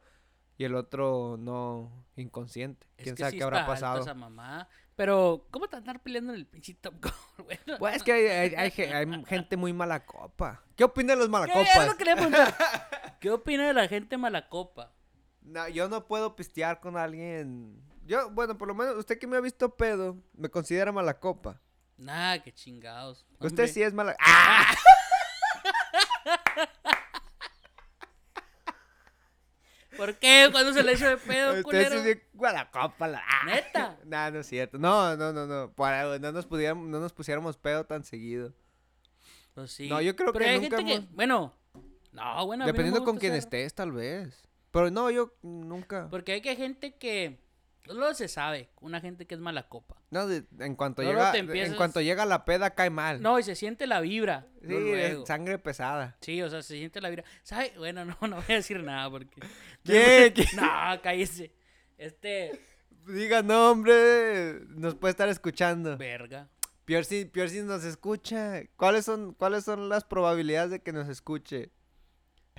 Y 0.57 0.65
el 0.65 0.77
otro 0.77 1.37
no, 1.39 1.91
inconsciente. 2.17 2.87
Es 2.97 3.05
Quién 3.05 3.17
sabe 3.17 3.33
sí 3.33 3.39
qué 3.39 3.45
habrá 3.45 3.67
pasado. 3.67 4.01
esa 4.01 4.15
mamá. 4.15 4.69
Pero, 4.97 5.47
¿cómo 5.51 5.67
te 5.69 5.77
andar 5.77 6.01
peleando 6.03 6.33
en 6.33 6.39
el 6.39 6.47
pinche 6.47 6.75
Top 6.75 6.95
Gun? 7.03 7.47
Pues 7.79 7.97
es 7.97 8.03
que 8.05 8.13
hay, 8.13 8.27
hay- 8.27 8.55
hay 8.55 8.71
ge- 8.71 8.95
hay 8.95 9.25
gente 9.27 9.57
muy 9.57 9.73
mala 9.73 10.05
copa. 10.07 10.63
¿Qué 10.77 10.85
opinan 10.85 11.19
los 11.19 11.29
¿qué? 11.29 11.33
Es 11.33 11.77
malacopas? 11.77 11.89
a 11.89 11.95
preguntar. 11.97 12.55
¿Qué 13.21 13.31
opina 13.31 13.67
de 13.67 13.75
la 13.75 13.89
gente 13.89 14.17
mala 14.17 14.49
copa? 14.49 14.93
No, 15.43 15.67
yo 15.69 15.89
no 15.89 16.07
puedo 16.07 16.37
pistear 16.37 16.81
con 16.81 16.97
alguien. 16.97 17.83
Yo, 18.07 18.31
bueno, 18.31 18.57
por 18.57 18.69
lo 18.69 18.75
menos 18.75 18.97
usted 18.97 19.19
que 19.19 19.27
me 19.27 19.37
ha 19.37 19.41
visto 19.41 19.75
pedo, 19.77 20.17
me 20.35 20.49
considera 20.49 20.93
mala 20.93 21.19
copa. 21.19 21.61
Nah, 21.97 22.39
qué 22.39 22.53
chingados. 22.53 23.27
Usted 23.41 23.67
sí 23.67 23.83
es 23.83 23.93
mala. 23.93 24.15
¡Ah! 24.21 24.75
¿Por 29.97 30.15
qué? 30.17 30.49
Cuando 30.53 30.73
se 30.73 30.83
le 30.83 30.93
echa 30.93 31.11
de 31.11 31.17
pedo, 31.17 31.51
Usted 31.51 31.63
culero? 31.63 32.03
sí 32.03 32.11
es 32.11 32.19
mala 32.35 32.71
copa. 32.71 33.09
La... 33.09 33.23
¡Ah! 33.27 33.45
¿Neta? 33.47 33.99
Nah, 34.05 34.31
no 34.31 34.41
es 34.41 34.47
cierto. 34.47 34.79
No, 34.79 35.17
no, 35.17 35.33
no, 35.33 35.47
no. 35.47 35.73
Para, 35.73 36.19
no, 36.19 36.33
nos 36.33 36.47
pudiéramos, 36.47 36.87
no 36.89 37.01
nos 37.01 37.13
pusiéramos 37.13 37.57
pedo 37.57 37.85
tan 37.85 38.05
seguido. 38.05 38.53
Pues 39.55 39.71
sí. 39.73 39.89
No, 39.89 40.01
yo 40.01 40.17
creo 40.17 40.33
Pero 40.33 40.45
que 40.45 40.51
hay 40.51 40.61
nunca 40.61 40.77
gente 40.79 40.91
que, 40.93 40.97
hemos- 40.99 41.13
bueno, 41.13 41.55
no, 42.13 42.47
bueno, 42.47 42.63
no 42.63 42.67
me 42.67 42.73
Dependiendo 42.73 43.05
con 43.05 43.19
quién 43.19 43.35
estés, 43.35 43.75
tal 43.75 43.93
vez. 43.93 44.43
Pero 44.71 44.91
no, 44.91 45.11
yo 45.11 45.33
nunca. 45.43 46.09
Porque 46.11 46.33
hay 46.33 46.41
que 46.41 46.57
gente 46.57 46.95
que, 46.97 47.39
luego 47.87 48.15
se 48.15 48.29
sabe, 48.29 48.71
una 48.81 49.01
gente 49.01 49.27
que 49.27 49.35
es 49.35 49.41
mala 49.41 49.69
copa. 49.69 49.97
No, 50.11 50.27
de- 50.27 50.45
en 50.61 50.75
cuanto 50.77 51.03
Luego 51.03 51.19
llega, 51.19 51.33
te 51.33 51.39
en 51.39 51.47
empiezas- 51.47 51.77
cuanto 51.77 52.01
llega 52.01 52.25
la 52.25 52.45
peda 52.45 52.71
cae 52.75 52.91
mal. 52.91 53.21
No, 53.21 53.39
y 53.39 53.43
se 53.43 53.55
siente 53.55 53.87
la 53.87 54.01
vibra. 54.01 54.47
sí, 54.63 54.69
luego. 54.69 55.27
sangre 55.27 55.59
pesada. 55.59 56.17
Sí, 56.21 56.41
o 56.43 56.49
sea, 56.49 56.63
se 56.63 56.77
siente 56.77 57.01
la 57.01 57.09
vibra. 57.11 57.25
¿Sabe? 57.43 57.73
Bueno, 57.77 58.05
no, 58.05 58.17
no 58.27 58.37
voy 58.37 58.45
a 58.49 58.55
decir 58.55 58.83
nada 58.83 59.11
porque... 59.11 59.41
¿Qué? 59.85 60.33
¿Qué? 60.35 60.47
No, 60.57 60.69
cállese. 61.03 61.53
Este, 61.99 62.61
Diga 63.07 63.43
nombre, 63.43 64.61
nos 64.71 64.95
puede 64.95 65.11
estar 65.11 65.29
escuchando. 65.29 65.97
verga. 65.99 66.49
Peor 66.87 67.05
si, 67.05 67.25
peor 67.25 67.49
si 67.49 67.61
nos 67.63 67.83
escucha. 67.85 68.63
¿Cuáles 68.77 69.05
son, 69.07 69.33
¿Cuáles 69.35 69.65
son 69.65 69.89
las 69.89 70.05
probabilidades 70.05 70.71
de 70.71 70.83
que 70.83 70.93
nos 70.93 71.09
escuche? 71.09 71.71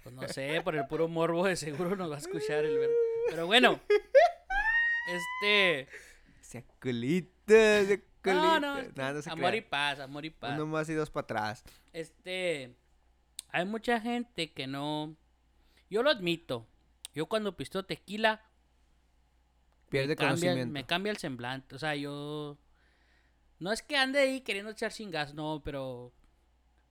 Pues 0.04 0.14
no 0.16 0.28
sé, 0.28 0.62
por 0.64 0.76
el 0.76 0.86
puro 0.88 1.08
morbo 1.08 1.46
de 1.46 1.56
seguro 1.56 1.96
nos 1.96 2.10
va 2.12 2.16
a 2.16 2.20
escuchar 2.20 2.64
el 2.66 2.78
verga. 2.78 2.94
Pero 3.30 3.46
bueno, 3.48 3.80
este... 5.08 5.88
Ese 6.42 6.64
culita, 6.82 7.80
ese 7.80 8.00
culita. 8.24 8.60
No, 8.60 8.60
no, 8.60 8.82
Nah, 8.96 9.12
no 9.14 9.22
se 9.22 9.30
amor 9.30 9.56
y 9.56 9.62
paz, 9.62 10.00
amor 10.00 10.26
y 10.26 10.30
paz. 10.30 10.54
Uno 10.56 10.66
más 10.68 10.90
y 10.90 10.94
dos 10.94 11.10
para 11.10 11.24
atrás. 11.24 11.64
Este, 11.94 12.76
hay 13.50 13.66
mucha 13.66 14.00
gente 14.02 14.52
que 14.54 14.68
no, 14.68 15.16
yo 15.90 16.02
lo 16.04 16.10
admito, 16.10 16.68
yo 17.14 17.28
cuando 17.28 17.56
pisteo 17.56 17.86
tequila 17.86 18.44
Pierde 19.90 20.10
me 20.10 20.16
cambia, 20.16 20.30
conocimiento. 20.30 20.74
me 20.74 20.86
cambia 20.86 21.12
el 21.12 21.18
semblante, 21.18 21.76
o 21.76 21.80
sea, 21.80 21.96
yo, 21.96 22.58
no 23.60 23.72
es 23.72 23.82
que 23.82 23.96
ande 23.98 24.20
ahí 24.20 24.42
queriendo 24.42 24.72
echar 24.72 24.92
chingas, 24.92 25.34
no, 25.34 25.62
pero 25.64 26.12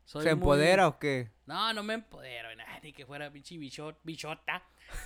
soy 0.05 0.23
¿Se 0.23 0.29
muy- 0.35 0.41
empodera 0.43 0.89
o 0.89 0.99
qué? 0.99 1.31
No, 1.47 1.73
no 1.73 1.83
me 1.83 1.95
empodero, 1.95 2.49
ni 2.83 2.93
que 2.93 3.05
fuera 3.07 3.31
pinche 3.33 3.59
bichot, 3.59 3.99
bichota. 4.03 4.63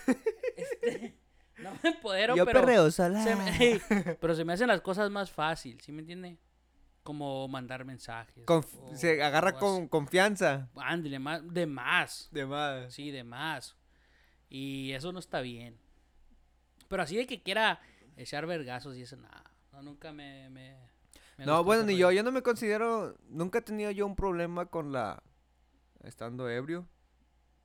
Este, 0.57 1.16
no 1.62 1.73
me 1.83 1.90
empodero, 1.90 2.37
Yo 2.37 2.44
pero 2.44 2.61
perreo 2.61 2.90
sola. 2.90 3.23
se 3.23 3.35
me, 3.37 3.81
pero 4.21 4.35
se 4.35 4.44
me 4.44 4.53
hacen 4.53 4.68
las 4.68 4.81
cosas 4.81 5.11
más 5.11 5.31
fácil, 5.31 5.81
¿sí 5.81 5.92
me 5.92 6.01
entiende? 6.01 6.38
Como 7.03 7.49
mandar 7.49 7.85
mensajes. 7.85 8.44
Conf- 8.47 8.68
o- 8.81 8.94
se 8.94 9.23
agarra 9.23 9.49
o 9.49 9.51
así. 9.53 9.59
con 9.61 9.88
confianza. 9.88 10.68
Ándale, 10.77 11.18
más, 11.18 11.42
de 11.53 11.66
más. 11.66 12.29
De 12.31 12.44
más. 12.47 12.92
Sí, 12.92 13.11
de 13.11 13.25
más. 13.25 13.77
Y 14.51 14.92
eso 14.92 15.12
no 15.12 15.18
está 15.18 15.40
bien. 15.40 15.79
Pero 16.88 17.03
así 17.03 17.16
de 17.16 17.27
que 17.27 17.42
quiera 17.42 17.81
echar 18.16 18.47
vergazos 18.47 18.97
y 18.97 19.03
eso, 19.03 19.16
nada. 19.16 19.44
No, 19.73 19.83
nunca 19.83 20.12
me. 20.12 20.49
me, 20.51 20.77
me 21.37 21.47
No, 21.47 21.53
gustó 21.53 21.64
bueno, 21.64 21.83
ese 21.83 21.92
ni 21.92 21.99
yo. 21.99 22.11
Yo 22.12 22.23
no 22.23 22.33
me 22.33 22.42
considero. 22.42 23.16
Nunca 23.29 23.59
he 23.59 23.62
tenido 23.62 23.90
yo 23.90 24.05
un 24.07 24.16
problema 24.16 24.66
con 24.66 24.92
la. 24.92 25.23
Estando 26.03 26.49
ebrio. 26.49 26.87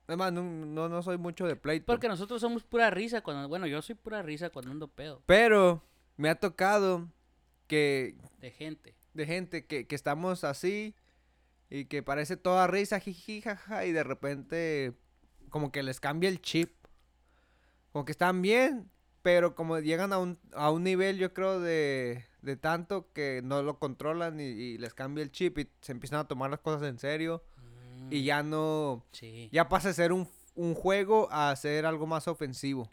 Además, 0.06 0.32
no, 0.32 0.42
no, 0.42 0.88
no 0.88 1.02
soy 1.02 1.16
mucho 1.16 1.46
de 1.46 1.56
pleito. 1.56 1.86
Porque 1.86 2.08
nosotros 2.08 2.40
somos 2.40 2.62
pura 2.62 2.90
risa 2.90 3.22
cuando. 3.22 3.48
Bueno, 3.48 3.66
yo 3.66 3.80
soy 3.80 3.94
pura 3.94 4.22
risa 4.22 4.50
cuando 4.50 4.70
ando 4.70 4.88
pedo. 4.88 5.22
Pero 5.26 5.82
me 6.16 6.28
ha 6.28 6.34
tocado 6.34 7.08
que. 7.66 8.16
De 8.38 8.50
gente. 8.50 8.94
De 9.14 9.26
gente 9.26 9.66
que, 9.66 9.86
que 9.86 9.94
estamos 9.94 10.44
así. 10.44 10.94
Y 11.70 11.86
que 11.86 12.02
parece 12.02 12.36
toda 12.36 12.66
risa, 12.66 13.00
jiji, 13.00 13.40
jaja. 13.40 13.86
Y 13.86 13.92
de 13.92 14.04
repente. 14.04 14.92
Como 15.48 15.72
que 15.72 15.82
les 15.82 16.00
cambia 16.00 16.28
el 16.28 16.42
chip. 16.42 16.74
Como 17.92 18.04
que 18.04 18.12
están 18.12 18.42
bien. 18.42 18.90
Pero 19.22 19.54
como 19.54 19.78
llegan 19.78 20.12
a 20.12 20.18
un, 20.18 20.38
a 20.52 20.70
un 20.70 20.84
nivel, 20.84 21.16
yo 21.16 21.32
creo, 21.32 21.58
de, 21.58 22.26
de 22.42 22.56
tanto 22.56 23.10
que 23.14 23.40
no 23.42 23.62
lo 23.62 23.78
controlan 23.78 24.38
y, 24.38 24.44
y 24.44 24.76
les 24.76 24.92
cambia 24.92 25.22
el 25.22 25.32
chip 25.32 25.56
y 25.56 25.70
se 25.80 25.92
empiezan 25.92 26.18
a 26.18 26.28
tomar 26.28 26.50
las 26.50 26.60
cosas 26.60 26.86
en 26.86 26.98
serio. 26.98 27.42
Y 28.16 28.24
ya 28.24 28.42
no. 28.42 29.04
Sí. 29.12 29.48
Ya 29.52 29.68
pasa 29.68 29.88
de 29.88 29.94
ser 29.94 30.12
un, 30.12 30.28
un 30.54 30.74
juego 30.74 31.28
a 31.30 31.54
ser 31.56 31.86
algo 31.86 32.06
más 32.06 32.28
ofensivo. 32.28 32.88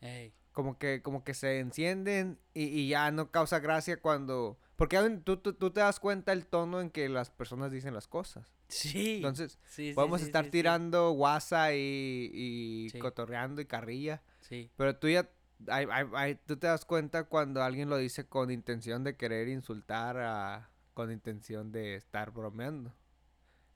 Ey, 0.00 0.32
Como 0.52 0.78
que, 0.78 1.02
como 1.02 1.24
que 1.24 1.34
se 1.34 1.58
encienden 1.60 2.38
y, 2.54 2.64
y 2.64 2.88
ya 2.88 3.10
no 3.10 3.30
causa 3.30 3.58
gracia 3.60 4.00
cuando. 4.00 4.58
Porque 4.76 4.98
tú, 5.24 5.36
tú, 5.36 5.52
tú 5.52 5.70
te 5.70 5.80
das 5.80 6.00
cuenta 6.00 6.32
el 6.32 6.46
tono 6.46 6.80
en 6.80 6.90
que 6.90 7.08
las 7.08 7.30
personas 7.30 7.70
dicen 7.70 7.94
las 7.94 8.08
cosas. 8.08 8.52
Sí. 8.68 9.16
Entonces, 9.16 9.58
Sí, 9.66 9.92
podemos 9.94 10.20
sí, 10.20 10.26
estar 10.26 10.46
sí, 10.46 10.50
tirando 10.50 11.10
guasa 11.12 11.74
y, 11.74 12.30
y 12.32 12.98
cotorreando 12.98 13.60
y 13.60 13.66
carrilla. 13.66 14.22
Sí. 14.40 14.70
Pero 14.76 14.96
tú 14.96 15.08
ya. 15.08 15.28
ay, 15.68 15.86
ay, 15.90 16.06
ay, 16.14 16.38
tú 16.46 16.56
te 16.56 16.66
das 16.66 16.84
cuenta 16.84 17.24
cuando 17.24 17.62
alguien 17.62 17.88
lo 17.90 17.96
dice 17.98 18.26
con 18.26 18.50
intención 18.50 19.04
de 19.04 19.16
querer 19.16 19.48
insultar 19.48 20.16
a. 20.18 20.70
con 20.94 21.12
intención 21.12 21.70
de 21.70 21.94
estar 21.94 22.30
bromeando. 22.32 22.92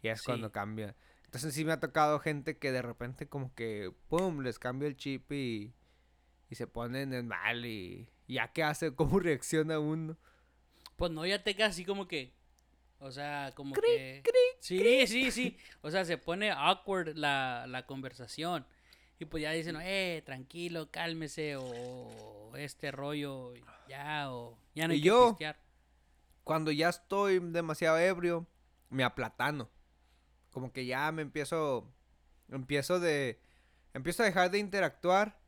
Y 0.02 0.08
es 0.08 0.20
Sí. 0.20 0.26
cuando 0.26 0.52
cambia. 0.52 0.94
Entonces 1.24 1.54
sí 1.54 1.64
me 1.64 1.72
ha 1.72 1.80
tocado 1.80 2.18
gente 2.20 2.56
que 2.58 2.72
de 2.72 2.82
repente 2.82 3.28
como 3.28 3.54
que, 3.54 3.92
¡pum!, 4.08 4.40
les 4.42 4.58
cambia 4.58 4.88
el 4.88 4.96
chip 4.96 5.30
y, 5.32 5.72
y 6.48 6.54
se 6.54 6.66
ponen 6.66 7.12
en 7.12 7.28
mal 7.28 7.66
y 7.66 8.08
ya 8.28 8.48
qué 8.52 8.62
hace, 8.62 8.94
cómo 8.96 9.18
reacciona 9.18 9.78
uno. 9.78 10.16
Pues 10.96 11.10
no, 11.10 11.26
ya 11.26 11.42
te 11.42 11.54
quedas 11.54 11.70
así 11.70 11.84
como 11.84 12.06
que. 12.08 12.32
O 12.98 13.10
sea, 13.10 13.52
como 13.54 13.74
que. 13.74 14.22
sí, 14.60 15.06
sí, 15.06 15.30
sí. 15.30 15.58
O 15.82 15.90
sea, 15.90 16.04
se 16.06 16.16
pone 16.16 16.50
awkward 16.50 17.14
la, 17.16 17.66
la 17.68 17.84
conversación. 17.86 18.64
Y 19.18 19.26
pues 19.26 19.42
ya 19.42 19.50
dicen, 19.52 19.76
eh, 19.82 20.22
tranquilo, 20.24 20.90
cálmese. 20.90 21.56
O 21.56 22.52
este 22.56 22.90
rollo, 22.92 23.52
ya, 23.88 24.30
o 24.32 24.58
ya 24.74 24.86
no 24.86 24.92
hay 24.92 24.98
Y 24.98 25.02
que 25.02 25.08
yo- 25.08 25.28
pistear. 25.30 25.58
Cuando 26.44 26.70
ya 26.70 26.88
estoy 26.88 27.40
demasiado 27.40 27.98
ebrio, 27.98 28.46
me 28.88 29.04
aplatano. 29.04 29.68
Como 30.56 30.72
que 30.72 30.86
ya 30.86 31.12
me 31.12 31.20
empiezo, 31.20 31.86
empiezo 32.48 32.98
de, 32.98 33.38
empiezo 33.92 34.22
a 34.22 34.24
dejar 34.26 34.50
de 34.50 34.58
interactuar 34.58 35.38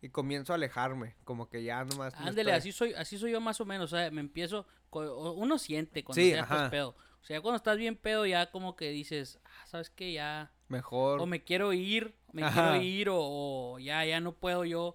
y 0.00 0.10
comienzo 0.10 0.52
a 0.52 0.54
alejarme. 0.54 1.16
Como 1.24 1.48
que 1.48 1.64
ya 1.64 1.84
nomás. 1.84 2.14
Ándele, 2.14 2.52
estoy- 2.52 2.58
así 2.58 2.70
soy, 2.70 2.94
así 2.94 3.18
soy 3.18 3.32
yo 3.32 3.40
más 3.40 3.60
o 3.60 3.64
menos. 3.64 3.92
O 3.92 3.96
sea, 3.96 4.12
me 4.12 4.20
empiezo. 4.20 4.64
Uno 4.92 5.58
siente 5.58 6.04
cuando 6.04 6.22
Sí, 6.22 6.30
ya 6.30 6.42
estás 6.42 6.70
pedo. 6.70 6.90
O 7.20 7.24
sea, 7.24 7.40
cuando 7.40 7.56
estás 7.56 7.76
bien 7.78 7.96
pedo, 7.96 8.26
ya 8.26 8.52
como 8.52 8.76
que 8.76 8.90
dices, 8.90 9.40
ah, 9.44 9.66
¿sabes 9.66 9.90
qué? 9.90 10.12
Ya. 10.12 10.52
Mejor. 10.68 11.20
O 11.20 11.26
me 11.26 11.42
quiero 11.42 11.72
ir, 11.72 12.14
me 12.32 12.44
Ajá. 12.44 12.70
quiero 12.70 12.84
ir, 12.84 13.08
o, 13.08 13.16
o 13.18 13.78
ya, 13.80 14.04
ya 14.04 14.20
no 14.20 14.36
puedo 14.36 14.64
yo 14.64 14.94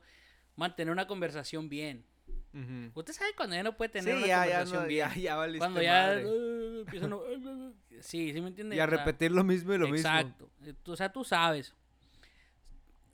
mantener 0.55 0.89
una 0.93 1.05
conversación 1.05 1.68
bien. 1.68 2.05
Ujú. 2.54 2.91
Usted 3.00 3.14
sabe 3.14 3.32
cuando 3.36 3.56
ya 3.56 3.64
no 3.64 3.78
puede 3.78 3.89
tener 3.89 4.14
Sí, 4.16 4.18
una 4.24 4.28
ya, 4.28 4.47
ya, 4.47 4.66
no, 4.66 4.86
bien. 4.88 5.08
ya, 5.10 5.16
ya 5.16 5.36
valiste 5.36 5.60
cuando 5.60 5.82
ya 5.82 6.18
uh, 6.26 6.80
empiezan 6.82 7.14
a- 7.14 7.72
Sí, 8.02 8.34
¿sí 8.34 8.41
me 8.41 8.47
entiendes? 8.47 8.78
Y 8.78 8.80
a 8.80 8.86
repetir 8.86 9.32
lo 9.32 9.43
mismo 9.43 9.74
y 9.74 9.78
lo 9.78 9.88
mismo. 9.88 9.97
Exacto. 10.10 10.50
Eh, 10.66 10.74
O 10.88 10.95
sea, 10.95 11.12
tú 11.12 11.24
sabes. 11.24 11.74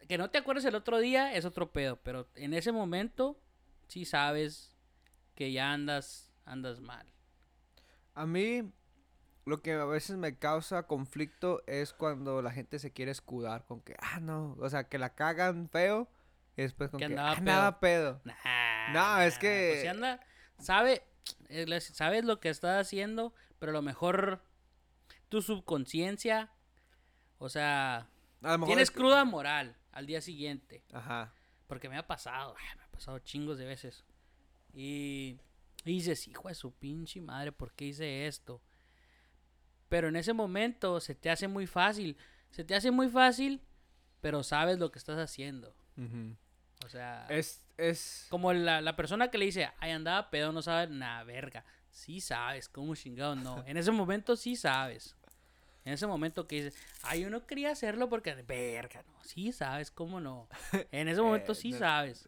Que 0.07 0.17
no 0.17 0.29
te 0.29 0.37
acuerdes 0.37 0.63
el 0.65 0.75
otro 0.75 0.99
día 0.99 1.33
es 1.33 1.45
otro 1.45 1.71
pedo, 1.71 1.97
pero 1.97 2.27
en 2.35 2.53
ese 2.53 2.71
momento 2.71 3.39
sí 3.87 4.05
sabes 4.05 4.75
que 5.33 5.51
ya 5.51 5.73
andas 5.73 6.31
andas 6.45 6.79
mal. 6.79 7.07
A 8.13 8.27
mí, 8.27 8.71
lo 9.45 9.61
que 9.63 9.73
a 9.73 9.85
veces 9.85 10.15
me 10.17 10.37
causa 10.37 10.83
conflicto 10.83 11.63
es 11.65 11.91
cuando 11.91 12.41
la 12.43 12.51
gente 12.51 12.77
se 12.79 12.91
quiere 12.93 13.11
escudar 13.11 13.65
con 13.65 13.81
que, 13.81 13.95
ah, 13.99 14.19
no, 14.19 14.55
o 14.59 14.69
sea, 14.69 14.83
que 14.87 14.99
la 14.99 15.15
cagan 15.15 15.67
feo 15.69 16.07
y 16.55 16.61
después 16.61 16.89
con 16.91 16.99
Que 16.99 17.07
que, 17.07 17.13
andaba 17.13 17.31
"Ah, 17.31 17.37
andaba 17.37 17.79
pedo. 17.79 18.21
Nah, 18.23 18.33
No, 18.93 19.21
es 19.21 19.33
nah, 19.35 19.39
que- 19.39 19.71
pues 19.81 19.89
anda, 19.89 20.19
sabe, 20.59 21.03
eh, 21.49 21.79
sabes 21.81 22.23
lo 22.25 22.39
que 22.39 22.49
está 22.49 22.79
haciendo, 22.79 23.33
pero 23.59 23.71
a 23.71 23.73
lo 23.73 23.81
mejor 23.81 24.43
tu 25.29 25.41
subconsciencia, 25.41 26.51
o 27.37 27.49
sea, 27.49 28.07
Tienes 28.65 28.89
es 28.89 28.91
cruda 28.91 29.25
moral 29.25 29.75
al 29.91 30.05
día 30.05 30.21
siguiente. 30.21 30.83
Ajá. 30.93 31.33
Porque 31.67 31.89
me 31.89 31.97
ha 31.97 32.05
pasado, 32.05 32.55
me 32.77 32.83
ha 32.83 32.87
pasado 32.91 33.17
chingos 33.19 33.57
de 33.57 33.65
veces. 33.65 34.03
Y, 34.71 35.37
y 35.83 35.93
dices, 35.93 36.27
hijo 36.27 36.47
de 36.47 36.53
su 36.53 36.71
pinche 36.71 37.21
madre, 37.21 37.51
¿por 37.51 37.73
qué 37.73 37.85
hice 37.85 38.27
esto? 38.27 38.61
Pero 39.89 40.09
en 40.09 40.15
ese 40.15 40.33
momento 40.33 40.99
se 40.99 41.15
te 41.15 41.31
hace 41.31 41.47
muy 41.47 41.65
fácil. 41.65 42.17
Se 42.51 42.63
te 42.63 42.75
hace 42.75 42.91
muy 42.91 43.09
fácil, 43.09 43.61
pero 44.21 44.43
sabes 44.43 44.77
lo 44.77 44.91
que 44.91 44.99
estás 44.99 45.17
haciendo. 45.17 45.75
O 46.85 46.89
sea, 46.89 47.25
Es, 47.29 47.64
es... 47.77 48.27
como 48.29 48.53
la, 48.53 48.81
la 48.81 48.95
persona 48.95 49.29
que 49.29 49.37
le 49.37 49.45
dice, 49.45 49.69
ay, 49.79 49.91
andaba 49.91 50.29
pedo, 50.29 50.51
no 50.51 50.61
sabe 50.61 50.87
nada, 50.87 51.23
verga. 51.23 51.65
Sí 51.89 52.19
sabes, 52.21 52.67
cómo 52.69 52.95
chingado 52.95 53.35
no. 53.35 53.63
En 53.67 53.77
ese 53.77 53.91
momento 53.91 54.35
sí 54.35 54.55
sabes. 54.55 55.15
En 55.85 55.93
ese 55.93 56.07
momento 56.07 56.47
que 56.47 56.63
dices, 56.63 56.75
ay, 57.03 57.21
yo 57.21 57.29
no 57.29 57.45
quería 57.45 57.71
hacerlo 57.71 58.09
porque, 58.09 58.33
verga, 58.33 59.03
no. 59.07 59.23
Sí 59.23 59.51
sabes, 59.51 59.91
cómo 59.91 60.19
no. 60.19 60.49
En 60.91 61.07
ese 61.07 61.21
momento 61.21 61.51
Eh, 61.51 61.55
sí 61.55 61.71
no- 61.71 61.77
sabes. 61.79 62.27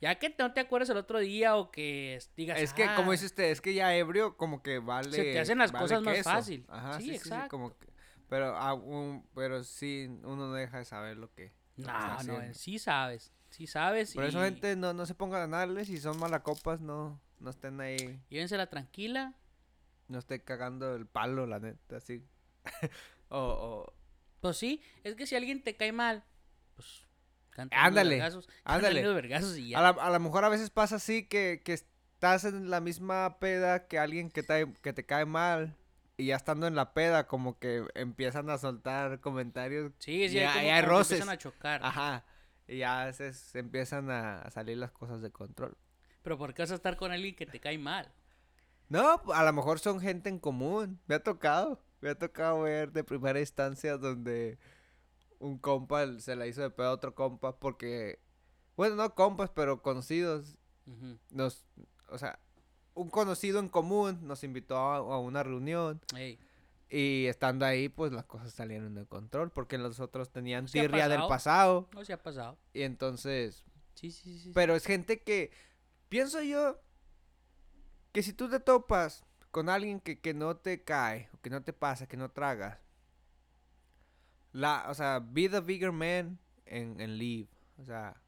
Ya 0.00 0.16
que 0.18 0.34
no 0.36 0.52
te 0.52 0.58
acuerdas 0.60 0.90
el 0.90 0.96
otro 0.96 1.20
día 1.20 1.54
o 1.56 1.70
que 1.70 2.18
digas, 2.36 2.58
Es 2.60 2.72
que, 2.72 2.84
como 2.96 3.10
"Ah, 3.10 3.12
dice 3.12 3.26
usted, 3.26 3.44
es 3.44 3.60
que 3.60 3.72
ya 3.72 3.94
ebrio 3.94 4.36
como 4.36 4.60
que 4.62 4.78
vale... 4.80 5.10
Se 5.12 5.22
te 5.24 5.38
hacen 5.38 5.58
las 5.58 5.70
vale 5.70 5.84
cosas 5.84 6.02
más 6.02 6.22
fácil. 6.22 6.66
Ajá, 6.68 6.98
Sí, 6.98 7.04
sí, 7.10 7.14
exacto. 7.14 7.48
como 7.50 7.78
que- 7.78 7.86
pero, 8.28 8.56
aún- 8.56 9.24
pero 9.34 9.62
sí, 9.62 10.06
uno 10.22 10.48
no 10.48 10.52
deja 10.54 10.78
de 10.78 10.84
saber 10.84 11.16
lo 11.18 11.32
que... 11.32 11.52
No, 11.76 12.22
no, 12.24 12.54
sí 12.54 12.78
sabes. 12.80 13.32
Sí 13.52 13.66
sabes. 13.66 14.14
Por 14.14 14.24
eso, 14.24 14.40
y 14.40 14.44
gente, 14.44 14.74
no, 14.76 14.92
no 14.92 15.06
se 15.06 15.14
pongan 15.14 15.36
a 15.36 15.46
ganarles. 15.46 15.86
Si 15.86 15.98
son 15.98 16.18
malacopas, 16.18 16.80
no, 16.80 17.20
no 17.38 17.50
estén 17.50 17.80
ahí. 17.80 18.20
Llévensela 18.30 18.68
tranquila. 18.68 19.34
No 20.08 20.18
estén 20.18 20.40
cagando 20.40 20.96
el 20.96 21.06
palo, 21.06 21.46
la 21.46 21.58
neta, 21.60 21.96
así. 21.98 22.24
o, 23.28 23.38
o- 23.38 23.92
Pues 24.40 24.56
sí, 24.56 24.82
es 25.04 25.14
que 25.14 25.26
si 25.26 25.36
alguien 25.36 25.62
te 25.62 25.76
cae 25.76 25.92
mal, 25.92 26.24
pues... 26.74 27.06
Ándale, 27.70 28.16
vergazos, 28.16 28.48
ándale. 28.64 29.02
y 29.58 29.68
ya. 29.68 29.86
A, 29.86 30.10
lo 30.10 30.20
mejor 30.20 30.44
a 30.44 30.48
veces 30.48 30.70
pasa 30.70 30.96
así 30.96 31.26
que, 31.28 31.60
que 31.62 31.74
estás 31.74 32.44
en 32.44 32.70
la 32.70 32.80
misma 32.80 33.38
peda 33.40 33.86
que 33.88 33.98
alguien 33.98 34.30
que 34.30 34.42
te, 34.42 34.72
que 34.82 34.94
te 34.94 35.04
cae 35.04 35.26
mal. 35.26 35.76
Y 36.16 36.26
ya 36.26 36.36
estando 36.36 36.66
en 36.66 36.74
la 36.74 36.94
peda, 36.94 37.26
como 37.26 37.58
que 37.58 37.84
empiezan 37.94 38.48
a 38.48 38.56
soltar 38.56 39.20
comentarios. 39.20 39.92
Sí, 39.98 40.28
sí, 40.28 40.36
ya- 40.36 40.52
hay 40.54 40.60
como, 40.62 40.74
hay 40.76 40.82
roces. 40.82 41.12
empiezan 41.12 41.34
a 41.34 41.38
chocar. 41.38 41.80
Ajá. 41.84 42.24
Y 42.68 42.78
ya 42.78 43.12
se, 43.12 43.32
se 43.32 43.58
empiezan 43.58 44.10
a, 44.10 44.42
a 44.42 44.50
salir 44.50 44.78
las 44.78 44.92
cosas 44.92 45.20
de 45.22 45.30
control. 45.30 45.76
Pero 46.22 46.38
¿por 46.38 46.54
qué 46.54 46.62
vas 46.62 46.70
a 46.70 46.76
estar 46.76 46.96
con 46.96 47.12
alguien 47.12 47.34
que 47.34 47.46
te 47.46 47.60
cae 47.60 47.78
mal? 47.78 48.12
No, 48.88 49.20
a 49.32 49.44
lo 49.44 49.52
mejor 49.52 49.78
son 49.78 50.00
gente 50.00 50.28
en 50.28 50.38
común. 50.38 51.00
Me 51.06 51.14
ha 51.14 51.22
tocado. 51.22 51.82
Me 52.00 52.10
ha 52.10 52.18
tocado 52.18 52.62
ver 52.62 52.92
de 52.92 53.04
primera 53.04 53.40
instancia 53.40 53.96
donde 53.96 54.58
un 55.38 55.58
compa 55.58 56.06
se 56.20 56.36
la 56.36 56.46
hizo 56.46 56.62
de 56.62 56.70
pedo 56.70 56.88
a 56.88 56.92
otro 56.92 57.14
compa 57.14 57.58
porque, 57.58 58.20
bueno, 58.76 58.96
no 58.96 59.14
compas, 59.14 59.50
pero 59.50 59.82
conocidos. 59.82 60.56
Nos, 61.30 61.64
o 62.08 62.18
sea, 62.18 62.38
un 62.94 63.08
conocido 63.08 63.60
en 63.60 63.68
común 63.68 64.18
nos 64.22 64.44
invitó 64.44 64.76
a, 64.76 64.96
a 64.96 65.18
una 65.18 65.42
reunión 65.42 66.00
Ey, 66.16 66.38
y 66.94 67.26
estando 67.26 67.64
ahí, 67.64 67.88
pues 67.88 68.12
las 68.12 68.26
cosas 68.26 68.52
salieron 68.52 68.94
de 68.94 69.06
control 69.06 69.50
porque 69.50 69.78
los 69.78 69.98
otros 69.98 70.30
tenían 70.30 70.66
ha 70.66 70.68
tirria 70.68 71.08
del 71.08 71.22
pasado. 71.26 71.88
no 71.94 72.04
se 72.04 72.12
ha 72.12 72.22
pasado. 72.22 72.58
y 72.74 72.82
entonces 72.82 73.64
Sí, 73.94 74.10
sí, 74.10 74.38
sí. 74.38 74.52
pero 74.54 74.76
es 74.76 74.84
gente 74.84 75.22
que, 75.22 75.50
pienso 76.10 76.42
yo, 76.42 76.80
que 78.12 78.22
si 78.22 78.34
tú 78.34 78.50
te 78.50 78.60
topas 78.60 79.24
con 79.50 79.70
alguien 79.70 80.00
que, 80.00 80.20
que 80.20 80.34
no 80.34 80.56
te 80.56 80.82
cae, 80.84 81.30
o 81.32 81.40
que 81.40 81.48
no 81.48 81.62
te 81.62 81.72
pasa, 81.72 82.06
que 82.06 82.18
no 82.18 82.30
tragas, 82.30 82.78
la, 84.52 84.84
o 84.90 84.94
sea, 84.94 85.18
be 85.20 85.48
the 85.48 85.60
bigger 85.60 85.92
man 85.92 86.38
and, 86.70 87.00
and 87.00 87.16
leave. 87.16 87.48
O 87.78 87.84
sea, 87.84 88.20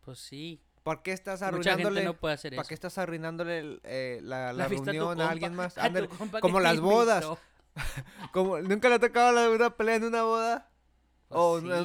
Pues 0.00 0.18
sí. 0.18 0.62
¿Por 0.82 1.02
qué 1.02 1.12
estás 1.12 1.42
arruinándole, 1.42 2.04
no 2.04 2.14
puede 2.14 2.34
hacer 2.34 2.54
¿para 2.56 2.66
qué 2.68 2.74
estás 2.74 2.98
arruinándole 2.98 3.58
el, 3.58 3.80
eh, 3.84 4.20
la, 4.22 4.52
¿La 4.52 4.52
la 4.52 4.64
a 4.64 4.68
reunión 4.68 5.20
a, 5.20 5.24
compa? 5.24 5.30
alguien 5.32 5.54
más? 5.54 5.78
A 5.78 5.90
que 5.92 6.08
como 6.40 6.60
las 6.60 6.80
bodas. 6.80 7.26
como, 8.32 8.60
¿Nunca 8.60 8.88
le 8.88 8.96
ha 8.96 8.98
tocado 8.98 9.32
la, 9.32 9.48
una 9.50 9.76
pelea 9.76 9.96
en 9.96 10.04
una 10.04 10.22
boda? 10.24 10.68
Pues 11.28 11.40
O 11.40 11.60
sí, 11.60 11.66
una 11.66 11.76
es 11.76 11.80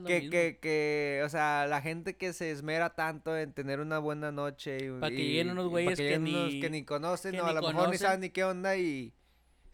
lo 0.00 0.06
Que, 0.06 0.30
que, 0.30 0.58
que, 0.58 1.22
o 1.24 1.28
sea, 1.28 1.66
la 1.66 1.82
gente 1.82 2.16
que 2.16 2.32
se 2.32 2.50
esmera 2.50 2.94
tanto 2.94 3.36
en 3.36 3.52
tener 3.52 3.80
una 3.80 3.98
buena 3.98 4.32
noche 4.32 4.78
y... 4.86 4.90
Pa' 4.98 5.10
que 5.10 5.16
lleguen 5.16 5.50
unos 5.50 5.68
güeyes 5.68 5.98
que 5.98 6.16
unos 6.16 6.30
ni- 6.52 6.60
que 6.60 6.70
ni 6.70 6.84
conocen 6.84 7.32
que 7.32 7.40
o 7.42 7.44
a 7.44 7.48
ni 7.48 7.54
lo 7.56 7.60
mejor 7.60 7.74
ni 7.74 7.80
conocen. 7.82 7.98
saben 7.98 8.20
ni 8.20 8.30
qué 8.30 8.44
onda 8.44 8.74
y 8.76 9.12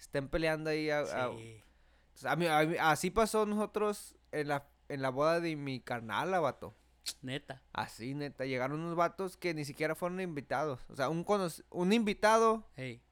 estén 0.00 0.26
peleando 0.28 0.70
ahí. 0.70 0.90
A, 0.90 1.00
a- 1.02 1.30
Sí. 1.36 1.62
sea, 2.14 2.32
a 2.32 2.36
mí- 2.36 2.46
a 2.48 2.64
mí- 2.64 2.76
así 2.80 3.10
pasó 3.10 3.46
nosotros 3.46 4.16
en 4.32 4.48
la, 4.48 4.66
en 4.88 5.02
la 5.02 5.10
boda 5.10 5.38
de 5.38 5.54
mi 5.54 5.78
carnal, 5.80 6.32
vato. 6.40 6.74
Neta. 7.20 7.62
Así, 7.72 8.14
neta, 8.14 8.44
llegaron 8.46 8.80
unos 8.80 8.94
vatos 8.96 9.36
que 9.36 9.54
ni 9.54 9.64
siquiera 9.64 9.94
fueron 9.94 10.20
invitados. 10.20 10.80
O 10.88 10.96
sea, 10.96 11.08
un, 11.08 11.24
un 11.70 11.92
invitado 11.92 12.68
Ey, 12.76 13.02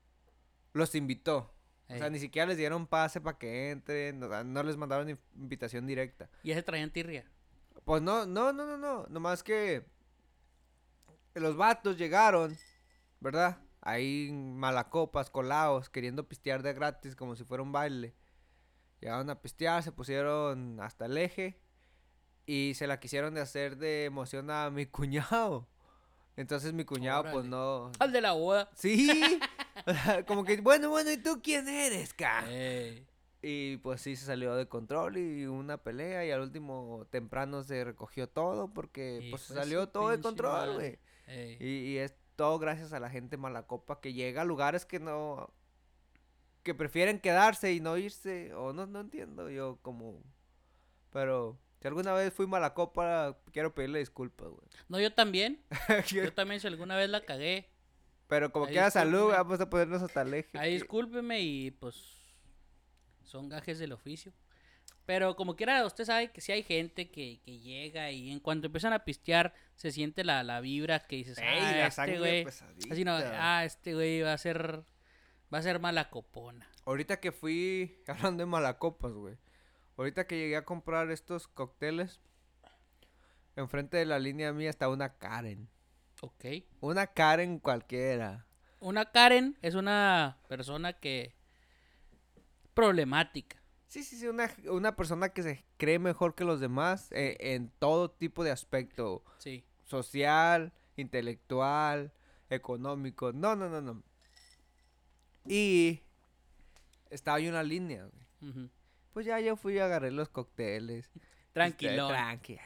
los 0.72 0.94
invitó. 0.94 1.52
O 1.88 1.96
sea, 1.98 2.08
ni 2.08 2.20
siquiera 2.20 2.46
les 2.46 2.56
dieron 2.56 2.86
pase 2.86 3.20
para 3.20 3.36
que 3.36 3.70
entren, 3.72 4.22
o 4.22 4.28
sea, 4.28 4.44
no 4.44 4.62
les 4.62 4.76
mandaron 4.76 5.08
inv- 5.08 5.18
invitación 5.34 5.88
directa. 5.88 6.30
Y 6.44 6.52
ese 6.52 6.62
traían 6.62 6.92
tirria. 6.92 7.28
Pues 7.84 8.00
no, 8.00 8.26
no, 8.26 8.52
no, 8.52 8.64
no, 8.64 8.76
no. 8.78 9.06
Nomás 9.08 9.42
que 9.42 9.84
los 11.34 11.56
vatos 11.56 11.98
llegaron, 11.98 12.56
¿verdad? 13.18 13.58
Ahí 13.80 14.30
malacopas, 14.32 15.30
colados, 15.30 15.88
queriendo 15.90 16.28
pistear 16.28 16.62
de 16.62 16.74
gratis 16.74 17.16
como 17.16 17.34
si 17.34 17.42
fuera 17.42 17.62
un 17.64 17.72
baile. 17.72 18.14
Llegaron 19.00 19.28
a 19.28 19.40
pistear, 19.42 19.82
se 19.82 19.90
pusieron 19.90 20.78
hasta 20.80 21.06
el 21.06 21.16
eje 21.18 21.58
y 22.50 22.74
se 22.74 22.88
la 22.88 22.98
quisieron 22.98 23.32
de 23.34 23.40
hacer 23.40 23.76
de 23.76 24.06
emoción 24.06 24.50
a 24.50 24.70
mi 24.70 24.84
cuñado. 24.98 25.68
Entonces 26.36 26.72
mi 26.72 26.84
cuñado 26.84 27.30
pues 27.30 27.46
no... 27.46 27.92
Al 28.00 28.12
de 28.12 28.20
la 28.20 28.32
boda. 28.32 28.68
Sí, 28.74 29.38
como 30.26 30.42
que, 30.42 30.60
bueno, 30.60 30.90
bueno, 30.90 31.12
¿y 31.12 31.18
tú 31.18 31.40
quién 31.42 31.68
eres, 31.68 32.12
ca? 32.12 32.44
Y 33.40 33.76
pues 33.78 34.00
sí 34.00 34.16
se 34.16 34.26
salió 34.26 34.56
de 34.56 34.66
control 34.66 35.18
y 35.18 35.46
una 35.46 35.76
pelea 35.76 36.26
y 36.26 36.32
al 36.32 36.40
último 36.40 37.06
temprano 37.10 37.62
se 37.62 37.84
recogió 37.84 38.28
todo 38.28 38.72
porque 38.72 39.28
pues 39.30 39.42
se 39.42 39.54
salió 39.54 39.88
todo 39.88 40.08
de 40.08 40.20
control, 40.20 40.74
güey. 40.74 40.98
Ey. 41.28 41.56
Y, 41.60 41.66
y 41.92 41.98
es 41.98 42.14
todo 42.34 42.58
gracias 42.58 42.92
a 42.92 42.98
la 42.98 43.10
gente 43.10 43.36
mala 43.36 43.68
copa 43.68 44.00
que 44.00 44.12
llega 44.12 44.42
a 44.42 44.44
lugares 44.44 44.84
que 44.84 44.98
no... 44.98 45.52
que 46.64 46.74
prefieren 46.74 47.20
quedarse 47.20 47.72
y 47.72 47.80
no 47.80 47.96
irse 47.96 48.52
o 48.54 48.72
no, 48.72 48.86
no 48.86 48.98
entiendo 48.98 49.50
yo 49.50 49.78
como... 49.82 50.20
Pero 51.12 51.58
si 51.80 51.88
alguna 51.88 52.12
vez 52.12 52.32
fui 52.32 52.46
mala 52.46 52.74
copa 52.74 53.38
quiero 53.52 53.74
pedirle 53.74 54.00
disculpas, 54.00 54.48
güey. 54.48 54.68
No, 54.88 55.00
yo 55.00 55.12
también. 55.12 55.62
Yo 56.08 56.32
también 56.32 56.60
si 56.60 56.66
alguna 56.66 56.96
vez 56.96 57.08
la 57.08 57.22
cagué. 57.22 57.70
Pero 58.28 58.52
como 58.52 58.66
Ahí 58.66 58.74
queda 58.74 58.90
salud, 58.90 59.30
vamos 59.30 59.60
a 59.60 59.68
ponernos 59.68 60.02
hasta 60.02 60.22
eje. 60.22 60.58
Ahí 60.58 60.74
discúlpeme 60.74 61.40
y 61.40 61.70
pues 61.72 62.16
son 63.24 63.48
gajes 63.48 63.78
del 63.78 63.92
oficio. 63.92 64.32
Pero 65.06 65.34
como 65.34 65.56
quiera, 65.56 65.84
usted 65.84 66.04
sabe 66.04 66.30
que 66.30 66.40
si 66.40 66.52
hay 66.52 66.62
gente 66.62 67.10
que, 67.10 67.40
que 67.44 67.58
llega 67.58 68.12
y 68.12 68.30
en 68.30 68.38
cuanto 68.38 68.66
empiezan 68.66 68.92
a 68.92 69.04
pistear 69.04 69.54
se 69.74 69.90
siente 69.90 70.22
la, 70.22 70.44
la 70.44 70.60
vibra 70.60 71.00
que 71.00 71.16
dices, 71.16 71.38
Ey, 71.38 71.44
ah, 71.48 71.72
la 71.72 71.86
este 71.86 72.18
güey, 72.18 72.46
así 72.90 73.04
no, 73.04 73.14
ah, 73.14 73.64
este 73.64 73.94
güey 73.94 74.20
va 74.20 74.34
a 74.34 74.38
ser, 74.38 74.84
va 75.52 75.58
a 75.58 75.62
ser 75.62 75.80
mala 75.80 76.10
copona. 76.10 76.70
Ahorita 76.84 77.18
que 77.18 77.32
fui, 77.32 78.02
hablando 78.06 78.42
de 78.42 78.46
malacopas, 78.46 79.12
güey. 79.12 79.36
Ahorita 80.00 80.26
que 80.26 80.38
llegué 80.38 80.56
a 80.56 80.64
comprar 80.64 81.10
estos 81.10 81.46
cócteles, 81.46 82.22
enfrente 83.54 83.98
de 83.98 84.06
la 84.06 84.18
línea 84.18 84.50
mía 84.50 84.70
está 84.70 84.88
una 84.88 85.18
Karen. 85.18 85.68
Ok. 86.22 86.46
Una 86.80 87.06
Karen 87.08 87.58
cualquiera. 87.58 88.46
Una 88.78 89.12
Karen 89.12 89.58
es 89.60 89.74
una 89.74 90.38
persona 90.48 90.94
que 90.94 91.34
problemática. 92.72 93.62
Sí, 93.88 94.02
sí, 94.02 94.16
sí, 94.16 94.26
una, 94.26 94.50
una 94.70 94.96
persona 94.96 95.28
que 95.28 95.42
se 95.42 95.66
cree 95.76 95.98
mejor 95.98 96.34
que 96.34 96.44
los 96.44 96.60
demás 96.60 97.12
eh, 97.12 97.36
en 97.38 97.68
todo 97.68 98.10
tipo 98.10 98.42
de 98.42 98.52
aspecto. 98.52 99.22
Sí. 99.36 99.66
Social, 99.84 100.72
intelectual, 100.96 102.10
económico. 102.48 103.34
No, 103.34 103.54
no, 103.54 103.68
no, 103.68 103.82
no. 103.82 104.02
Y 105.44 106.00
estaba 107.10 107.36
ahí 107.36 107.50
una 107.50 107.62
línea, 107.62 108.06
güey. 108.06 108.70
Pues 109.12 109.26
ya 109.26 109.40
yo 109.40 109.56
fui 109.56 109.74
y 109.74 109.78
agarré 109.78 110.10
los 110.10 110.28
cócteles. 110.28 111.10
Tranquilo. 111.52 112.08
Tranqui. 112.08 112.58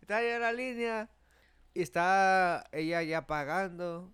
está 0.00 0.16
ahí 0.16 0.26
en 0.26 0.40
la 0.40 0.52
línea. 0.52 1.10
Y 1.74 1.82
está 1.82 2.64
ella 2.72 3.02
ya 3.02 3.26
pagando. 3.26 4.12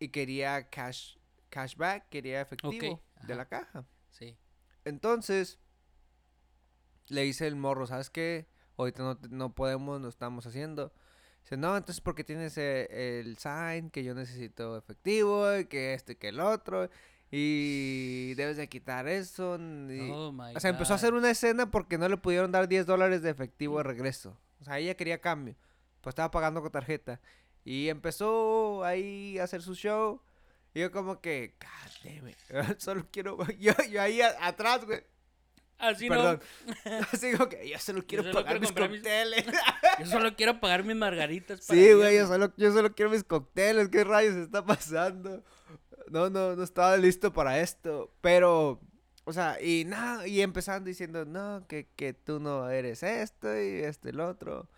Y 0.00 0.08
quería 0.08 0.68
cash, 0.70 1.16
cashback, 1.48 2.08
quería 2.08 2.40
efectivo 2.40 3.02
de 3.26 3.34
la 3.34 3.46
caja. 3.46 3.84
Sí. 4.10 4.36
Entonces, 4.84 5.58
le 7.08 7.22
dice 7.22 7.46
el 7.46 7.56
morro, 7.56 7.86
¿sabes 7.86 8.10
qué? 8.10 8.48
Ahorita 8.76 9.02
no, 9.02 9.18
no 9.30 9.54
podemos, 9.54 10.00
no 10.00 10.08
estamos 10.08 10.46
haciendo. 10.46 10.92
Dice, 11.42 11.56
no, 11.56 11.76
entonces 11.76 12.00
porque 12.00 12.24
tienes 12.24 12.58
eh, 12.58 13.20
el 13.20 13.38
sign 13.38 13.90
que 13.90 14.04
yo 14.04 14.14
necesito 14.14 14.76
efectivo 14.76 15.56
y 15.56 15.64
que 15.64 15.94
este 15.94 16.12
y 16.12 16.16
que 16.16 16.28
el 16.28 16.40
otro. 16.40 16.88
Y 17.30 18.34
debes 18.34 18.56
de 18.56 18.68
quitar 18.68 19.06
eso. 19.08 19.56
y- 19.90 20.10
Oh 20.10 20.32
my 20.32 20.54
o 20.56 20.60
sea, 20.60 20.70
empezó 20.70 20.92
a 20.94 20.96
hacer 20.96 21.14
una 21.14 21.30
escena 21.30 21.70
porque 21.70 21.98
no 21.98 22.08
le 22.08 22.16
pudieron 22.16 22.50
dar 22.52 22.68
10 22.68 22.86
dólares 22.86 23.22
de 23.22 23.30
efectivo 23.30 23.78
de 23.78 23.84
regreso. 23.84 24.36
O 24.60 24.64
sea, 24.64 24.78
ella 24.78 24.94
quería 24.96 25.20
cambio. 25.20 25.54
Pues 26.00 26.12
estaba 26.12 26.30
pagando 26.30 26.62
con 26.62 26.70
tarjeta. 26.70 27.20
Y 27.64 27.88
empezó 27.88 28.82
ahí 28.84 29.38
a 29.38 29.44
hacer 29.44 29.62
su 29.62 29.74
show. 29.74 30.22
Y 30.74 30.80
yo 30.80 30.90
como 30.92 31.20
que, 31.20 31.54
it, 32.04 32.36
Solo 32.78 33.06
quiero... 33.10 33.36
Yo, 33.58 33.72
yo 33.90 34.00
ahí 34.02 34.20
a- 34.22 34.36
atrás, 34.46 34.84
güey. 34.84 35.02
Así 35.78 36.08
Perdón. 36.08 36.40
Así 37.12 37.30
como 37.32 37.48
que 37.48 37.68
yo 37.68 37.78
solo 37.78 38.04
quiero 38.04 38.24
solo 38.24 38.34
pagar 38.34 38.58
quiero 38.58 38.60
mis 38.60 38.72
cócteles. 38.72 39.46
no. 39.46 39.52
Yo 40.00 40.06
solo 40.06 40.34
quiero 40.34 40.58
pagar 40.60 40.82
mis 40.82 40.96
margaritas. 40.96 41.64
para 41.64 41.80
Sí, 41.80 41.92
güey, 41.92 42.16
yo 42.16 42.26
solo, 42.26 42.52
yo 42.56 42.72
solo 42.72 42.92
quiero 42.96 43.12
mis 43.12 43.22
cócteles. 43.22 43.88
¿Qué 43.88 44.02
rayos 44.02 44.34
está 44.34 44.64
pasando? 44.66 45.44
No, 46.10 46.30
no, 46.30 46.56
no 46.56 46.62
estaba 46.62 46.96
listo 46.96 47.32
para 47.32 47.60
esto. 47.60 48.12
Pero, 48.20 48.80
o 49.24 49.32
sea, 49.32 49.60
y 49.60 49.84
nada, 49.84 50.26
y 50.26 50.40
empezando 50.42 50.88
diciendo, 50.88 51.24
no, 51.24 51.66
que, 51.68 51.88
que 51.96 52.14
tú 52.14 52.40
no 52.40 52.68
eres 52.70 53.02
esto 53.02 53.48
y 53.54 53.80
esto 53.82 54.08
y 54.08 54.12
lo 54.12 54.28
otro. 54.28 54.68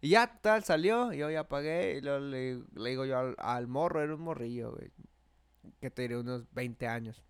Y 0.00 0.10
ya, 0.10 0.38
tal, 0.40 0.64
salió, 0.64 1.12
yo 1.12 1.30
ya 1.30 1.48
pagué. 1.48 1.98
Y 1.98 2.00
luego 2.00 2.20
le, 2.20 2.62
le 2.74 2.90
digo 2.90 3.04
yo 3.04 3.18
al, 3.18 3.34
al 3.38 3.66
morro, 3.66 4.02
era 4.02 4.14
un 4.14 4.22
morrillo, 4.22 4.72
güey. 4.72 4.90
Que 5.80 5.90
te 5.90 6.02
diré 6.02 6.16
unos 6.16 6.44
20 6.52 6.86
años. 6.86 7.22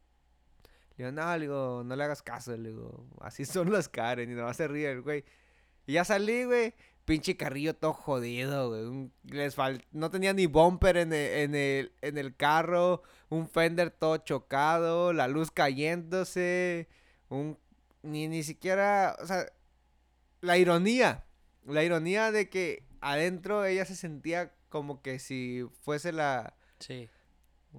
Le 0.96 1.06
digo, 1.06 1.12
no, 1.12 1.34
le 1.34 1.40
digo, 1.40 1.82
no 1.84 1.96
le 1.96 2.04
hagas 2.04 2.22
caso, 2.22 2.56
le 2.56 2.70
digo, 2.70 3.06
así 3.20 3.44
son 3.46 3.72
las 3.72 3.88
Karen. 3.88 4.30
Y 4.30 4.34
nomás 4.34 4.56
se 4.56 4.68
ríe 4.68 4.90
el 4.90 5.02
güey. 5.02 5.24
Y 5.86 5.94
ya 5.94 6.04
salí, 6.04 6.44
güey. 6.44 6.74
Pinche 7.04 7.36
carrillo 7.36 7.74
todo 7.74 7.92
jodido, 7.92 8.68
güey. 8.68 8.82
un- 8.82 9.12
les 9.24 9.56
fal- 9.56 9.84
No 9.90 10.10
tenía 10.10 10.32
ni 10.32 10.46
bumper 10.46 10.96
en 10.96 11.12
el, 11.12 11.30
en, 11.32 11.54
el, 11.54 11.92
en 12.02 12.18
el 12.18 12.36
carro. 12.36 13.02
Un 13.28 13.48
fender 13.48 13.90
todo 13.90 14.18
chocado. 14.18 15.12
La 15.12 15.26
luz 15.28 15.50
cayéndose. 15.50 16.88
Un... 17.28 17.58
Ni, 18.02 18.28
ni 18.28 18.42
siquiera... 18.42 19.16
O 19.20 19.26
sea... 19.26 19.46
La 20.40 20.56
ironía. 20.56 21.24
La 21.66 21.82
ironía 21.84 22.30
de 22.32 22.48
que 22.48 22.84
adentro 23.00 23.64
ella 23.64 23.84
se 23.84 23.96
sentía 23.96 24.54
como 24.68 25.02
que 25.02 25.18
si 25.18 25.66
fuese 25.82 26.12
la... 26.12 26.54
Sí. 26.78 27.08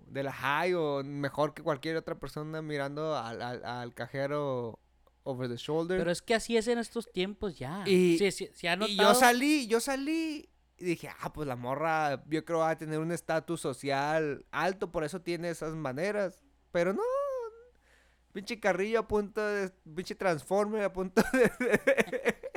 De 0.07 0.23
la 0.23 0.31
high 0.31 0.73
o 0.73 1.03
mejor 1.03 1.53
que 1.53 1.63
cualquier 1.63 1.97
otra 1.97 2.15
persona 2.19 2.61
mirando 2.61 3.15
al, 3.17 3.41
al, 3.41 3.65
al 3.65 3.93
cajero 3.93 4.79
over 5.23 5.47
the 5.49 5.55
shoulder. 5.57 5.97
Pero 5.97 6.11
es 6.11 6.21
que 6.21 6.33
así 6.35 6.57
es 6.57 6.67
en 6.67 6.77
estos 6.79 7.11
tiempos 7.11 7.57
ya. 7.57 7.83
Y- 7.87 8.17
sí, 8.17 8.31
sí, 8.31 8.49
¿se 8.53 8.69
ha 8.69 8.75
Y 8.87 8.95
yo 8.95 9.13
salí, 9.15 9.67
yo 9.67 9.79
salí 9.79 10.49
y 10.77 10.83
dije, 10.83 11.09
ah, 11.19 11.31
pues 11.31 11.47
la 11.47 11.55
morra, 11.55 12.23
yo 12.27 12.43
creo 12.43 12.59
va 12.59 12.71
a 12.71 12.77
tener 12.77 12.99
un 12.99 13.11
estatus 13.11 13.61
social 13.61 14.45
alto, 14.51 14.91
por 14.91 15.03
eso 15.03 15.21
tiene 15.21 15.49
esas 15.49 15.75
maneras. 15.75 16.43
Pero 16.71 16.93
no, 16.93 17.03
pinche 18.31 18.59
carrillo 18.59 18.99
a 18.99 19.07
punto 19.07 19.45
de, 19.45 19.69
pinche 19.95 20.15
transformer 20.15 20.83
a 20.83 20.93
punto 20.93 21.21
de... 21.33 21.51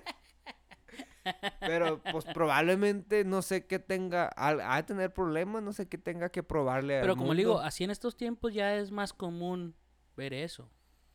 Pero 1.61 2.03
pues 2.13 2.27
probablemente 2.27 3.25
no 3.25 3.41
sé 3.41 3.67
qué 3.67 3.79
tenga, 3.79 4.27
al- 4.27 4.61
de 4.61 4.83
tener 4.85 5.13
problemas, 5.13 5.63
no 5.63 5.73
sé 5.73 5.89
qué 5.89 5.97
tenga 5.97 6.29
que 6.31 6.43
probarle 6.43 7.01
Pero 7.01 7.13
al 7.13 7.19
como 7.19 7.33
le 7.33 7.39
digo, 7.39 7.61
así 7.61 7.83
en 7.85 7.91
estos 7.91 8.17
tiempos 8.17 8.53
ya 8.53 8.77
es 8.77 8.91
más 8.91 9.13
común 9.15 9.75
ver 10.17 10.35
eso. 10.35 10.71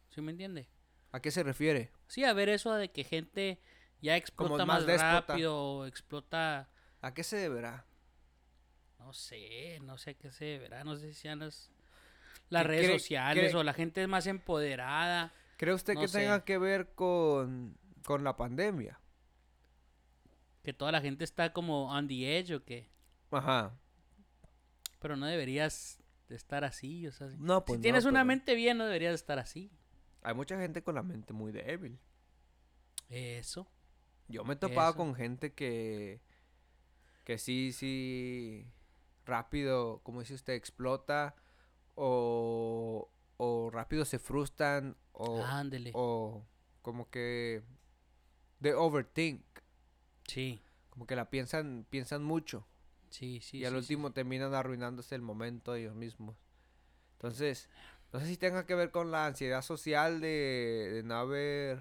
¿Sí 0.10 0.22
me 0.22 0.32
entiende? 0.32 0.68
¿A 1.12 1.20
qué 1.22 1.32
se 1.32 1.44
refiere? 1.44 1.92
Sí, 2.08 2.24
a 2.24 2.34
ver 2.34 2.50
eso 2.50 2.74
de 2.74 2.92
que 2.92 3.04
gente 3.04 3.60
ya 4.02 4.16
explota 4.16 4.66
más 4.66 4.86
más, 4.86 5.02
rápido, 5.02 5.58
o 5.58 5.86
explota, 5.86 6.70
¿A 7.02 7.14
qué 7.14 7.24
se 7.24 7.38
deberá? 7.38 7.86
no 9.00 9.14
sé, 9.14 9.80
no 9.82 9.98
sé 9.98 10.12
a 10.12 10.14
qué 10.14 10.32
se 10.32 10.46
deberá, 10.46 10.84
no 10.84 10.96
sé 10.98 11.08
si 11.14 11.20
sean 11.22 11.40
las, 11.40 11.72
las 12.50 12.62
¿Qué 12.64 12.68
redes 12.68 12.86
cree- 12.90 13.00
sociales 13.00 13.52
cree- 13.52 13.60
o 13.60 13.64
la 13.64 13.74
gente 13.74 14.02
es 14.04 14.08
más 14.08 14.28
empoderada. 14.28 15.34
¿Cree 15.58 15.74
usted 15.74 15.96
No 15.96 16.02
que 16.02 16.08
sé. 16.08 16.20
tenga 16.20 16.46
que 16.46 16.58
ver 16.58 16.94
con, 16.94 17.78
con 18.04 18.24
la 18.24 18.36
pandemia? 18.38 19.00
Que 20.64 20.74
toda 20.74 20.92
la 20.92 21.02
gente 21.02 21.24
está 21.24 21.54
como 21.54 21.90
on 21.92 22.08
the 22.08 22.38
edge 22.38 22.54
o 22.54 22.64
qué. 22.64 22.90
Ajá. 23.32 23.74
Pero 25.00 25.16
no 25.16 25.26
deberías 25.26 25.98
de 26.28 26.36
estar 26.36 26.64
así, 26.64 27.08
o 27.08 27.12
sea, 27.12 27.30
si- 27.30 27.38
No, 27.40 27.66
pues 27.66 27.76
si 27.76 27.80
no, 27.80 27.82
tienes 27.84 28.06
una 28.06 28.20
pero- 28.20 28.26
mente 28.26 28.54
bien 28.56 28.78
no 28.78 28.86
deberías 28.86 29.12
de 29.12 29.16
estar 29.16 29.40
así. 29.40 29.72
Hay 30.22 30.34
mucha 30.34 30.58
gente 30.60 30.84
con 30.84 30.96
la 30.96 31.04
mente 31.04 31.34
muy 31.34 31.52
débil. 31.52 32.00
Eso. 33.10 33.68
Yo 34.28 34.44
me 34.44 34.54
he 34.54 34.58
topado 34.58 34.90
Eso. 34.92 34.98
con 34.98 35.16
gente 35.16 35.54
que. 35.54 36.22
que 37.24 37.38
sí, 37.38 37.72
sí. 37.74 38.68
rápido, 39.26 40.02
como 40.04 40.20
dice 40.22 40.34
usted, 40.36 40.54
explota. 40.54 41.36
O. 41.96 43.10
o 43.38 43.70
rápido 43.72 44.06
se 44.06 44.20
frustran. 44.20 44.96
O. 45.14 45.44
Ándele. 45.44 45.92
o 45.96 46.46
como 46.82 47.10
que. 47.10 47.64
de 48.60 48.74
overthink. 48.74 49.44
Sí, 50.28 50.62
Como 50.92 51.08
que 51.08 51.16
la 51.16 51.30
piensan, 51.32 51.88
piensan 51.90 52.24
mucho. 52.24 52.68
sí, 53.10 53.40
sí. 53.42 53.58
y 53.60 53.66
al 53.66 53.72
sí, 53.74 53.78
sí, 53.88 53.94
último 53.96 54.12
terminan 54.12 54.54
arruinándose 54.54 55.16
el 55.16 55.24
momento 55.24 55.74
ellos 55.74 55.96
mismos. 55.96 56.36
Entonces, 57.14 57.68
no 58.14 58.20
sé 58.20 58.26
si 58.28 58.38
tenga 58.38 58.66
que 58.66 58.76
ver 58.76 58.92
con 58.92 59.12
la 59.12 59.26
ansiedad 59.28 59.62
social 59.62 60.20
de, 60.22 60.90
de 60.94 61.04
no 61.04 61.16
haber. 61.16 61.80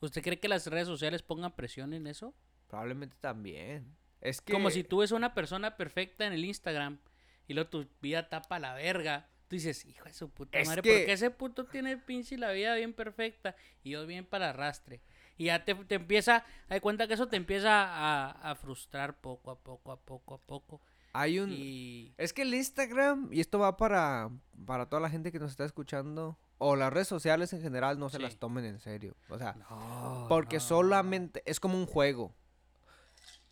¿Usted 0.00 0.22
cree 0.22 0.38
que 0.38 0.48
las 0.48 0.66
redes 0.66 0.86
sociales 0.86 1.22
pongan 1.22 1.54
presión 1.56 1.92
en 1.92 2.06
eso? 2.06 2.34
Probablemente 2.68 3.16
también. 3.20 3.96
Es 4.20 4.40
que. 4.40 4.52
Como 4.52 4.70
si 4.70 4.84
tú 4.84 4.98
ves 4.98 5.12
una 5.12 5.34
persona 5.34 5.76
perfecta 5.76 6.26
en 6.26 6.32
el 6.32 6.44
Instagram 6.44 6.98
y 7.46 7.54
luego 7.54 7.70
tu 7.70 7.88
vida 8.00 8.28
tapa 8.28 8.58
la 8.58 8.74
verga. 8.74 9.28
Tú 9.48 9.56
dices, 9.56 9.84
hijo 9.86 10.04
de 10.04 10.12
su 10.12 10.28
puta 10.30 10.58
Es 10.58 10.68
madre, 10.68 10.82
que- 10.82 10.90
¿por 10.98 11.06
qué 11.06 11.12
ese 11.12 11.30
puto 11.30 11.64
tiene 11.64 11.96
pinche 11.96 12.36
la 12.36 12.52
vida 12.52 12.74
bien 12.74 12.92
perfecta 12.92 13.56
y 13.82 13.90
yo 13.90 14.06
bien 14.06 14.26
para 14.26 14.50
arrastre? 14.50 15.00
Y 15.38 15.46
ya 15.46 15.64
te, 15.64 15.74
te 15.74 15.94
empieza, 15.94 16.44
hay 16.68 16.80
cuenta 16.80 17.06
que 17.08 17.14
eso 17.14 17.28
te 17.28 17.36
empieza 17.36 17.84
a, 17.84 18.30
a 18.50 18.54
frustrar 18.56 19.20
poco 19.20 19.50
a 19.50 19.58
poco, 19.58 19.92
a 19.92 20.00
poco 20.00 20.34
a 20.34 20.38
poco. 20.38 20.82
Hay 21.18 21.40
un. 21.40 21.50
Y 21.50 22.14
Es 22.16 22.32
que 22.32 22.42
el 22.42 22.54
Instagram, 22.54 23.28
y 23.32 23.40
esto 23.40 23.58
va 23.58 23.76
para, 23.76 24.30
para 24.64 24.88
toda 24.88 25.02
la 25.02 25.10
gente 25.10 25.32
que 25.32 25.40
nos 25.40 25.50
está 25.50 25.64
escuchando, 25.64 26.38
o 26.58 26.76
las 26.76 26.92
redes 26.92 27.08
sociales 27.08 27.52
en 27.52 27.60
general, 27.60 27.98
no 27.98 28.08
se 28.08 28.20
las 28.20 28.36
tomen 28.36 28.64
en 28.64 28.78
serio. 28.78 29.16
O 29.28 29.36
sea, 29.36 29.54
no, 29.54 30.26
porque 30.28 30.58
no. 30.58 30.62
solamente 30.62 31.42
es 31.44 31.58
como 31.58 31.76
un 31.76 31.86
juego. 31.86 32.36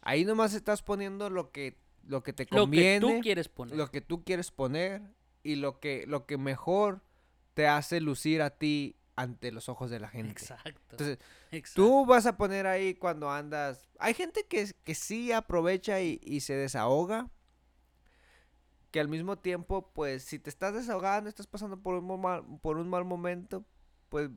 Ahí 0.01 0.25
nomás 0.25 0.55
estás 0.55 0.83
poniendo 0.83 1.29
lo 1.29 1.51
que, 1.51 1.77
lo 2.05 2.23
que 2.23 2.33
te 2.33 2.45
lo 2.45 2.51
que 2.51 2.57
conviene, 2.57 3.01
tú 3.01 3.21
quieres 3.21 3.49
poner. 3.49 3.77
lo 3.77 3.91
que 3.91 4.01
tú 4.01 4.23
quieres 4.23 4.53
poner 4.53 5.03
y 5.43 5.57
lo 5.57 5.81
que, 5.81 6.05
lo 6.07 6.25
que 6.25 6.39
mejor 6.39 7.03
te 7.55 7.67
hace 7.67 8.01
lucir 8.01 8.43
a 8.43 8.51
ti 8.51 8.95
ante 9.17 9.51
los 9.51 9.69
ojos 9.69 9.91
de 9.91 9.99
la 9.99 10.09
gente. 10.09 10.31
Exacto. 10.31 10.81
Entonces, 10.93 11.19
exacto. 11.51 11.83
Tú 11.83 12.07
vas 12.07 12.27
a 12.27 12.37
poner 12.37 12.69
ahí 12.69 12.95
cuando 12.95 13.29
andas. 13.29 13.89
Hay 13.99 14.14
gente 14.14 14.47
que, 14.47 14.73
que 14.85 14.95
sí 14.95 15.33
aprovecha 15.33 16.01
y, 16.01 16.21
y 16.23 16.41
se 16.41 16.55
desahoga. 16.55 17.29
Que 18.97 19.01
al 19.01 19.09
mismo 19.09 19.36
tiempo, 19.36 19.90
pues, 19.92 20.24
si 20.24 20.38
te 20.38 20.49
estás 20.49 20.72
desahogando, 20.72 21.28
estás 21.28 21.47
pasando 21.47 21.78
por 21.78 21.97
un, 21.97 22.18
mal, 22.18 22.42
por 22.62 22.78
un 22.78 22.88
mal 22.88 23.05
momento, 23.05 23.62
pues 24.09 24.30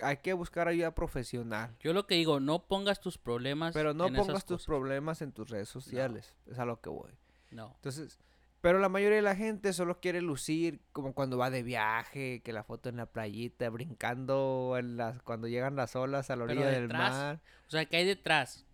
hay 0.00 0.18
que 0.18 0.34
buscar 0.34 0.68
ayuda 0.68 0.94
profesional. 0.94 1.74
Yo 1.80 1.92
lo 1.92 2.06
que 2.06 2.14
digo, 2.14 2.38
no 2.38 2.68
pongas 2.68 3.00
tus 3.00 3.18
problemas. 3.18 3.74
Pero 3.74 3.94
no 3.94 4.06
en 4.06 4.14
esas 4.14 4.26
pongas 4.28 4.44
tus 4.44 4.58
cosas. 4.58 4.66
problemas 4.66 5.20
en 5.20 5.32
tus 5.32 5.50
redes 5.50 5.68
sociales. 5.68 6.36
Es 6.46 6.60
a 6.60 6.64
lo 6.64 6.80
que 6.80 6.90
voy. 6.90 7.10
No. 7.50 7.72
Entonces, 7.74 8.20
pero 8.60 8.78
la 8.78 8.88
mayoría 8.88 9.16
de 9.16 9.22
la 9.22 9.34
gente 9.34 9.72
solo 9.72 9.98
quiere 9.98 10.20
lucir 10.22 10.80
como 10.92 11.12
cuando 11.12 11.36
va 11.36 11.50
de 11.50 11.64
viaje, 11.64 12.40
que 12.44 12.52
la 12.52 12.62
foto 12.62 12.88
en 12.88 12.98
la 12.98 13.06
playita, 13.06 13.68
brincando 13.68 14.76
en 14.78 14.96
las, 14.96 15.20
cuando 15.22 15.48
llegan 15.48 15.74
las 15.74 15.96
olas 15.96 16.30
a 16.30 16.36
la 16.36 16.44
orilla 16.44 16.68
del 16.68 16.86
mar. 16.86 17.40
O 17.66 17.70
sea, 17.72 17.84
¿qué 17.84 17.96
hay 17.96 18.06
detrás? 18.06 18.64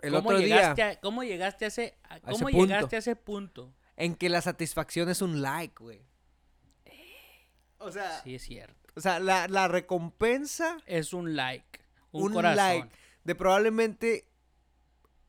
El 0.00 0.14
¿Cómo 0.14 0.30
otro 0.30 0.38
día. 0.40 0.48
llegaste 0.56 0.82
a, 0.82 1.00
¿Cómo 1.00 1.22
llegaste 1.22 1.64
a 1.64 1.68
ese, 1.68 1.96
a- 2.02 2.16
ese 2.16 2.24
cómo 2.32 2.46
punto. 2.48 2.66
llegaste 2.66 2.96
a 2.96 2.98
ese 2.98 3.14
punto? 3.14 3.72
En 3.96 4.14
que 4.14 4.28
la 4.28 4.42
satisfacción 4.42 5.08
es 5.08 5.22
un 5.22 5.40
like, 5.42 5.74
güey. 5.82 6.02
O 7.78 7.90
sea, 7.92 8.22
Sí, 8.22 8.34
es 8.34 8.42
cierto. 8.42 8.74
o 8.94 9.00
sea 9.00 9.18
la, 9.20 9.48
la 9.48 9.68
recompensa, 9.68 10.78
Es 10.86 11.12
un 11.12 11.36
like. 11.36 11.80
Un, 12.12 12.24
un, 12.24 12.32
corazón. 12.32 12.56
like 12.56 12.88
de 13.24 13.34
probablemente 13.34 14.28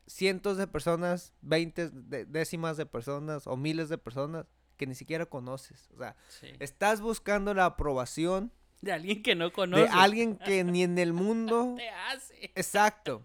cientos 0.05 0.57
de 0.57 0.68
personas, 0.68 1.34
veinte 1.41 1.89
de- 1.89 2.26
décimas 2.26 2.78
de 2.78 2.86
personas 2.86 3.45
o 3.47 3.57
miles 3.57 3.89
de 3.89 3.97
personas 3.97 4.45
que 4.78 4.88
ni 4.88 4.95
siquiera 4.95 5.26
conoces. 5.26 5.89
O 5.93 5.97
sea, 5.97 6.15
Sí. 6.30 6.47
estás 6.59 7.01
buscando 7.01 7.53
la 7.53 7.65
aprobación 7.65 8.51
De 8.82 8.91
alguien 8.93 9.24
que 9.24 9.36
no 9.36 9.45
de 9.45 9.51
conoces. 9.51 9.89
alguien 9.91 10.38
que 10.38 10.63
ni 10.63 10.84
en 10.84 10.97
el 10.97 11.11
mundo... 11.13 11.74
te 11.78 11.89
hace. 11.89 12.51
Exacto. 12.55 13.24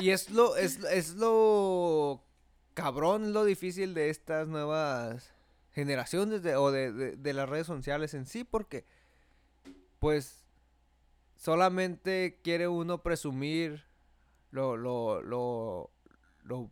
Y 0.00 0.10
es 0.10 0.30
lo, 0.30 0.56
es, 0.56 0.82
es 0.84 1.14
lo 1.14 2.22
cabrón, 2.74 3.32
lo 3.32 3.44
difícil 3.44 3.94
de 3.94 4.10
estas 4.10 4.48
nuevas 4.48 5.32
generaciones 5.72 6.42
de, 6.42 6.56
o 6.56 6.70
de, 6.72 6.92
de- 6.92 7.16
de 7.16 7.32
las 7.32 7.48
redes 7.48 7.66
sociales 7.66 8.14
en 8.14 8.26
sí, 8.26 8.44
porque 8.44 8.84
pues 10.00 10.44
solamente 11.36 12.40
quiere 12.42 12.68
uno 12.68 13.02
presumir 13.02 13.84
lo, 14.50 14.76
lo, 14.76 15.22
lo, 15.22 15.90
lo 16.42 16.70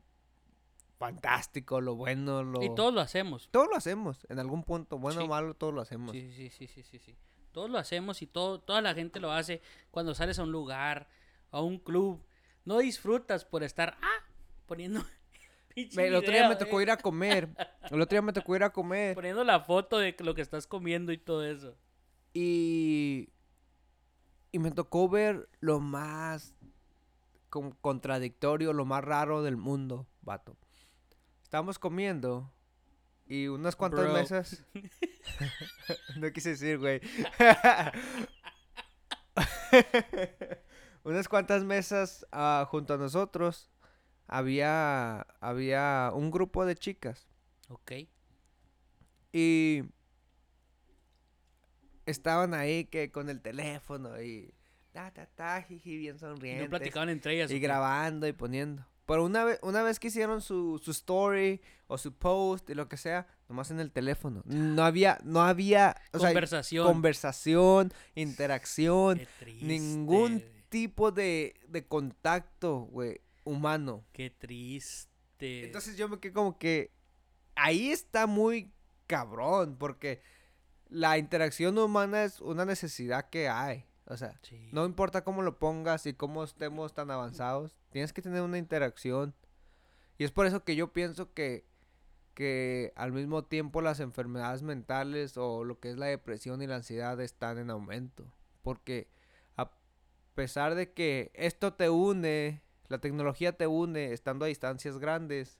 fantástico, 0.99 1.81
lo 1.81 1.95
bueno, 1.97 2.43
lo... 2.45 2.62
Y 2.62 2.75
todos 2.75 2.93
lo 2.95 3.01
hacemos. 3.01 3.49
Todo 3.51 3.66
lo 3.66 3.77
hacemos, 3.77 4.25
en 4.29 4.39
algún 4.39 4.62
punto, 4.64 4.99
bueno 4.99 5.20
Sí. 5.20 5.27
o 5.27 5.29
malo, 5.29 5.55
todo 5.55 5.73
lo 5.73 5.81
hacemos. 5.81 6.12
Sí, 6.12 6.33
sí, 6.33 6.51
sí, 6.51 6.66
sí, 6.68 6.83
sí, 6.83 6.99
sí. 6.99 7.16
Todos 7.53 7.70
lo 7.70 7.79
hacemos 7.79 8.23
y 8.23 8.27
todo, 8.27 8.61
toda 8.61 8.81
la 8.83 8.95
gente 8.95 9.20
lo 9.20 9.31
hace 9.33 9.61
cuando 9.91 10.14
sales 10.14 10.39
a 10.39 10.43
un 10.45 10.53
lugar, 10.53 11.09
a 11.53 11.61
un 11.61 11.79
club. 11.79 12.21
No 12.65 12.79
disfrutas 12.79 13.45
por 13.45 13.63
estar, 13.63 13.97
ah, 14.03 14.25
poniendo... 14.67 15.05
Me- 15.95 16.09
el 16.09 16.15
otro 16.17 16.33
día 16.33 16.49
me 16.49 16.57
tocó 16.57 16.81
eh, 16.81 16.83
ir 16.83 16.91
a 16.91 16.99
comer, 16.99 17.49
el 17.91 18.01
otro 18.01 18.15
día 18.17 18.21
me 18.21 18.35
tocó 18.35 18.55
ir 18.55 18.63
a 18.63 18.75
comer 18.75 19.15
Poniendo 19.15 19.43
la 19.43 19.61
foto 19.61 19.97
de 19.97 20.15
lo 20.19 20.35
que 20.35 20.43
estás 20.43 20.67
comiendo 20.67 21.13
y 21.13 21.19
todo 21.19 21.45
eso. 21.47 21.77
y... 22.35 23.29
Y 24.55 24.59
me 24.59 24.71
tocó 24.71 25.09
ver 25.09 25.49
lo 25.61 25.81
más 25.81 26.55
con- 27.49 27.71
contradictorio, 27.71 28.75
lo 28.75 28.85
más 28.85 29.03
raro 29.03 29.43
del 29.43 29.57
mundo, 29.57 30.07
vato. 30.21 30.59
Estábamos 31.43 31.79
comiendo 31.79 32.53
y 33.27 33.47
unas 33.47 33.75
cuantas 33.77 34.05
Bro. 34.05 34.13
mesas... 34.13 34.67
no 36.17 36.31
quise 36.33 36.51
decir, 36.51 36.79
güey. 36.79 37.01
Unas 41.05 41.29
cuantas 41.29 41.65
mesas 41.65 42.27
ah, 42.33 42.67
junto 42.71 42.95
a 42.95 42.99
nosotros 42.99 43.71
había, 44.27 45.23
había 45.41 46.11
un 46.15 46.31
grupo 46.31 46.65
de 46.65 46.77
chicas. 46.77 47.27
Ok. 47.69 47.93
Y 49.33 49.83
estaban 52.07 52.55
ahí 52.55 52.85
que 52.87 53.11
con 53.11 53.29
el 53.29 53.41
teléfono 53.41 54.21
y 54.21 54.55
ta 54.93 55.11
ta 55.13 55.27
ta 55.27 55.63
jiji, 55.63 55.97
bien 55.97 56.17
Y 56.17 56.19
sonrientes. 56.19 56.65
no 56.65 56.71
platicaban 56.71 57.09
entre 57.09 57.35
ellas. 57.35 57.51
y 57.51 57.59
grabando 57.61 58.27
y 58.27 58.33
poniendo. 58.33 58.87
Pero 59.07 59.25
una 59.25 59.45
vez, 59.45 59.59
una 59.63 59.83
vez 59.83 59.99
que 59.99 60.09
hicieron 60.09 60.41
su, 60.41 60.81
su 60.83 60.93
story 60.93 61.61
o 61.87 61.99
su 61.99 62.15
post 62.17 62.71
y 62.71 62.75
lo 62.75 62.89
que 62.89 62.97
sea, 62.97 63.27
nomás 63.49 63.71
en 63.71 63.81
el 63.81 63.91
teléfono. 63.91 64.43
No 64.47 64.85
había, 64.85 65.19
no 65.25 65.43
había, 65.43 65.97
o 66.13 66.19
sea, 66.19 66.29
Conversación. 66.29 66.87
conversación, 66.87 67.93
interacción, 68.15 69.21
ningún. 69.61 70.43
Tipo 70.73 71.12
de, 71.12 71.55
de 71.68 71.87
contacto, 71.87 72.81
güey, 72.91 73.20
humano. 73.45 74.05
Qué 74.12 74.31
triste. 74.31 75.66
Entonces 75.66 75.97
yo 75.97 76.09
me 76.09 76.18
quedé 76.18 76.33
como 76.33 76.59
que 76.59 76.91
ahí 77.55 77.91
está 77.91 78.27
muy 78.27 78.73
cabrón, 79.07 79.77
porque 79.79 80.20
la 80.89 81.18
interacción 81.18 81.77
humana 81.79 82.25
es 82.25 82.41
una 82.41 82.64
necesidad 82.64 83.29
que 83.29 83.49
hay. 83.49 83.85
O 84.07 84.16
sea, 84.16 84.39
Sí. 84.43 84.68
no 84.73 84.85
importa 84.85 85.23
cómo 85.25 85.43
lo 85.43 85.59
pongas 85.59 86.07
y 86.07 86.14
cómo 86.14 86.43
estemos 86.43 86.93
tan 86.95 87.11
avanzados, 87.11 87.77
tienes 87.91 88.12
que 88.12 88.23
tener 88.23 88.43
una 88.43 88.59
interacción. 88.59 89.35
Y 90.18 90.25
es 90.25 90.33
por 90.33 90.47
eso 90.47 90.64
que 90.64 90.75
yo 90.77 90.93
pienso 90.93 91.33
que, 91.35 91.64
que 92.35 92.93
al 92.97 93.12
mismo 93.12 93.45
tiempo 93.45 93.81
las 93.83 94.01
enfermedades 94.01 94.62
mentales 94.62 95.37
o 95.37 95.64
lo 95.64 95.79
que 95.81 95.91
es 95.91 95.97
la 95.99 96.07
depresión 96.07 96.62
y 96.62 96.66
la 96.66 96.77
ansiedad 96.77 97.20
están 97.20 97.59
en 97.59 97.70
aumento. 97.70 98.33
Porque 98.62 99.09
pesar 100.35 100.74
de 100.74 100.93
que 100.93 101.30
esto 101.35 101.74
te 101.74 101.91
une, 101.91 102.62
la 102.89 102.99
tecnología 102.99 103.57
te 103.57 103.66
une 103.66 104.12
estando 104.12 104.45
a 104.45 104.49
distancias 104.49 104.99
grandes, 104.99 105.59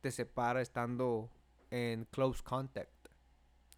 te 0.00 0.10
separa 0.10 0.60
estando 0.60 1.30
en 1.70 2.04
close 2.06 2.42
contact. 2.42 2.90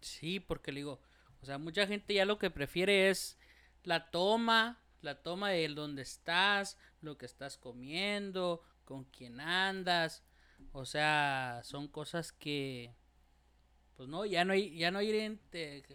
Sí, 0.01 0.39
porque 0.39 0.71
le 0.71 0.81
digo, 0.81 0.99
o 1.41 1.45
sea, 1.45 1.57
mucha 1.57 1.87
gente 1.87 2.13
ya 2.13 2.25
lo 2.25 2.37
que 2.37 2.49
prefiere 2.49 3.09
es 3.09 3.37
la 3.83 4.11
toma, 4.11 4.81
la 5.01 5.21
toma 5.21 5.49
de 5.49 5.67
donde 5.69 6.01
estás, 6.01 6.77
lo 7.01 7.17
que 7.17 7.25
estás 7.25 7.57
comiendo, 7.57 8.61
con 8.85 9.05
quién 9.05 9.39
andas. 9.39 10.23
O 10.71 10.85
sea, 10.85 11.61
son 11.63 11.87
cosas 11.87 12.31
que 12.31 12.95
pues 13.95 14.07
no, 14.07 14.25
ya 14.25 14.45
no 14.45 14.53
hay 14.53 14.77
ya 14.77 14.91
no 14.91 14.99
hay 14.99 15.39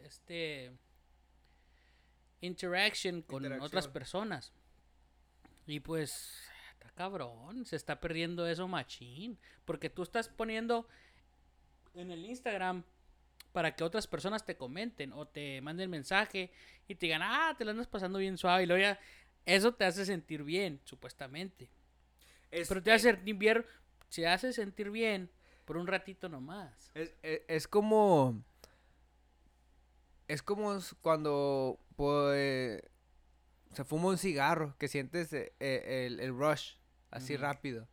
este 0.04 0.72
interaction 2.42 3.22
con 3.22 3.42
otras 3.62 3.86
personas. 3.92 4.52
Y 5.66 5.80
pues 5.80 6.42
está 6.74 6.90
cabrón, 6.90 7.64
se 7.64 7.76
está 7.76 7.98
perdiendo 8.00 8.46
eso 8.46 8.68
machín, 8.68 9.38
porque 9.64 9.88
tú 9.88 10.02
estás 10.02 10.28
poniendo 10.28 10.86
en 11.94 12.10
el 12.10 12.24
Instagram 12.26 12.84
para 13.52 13.74
que 13.76 13.84
otras 13.84 14.06
personas 14.06 14.44
te 14.44 14.56
comenten 14.56 15.12
o 15.12 15.26
te 15.26 15.60
manden 15.60 15.88
mensaje 15.90 16.50
y 16.88 16.94
te 16.94 17.06
digan, 17.06 17.22
ah, 17.22 17.54
te 17.56 17.64
la 17.64 17.70
andas 17.72 17.86
pasando 17.86 18.18
bien 18.18 18.36
suave 18.38 18.62
y 18.64 18.66
luego 18.66 18.80
ya, 18.82 18.98
eso 19.46 19.72
te 19.74 19.84
hace 19.84 20.04
sentir 20.06 20.42
bien, 20.42 20.80
supuestamente. 20.84 21.68
Pero 22.68 22.82
te 22.82 22.92
hace 22.92 23.10
sentir 23.10 23.34
bien, 23.36 23.64
se 24.08 24.26
hace 24.26 24.52
sentir 24.52 24.90
bien 24.90 25.30
por 25.64 25.76
un 25.76 25.86
ratito 25.86 26.28
nomás. 26.28 26.90
Es, 26.94 27.14
es- 27.22 27.42
es 27.48 27.68
como. 27.68 28.42
Es 30.28 30.42
como 30.42 30.78
cuando 31.02 31.78
pues, 32.02 32.82
se 33.72 33.84
fuma 33.84 34.08
un 34.08 34.18
cigarro, 34.18 34.74
que 34.76 34.88
sientes 34.88 35.32
eh, 35.32 35.54
eh, 35.60 36.06
el, 36.08 36.18
el 36.18 36.36
rush 36.36 36.72
así 37.12 37.36
rápido. 37.36 37.86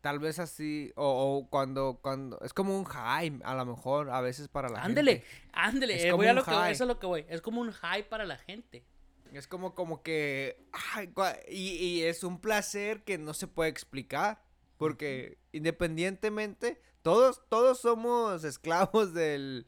Tal 0.00 0.18
vez 0.18 0.38
así, 0.38 0.90
o, 0.96 1.36
o 1.36 1.50
cuando, 1.50 1.98
cuando, 2.00 2.40
es 2.40 2.54
como 2.54 2.78
un 2.78 2.84
high, 2.84 3.40
a 3.44 3.54
lo 3.56 3.66
mejor, 3.66 4.08
a 4.08 4.22
veces 4.22 4.48
para 4.48 4.70
la 4.70 4.80
Ándele, 4.82 5.16
gente. 5.20 5.50
ándele, 5.52 5.96
Es 5.96 6.04
eh, 6.06 6.12
voy 6.12 6.28
a 6.28 6.32
lo 6.32 6.42
que 6.44 6.50
eso 6.70 6.84
es 6.84 6.88
lo 6.88 6.98
que 6.98 7.06
voy. 7.06 7.26
Es 7.28 7.42
como 7.42 7.60
un 7.60 7.72
high 7.72 8.08
para 8.08 8.24
la 8.24 8.38
gente. 8.38 8.86
Es 9.34 9.46
como, 9.48 9.74
como 9.74 10.02
que, 10.02 10.64
ay, 10.94 11.12
y, 11.50 11.72
y 11.76 12.02
es 12.04 12.24
un 12.24 12.40
placer 12.40 13.04
que 13.04 13.18
no 13.18 13.34
se 13.34 13.48
puede 13.48 13.68
explicar, 13.68 14.42
porque 14.78 15.36
independientemente, 15.52 16.80
todos, 17.02 17.42
todos 17.50 17.80
somos 17.80 18.44
esclavos 18.44 19.12
del, 19.12 19.66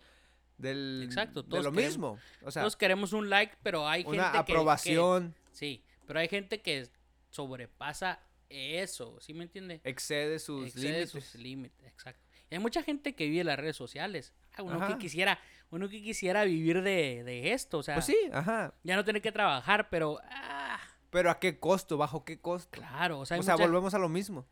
del, 0.58 1.02
Exacto, 1.04 1.42
de 1.42 1.48
todos 1.50 1.64
lo 1.64 1.72
queremos- 1.72 1.90
mismo, 1.92 2.18
o 2.42 2.50
sea, 2.50 2.62
Todos 2.62 2.76
queremos 2.76 3.12
un 3.12 3.28
like, 3.30 3.56
pero 3.62 3.86
hay 3.88 4.02
gente 4.04 4.16
una 4.18 4.26
que- 4.26 4.32
que, 4.32 4.38
aprobación 4.38 5.34
sí, 5.52 5.82
pero 6.06 6.18
hay 6.20 6.28
gente 6.28 6.62
que 6.62 6.88
sobrepasa 7.30 8.20
eso, 8.48 9.18
¿sí 9.20 9.34
me 9.34 9.44
entiende? 9.44 9.80
excede 9.84 10.38
sus 10.38 10.68
Excede 10.68 10.84
límites. 10.92 11.10
sus 11.10 11.34
límites, 11.34 11.86
exacto. 11.86 12.22
Y 12.50 12.54
hay 12.54 12.60
mucha 12.60 12.82
gente 12.82 13.14
que 13.14 13.26
vive 13.26 13.40
en 13.40 13.48
las 13.48 13.58
redes 13.58 13.76
sociales. 13.76 14.32
Ah, 14.56 14.62
uno 14.62 14.76
Ajá. 14.76 14.88
que 14.88 14.98
quisiera, 14.98 15.38
uno 15.70 15.88
que 15.88 16.00
quisiera 16.00 16.44
vivir 16.44 16.80
de, 16.82 17.24
de 17.24 17.52
esto, 17.52 17.78
o 17.78 17.82
sea, 17.82 17.94
Pues 17.96 18.06
sí, 18.06 18.16
ajá, 18.32 18.72
ya 18.84 18.94
no 18.96 19.04
tener 19.04 19.20
que 19.20 19.32
trabajar, 19.32 19.90
pero 19.90 20.18
ah, 20.30 20.78
pero 21.10 21.30
¿a 21.30 21.38
qué 21.40 21.58
costo? 21.58 21.96
¿Bajo 21.96 22.24
qué 22.24 22.40
costo? 22.40 22.70
claro, 22.80 23.18
o 23.20 23.26
sea, 23.26 23.38
o 23.38 23.42
sea, 23.42 23.54
mucha- 23.54 23.66
volvemos 23.66 23.94
a 23.94 23.98
lo 23.98 24.08
mismo. 24.08 24.46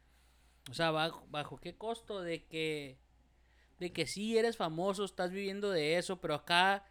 o 0.71 0.75
sea, 0.75 0.91
bajo, 0.91 1.25
bajo 1.31 1.59
qué 1.59 1.77
costo 1.77 2.21
de 2.23 2.45
que 2.47 2.99
de 3.79 3.93
que 3.93 4.07
sí 4.07 4.39
eres 4.39 4.57
famoso, 4.57 5.05
estás 5.05 5.31
viviendo 5.31 5.71
de 5.71 5.99
eso, 5.99 6.21
pero 6.21 6.35
acá 6.35 6.85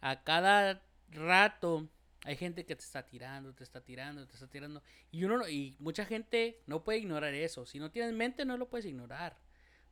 a 0.00 0.22
cada 0.24 0.82
rato 1.10 1.88
hay 2.24 2.36
gente 2.36 2.64
que 2.66 2.74
te 2.74 2.82
está 2.82 3.06
tirando, 3.06 3.54
te 3.54 3.62
está 3.64 3.80
tirando, 3.82 4.26
te 4.26 4.34
está 4.34 4.48
tirando 4.48 4.82
y 5.10 5.24
uno 5.24 5.38
no- 5.38 5.48
y 5.48 5.76
mucha 5.78 6.04
gente 6.06 6.60
no 6.66 6.82
puede 6.82 6.98
ignorar 6.98 7.34
eso. 7.34 7.66
Si 7.66 7.78
no 7.78 7.90
tienes 7.90 8.12
mente 8.14 8.44
no 8.44 8.56
lo 8.56 8.68
puedes 8.68 8.86
ignorar. 8.86 9.36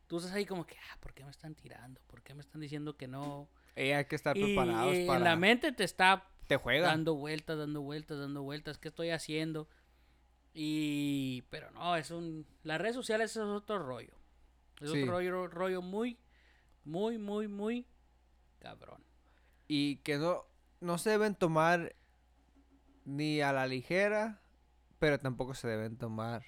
Tú 0.06 0.18
estás 0.18 0.32
ahí 0.32 0.44
como 0.44 0.66
que, 0.66 0.76
ah, 0.90 0.98
¿por 1.00 1.14
qué 1.14 1.24
me 1.24 1.30
están 1.30 1.54
tirando? 1.54 2.00
¿Por 2.06 2.22
qué 2.22 2.34
me 2.34 2.40
están 2.40 2.60
diciendo 2.60 2.96
que 2.96 3.06
no? 3.08 3.48
Y 3.76 3.92
hay 3.92 4.04
que 4.06 4.16
estar 4.16 4.36
Y 4.36 4.42
preparados 4.42 4.94
eh, 4.94 5.04
para... 5.06 5.20
la 5.20 5.36
mente 5.36 5.72
te 5.72 5.84
está 5.84 6.26
Te 6.48 6.56
juega. 6.56 6.88
dando 6.88 7.14
vueltas, 7.14 7.56
dando 7.56 7.80
vueltas, 7.82 8.18
dando 8.18 8.42
vueltas, 8.42 8.78
¿qué 8.78 8.88
estoy 8.88 9.10
haciendo? 9.10 9.68
Y, 10.54 11.42
pero 11.50 11.70
no, 11.70 11.96
es 11.96 12.10
un, 12.10 12.46
las 12.62 12.80
redes 12.80 12.94
sociales 12.94 13.30
es 13.30 13.36
otro 13.38 13.78
rollo. 13.78 14.12
Es 14.80 14.90
Sí. 14.90 14.98
otro 15.02 15.12
rollo, 15.12 15.46
rollo 15.48 15.80
muy, 15.82 16.18
muy, 16.84 17.18
muy, 17.18 17.48
muy 17.48 17.86
cabrón. 18.58 19.02
y 19.68 19.96
que 19.98 20.18
no, 20.18 20.44
no 20.80 20.98
se 20.98 21.10
deben 21.10 21.34
tomar 21.34 21.94
ni 23.04 23.40
a 23.40 23.52
la 23.52 23.66
ligera, 23.66 24.40
pero 24.98 25.18
tampoco 25.18 25.54
se 25.54 25.66
deben 25.68 25.96
tomar 25.96 26.44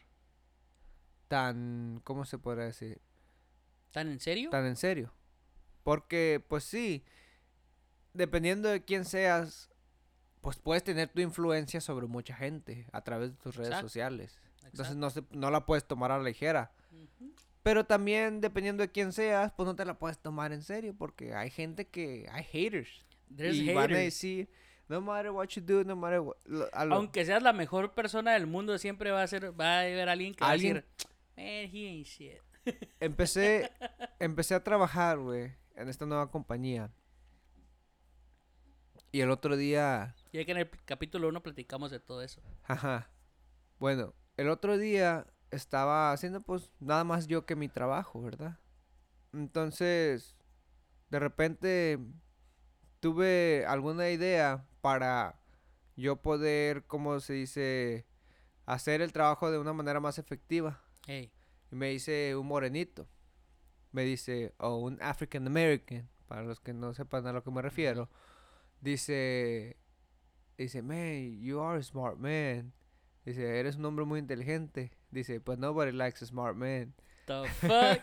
tan, 1.28 2.00
¿cómo 2.04 2.24
se 2.24 2.38
podría 2.38 2.66
decir? 2.66 3.00
¿Tan 3.90 4.08
en 4.08 4.20
serio? 4.20 4.50
Tan 4.50 4.66
en 4.66 4.76
serio. 4.76 5.12
Porque, 5.82 6.44
pues 6.48 6.64
sí, 6.64 7.04
dependiendo 8.12 8.68
de 8.68 8.84
quién 8.84 9.04
seas, 9.04 9.70
pues 10.40 10.58
puedes 10.58 10.84
tener 10.84 11.08
tu 11.08 11.20
influencia 11.20 11.80
sobre 11.80 12.06
mucha 12.06 12.34
gente 12.34 12.86
a 12.92 13.02
través 13.02 13.30
de 13.30 13.36
tus 13.36 13.56
redes 13.56 13.68
Exacto, 13.70 13.88
sociales. 13.88 14.40
Entonces 14.64 14.96
no, 14.96 15.10
se, 15.10 15.24
no 15.30 15.50
la 15.50 15.66
puedes 15.66 15.86
tomar 15.86 16.10
a 16.12 16.18
la 16.18 16.24
ligera. 16.24 16.72
Pero 17.64 17.84
también, 17.84 18.40
dependiendo 18.40 18.82
de 18.82 18.92
quién 18.92 19.12
seas, 19.12 19.50
pues 19.56 19.66
no 19.66 19.74
te 19.74 19.84
la 19.84 19.98
puedes 19.98 20.18
tomar 20.20 20.52
en 20.52 20.62
serio, 20.62 20.94
porque 20.96 21.34
hay 21.34 21.50
gente 21.50 21.88
que, 21.88 22.28
hay 22.30 22.44
haters. 22.44 23.04
There's 23.34 23.56
y 23.56 23.66
van 23.72 23.78
a 23.78 23.80
haters. 23.88 23.98
decir, 24.04 24.48
no 24.86 25.00
matter 25.00 25.30
what 25.32 25.48
you 25.48 25.62
do, 25.64 25.82
no 25.82 25.96
matter 25.96 26.20
what... 26.20 26.36
lo- 26.44 26.68
a 26.72 26.84
lo- 26.84 26.94
Aunque 26.94 27.24
seas 27.24 27.42
la 27.42 27.52
mejor 27.52 27.94
persona 27.94 28.34
del 28.34 28.46
mundo, 28.46 28.78
siempre 28.78 29.10
va 29.10 29.22
a 29.22 29.26
ser, 29.26 29.58
va 29.58 29.78
a 29.78 29.80
haber 29.80 30.08
alguien 30.08 30.34
que 30.34 30.44
Alguien- 30.44 30.76
va 30.76 30.80
a 30.80 30.82
decir, 30.82 31.08
man, 31.36 31.74
he 31.74 31.88
ain't 31.88 32.06
shit. 32.06 32.38
Empecé, 33.00 33.72
empecé 34.20 34.54
a 34.54 34.62
trabajar, 34.62 35.18
güey, 35.18 35.52
en 35.74 35.88
esta 35.88 36.06
nueva 36.06 36.30
compañía. 36.30 36.90
Y 39.12 39.20
el 39.20 39.30
otro 39.30 39.56
día, 39.56 40.14
Ya 40.32 40.44
que 40.44 40.50
en 40.52 40.58
el 40.58 40.70
capítulo 40.84 41.28
1 41.28 41.42
platicamos 41.42 41.90
de 41.90 42.00
todo 42.00 42.22
eso. 42.22 42.42
ajá, 42.64 43.10
bueno, 43.78 44.12
el 44.36 44.48
otro 44.48 44.76
día 44.76 45.26
estaba 45.54 46.12
haciendo 46.12 46.42
pues 46.42 46.70
nada 46.80 47.04
más 47.04 47.26
yo 47.26 47.46
que 47.46 47.56
mi 47.56 47.68
trabajo, 47.68 48.22
¿verdad? 48.22 48.58
Entonces, 49.32 50.36
de 51.10 51.18
repente 51.18 51.98
tuve 53.00 53.64
alguna 53.66 54.10
idea 54.10 54.66
para 54.80 55.40
yo 55.96 56.16
poder, 56.16 56.84
como 56.84 57.20
se 57.20 57.34
dice, 57.34 58.06
hacer 58.66 59.00
el 59.00 59.12
trabajo 59.12 59.50
de 59.50 59.58
una 59.58 59.72
manera 59.72 60.00
más 60.00 60.18
efectiva. 60.18 60.82
Y 61.06 61.30
me 61.70 61.90
dice 61.90 62.34
un 62.36 62.46
morenito. 62.46 63.08
Me 63.92 64.04
dice, 64.04 64.54
o 64.58 64.76
un 64.76 65.00
African 65.02 65.46
American, 65.46 66.08
para 66.26 66.42
los 66.42 66.60
que 66.60 66.72
no 66.72 66.94
sepan 66.94 67.26
a 67.26 67.32
lo 67.32 67.44
que 67.44 67.50
me 67.50 67.62
refiero. 67.62 68.10
Dice, 68.80 69.76
dice, 70.58 70.82
man, 70.82 71.40
you 71.40 71.60
are 71.60 71.78
a 71.78 71.82
smart 71.82 72.18
man. 72.18 72.72
Dice, 73.24 73.58
eres 73.58 73.76
un 73.76 73.84
hombre 73.84 74.04
muy 74.04 74.18
inteligente. 74.18 74.90
Dice, 75.14 75.38
but 75.38 75.58
nobody 75.58 75.92
likes 75.92 76.22
a 76.22 76.26
smart 76.26 76.56
man. 76.56 76.92
the 77.26 77.44
fuck. 77.60 78.02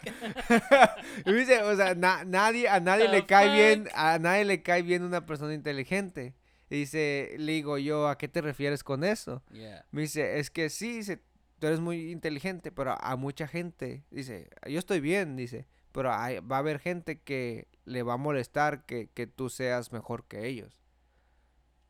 Y 1.27 1.33
dice, 1.33 1.61
o 1.61 1.75
sea, 1.75 1.93
na- 1.93 2.23
nadie, 2.23 2.67
a 2.67 2.79
nadie 2.79 3.05
The 3.05 3.11
le 3.11 3.25
cae 3.27 3.53
bien, 3.53 3.87
a 3.93 4.17
nadie 4.17 4.45
le 4.45 4.63
cae 4.63 4.81
bien 4.81 5.03
una 5.03 5.25
persona 5.25 5.53
inteligente. 5.53 6.33
Y 6.69 6.75
dice, 6.77 7.35
le 7.37 7.51
digo 7.51 7.77
yo, 7.77 8.07
¿a 8.07 8.17
qué 8.17 8.27
te 8.29 8.41
refieres 8.41 8.83
con 8.83 9.03
eso? 9.03 9.43
yeah. 9.51 9.85
Me 9.91 10.01
dice, 10.03 10.39
es 10.39 10.49
que 10.49 10.69
sí, 10.69 10.93
dice, 10.97 11.21
tú 11.59 11.67
eres 11.67 11.81
muy 11.81 12.11
inteligente, 12.11 12.71
pero 12.71 12.95
a 12.99 13.15
mucha 13.17 13.45
gente, 13.45 14.05
dice, 14.09 14.49
yo 14.65 14.79
estoy 14.79 15.01
bien, 15.01 15.35
dice, 15.35 15.67
pero 15.91 16.13
hay- 16.13 16.39
va 16.39 16.55
a 16.55 16.59
haber 16.59 16.79
gente 16.79 17.19
que 17.19 17.67
le 17.83 18.03
va 18.03 18.13
a 18.13 18.17
molestar 18.17 18.85
que, 18.85 19.09
que 19.13 19.27
tú 19.27 19.49
seas 19.49 19.91
mejor 19.91 20.23
que 20.27 20.47
ellos. 20.47 20.81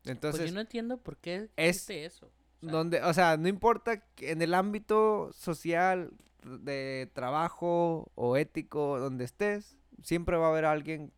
Pues 0.02 0.14
Entonces, 0.16 0.46
yo 0.50 0.54
no 0.54 0.60
entiendo 0.62 0.98
por 0.98 1.16
qué 1.18 1.48
es- 1.56 1.88
eso. 1.88 2.28
Sea, 2.62 2.70
donde, 2.70 3.02
o 3.02 3.12
sea, 3.12 3.36
no 3.36 3.48
importa 3.48 3.98
que 4.14 4.30
en 4.30 4.40
el 4.42 4.54
ámbito 4.54 5.30
social, 5.34 6.10
de 6.44 7.10
trabajo 7.14 8.10
o 8.14 8.36
ético, 8.36 8.98
donde 8.98 9.24
estés, 9.24 9.76
siempre 10.02 10.36
va 10.36 10.46
a 10.46 10.50
haber 10.50 10.64
alguien 10.64 11.12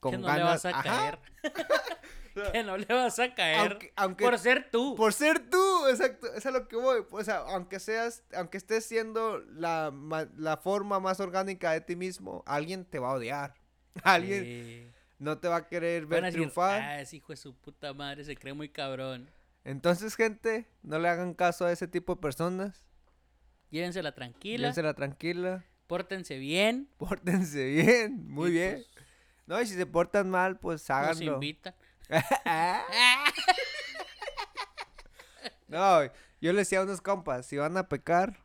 con 0.00 0.12
que 0.12 0.18
no 0.18 0.26
ganas. 0.26 0.38
le 0.38 0.44
vas 0.44 0.64
a 0.66 0.68
Ajá. 0.70 0.82
caer. 0.82 1.18
que 2.52 2.62
no 2.64 2.76
le 2.76 2.86
vas 2.86 3.18
a 3.20 3.32
caer 3.34 3.58
Aunque, 3.72 3.92
aunque- 3.96 4.24
por 4.24 4.38
ser 4.38 4.68
tú. 4.70 4.94
Por 4.96 5.12
ser 5.12 5.48
tú, 5.50 5.86
exacto, 5.88 6.32
es 6.34 6.44
a 6.46 6.50
lo 6.50 6.66
que 6.68 6.76
voy. 6.76 7.04
O 7.10 7.24
sea, 7.24 7.38
aunque 7.48 7.78
seas, 7.80 8.24
aunque 8.34 8.56
estés 8.58 8.84
siendo 8.84 9.38
la, 9.38 9.92
la 10.36 10.56
forma 10.56 10.98
más 11.00 11.20
orgánica 11.20 11.70
de 11.72 11.80
ti 11.80 11.96
mismo, 11.96 12.42
alguien 12.46 12.84
te 12.84 12.98
va 12.98 13.10
a 13.10 13.14
odiar. 13.14 13.54
Alguien 14.02 14.42
Sí. 14.44 14.86
no 15.20 15.38
te 15.38 15.46
va 15.46 15.56
a 15.56 15.68
querer 15.68 16.06
ver 16.06 16.24
a 16.24 16.26
decir, 16.26 16.40
triunfar. 16.40 16.82
ah, 16.82 17.00
ese 17.00 17.16
hijo 17.16 17.32
de 17.32 17.36
su 17.36 17.54
puta 17.54 17.92
madre 17.94 18.24
se 18.24 18.34
cree 18.36 18.52
muy 18.52 18.68
cabrón. 18.68 19.30
Entonces, 19.64 20.14
gente, 20.16 20.68
no 20.82 20.98
le 20.98 21.08
hagan 21.08 21.34
caso 21.34 21.64
a 21.66 21.72
ese 21.72 21.88
tipo 21.88 22.14
de 22.14 22.20
personas. 22.20 22.84
Llévensela 23.70 24.14
tranquila, 24.14 24.58
Llévensela 24.58 24.94
tranquila. 24.94 25.64
pórtense 25.86 26.38
bien. 26.38 26.88
Pórtense 26.98 27.64
bien, 27.66 28.28
muy 28.28 28.50
y, 28.50 28.52
bien. 28.52 28.84
pues, 28.94 29.06
No, 29.46 29.60
y 29.60 29.66
si 29.66 29.74
se 29.74 29.86
portan 29.86 30.30
mal, 30.30 30.58
pues 30.58 30.82
nos 30.82 30.90
háganlo. 30.90 31.34
invitan. 31.34 31.74
no, 35.68 36.02
yo 36.40 36.52
le 36.52 36.60
decía 36.60 36.80
a 36.80 36.84
unos 36.84 37.00
compas, 37.00 37.46
si 37.46 37.56
van 37.56 37.76
a 37.76 37.88
pecar, 37.88 38.44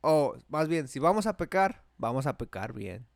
o 0.00 0.36
más 0.48 0.68
bien, 0.68 0.88
si 0.88 0.98
vamos 0.98 1.26
a 1.26 1.36
pecar, 1.36 1.84
vamos 1.96 2.26
a 2.26 2.36
pecar 2.36 2.72
bien. 2.72 3.06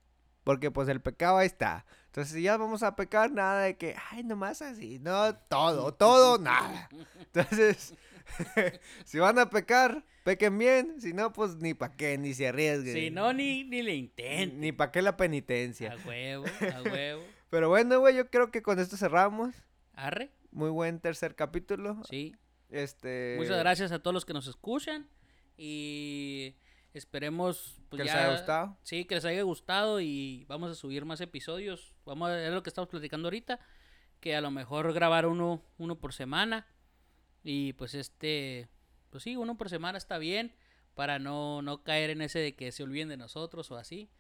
Porque 0.44 0.70
pues 0.70 0.88
el 0.88 1.00
pecado 1.00 1.38
ahí 1.38 1.46
está. 1.46 1.84
Entonces, 2.06 2.32
si 2.34 2.42
ya 2.42 2.56
vamos 2.56 2.82
a 2.82 2.96
pecar, 2.96 3.30
nada 3.30 3.62
de 3.62 3.76
que, 3.76 3.94
ay, 4.10 4.24
nomás 4.24 4.62
así. 4.62 4.98
No, 4.98 5.34
todo, 5.36 5.94
todo, 5.94 6.38
nada. 6.42 6.88
Entonces, 7.18 7.94
si 9.04 9.18
van 9.18 9.38
a 9.38 9.50
pecar, 9.50 10.04
pequen 10.24 10.58
bien. 10.58 11.00
Si 11.00 11.12
no, 11.12 11.32
pues 11.32 11.56
ni 11.56 11.74
pa' 11.74 11.92
qué, 11.96 12.18
ni 12.18 12.34
se 12.34 12.48
arriesguen. 12.48 12.94
Si 12.94 13.10
no, 13.10 13.32
ni, 13.32 13.64
ni 13.64 13.82
le 13.82 13.94
intenten. 13.94 14.60
Ni 14.60 14.72
pa' 14.72 14.90
qué 14.90 15.02
la 15.02 15.16
penitencia. 15.16 15.92
A 15.92 16.06
huevo, 16.08 16.46
a 16.46 16.82
huevo. 16.90 17.22
Pero 17.50 17.68
bueno, 17.68 18.00
güey, 18.00 18.16
yo 18.16 18.28
creo 18.30 18.50
que 18.50 18.62
con 18.62 18.78
esto 18.80 18.96
cerramos. 18.96 19.54
Arre, 19.92 20.30
Muy 20.50 20.70
buen 20.70 21.00
tercer 21.00 21.34
capítulo. 21.34 22.02
sí. 22.08 22.34
Este. 22.70 23.34
Muchas 23.36 23.58
gracias 23.58 23.90
a 23.90 23.98
todos 23.98 24.14
los 24.14 24.24
que 24.24 24.32
nos 24.32 24.46
escuchan. 24.46 25.08
Y 25.56 26.54
esperemos 26.94 27.80
pues, 27.88 27.98
Que 28.00 28.04
les 28.04 28.12
ya- 28.12 28.18
haya 28.26 28.32
gustado. 28.36 28.76
Sí, 28.82 29.04
que 29.04 29.14
les 29.16 29.24
haya 29.24 29.42
gustado 29.42 30.00
y 30.00 30.44
vamos 30.48 30.70
a 30.70 30.74
subir 30.74 31.04
más 31.04 31.20
episodios. 31.20 31.94
Vamos 32.04 32.28
a 32.30 32.32
ver 32.34 32.52
lo 32.52 32.62
que 32.62 32.70
estamos 32.70 32.88
platicando 32.88 33.28
ahorita. 33.28 33.60
Que 34.20 34.36
a 34.36 34.40
lo 34.40 34.50
mejor 34.50 34.92
grabar 34.92 35.26
uno, 35.26 35.62
uno 35.78 35.98
por 35.98 36.12
semana. 36.12 36.66
Y 37.42 37.72
pues 37.74 37.94
este, 37.94 38.68
pues 39.10 39.22
sí, 39.22 39.36
uno 39.36 39.56
por 39.56 39.70
semana 39.70 39.96
está 39.98 40.18
bien. 40.18 40.54
Para 40.94 41.18
no, 41.18 41.62
no 41.62 41.82
caer 41.82 42.10
en 42.10 42.20
ese 42.20 42.38
de 42.40 42.54
que 42.54 42.72
se 42.72 42.82
olviden 42.82 43.08
de 43.08 43.16
nosotros 43.16 43.70
o 43.70 43.76
así. 43.76 44.10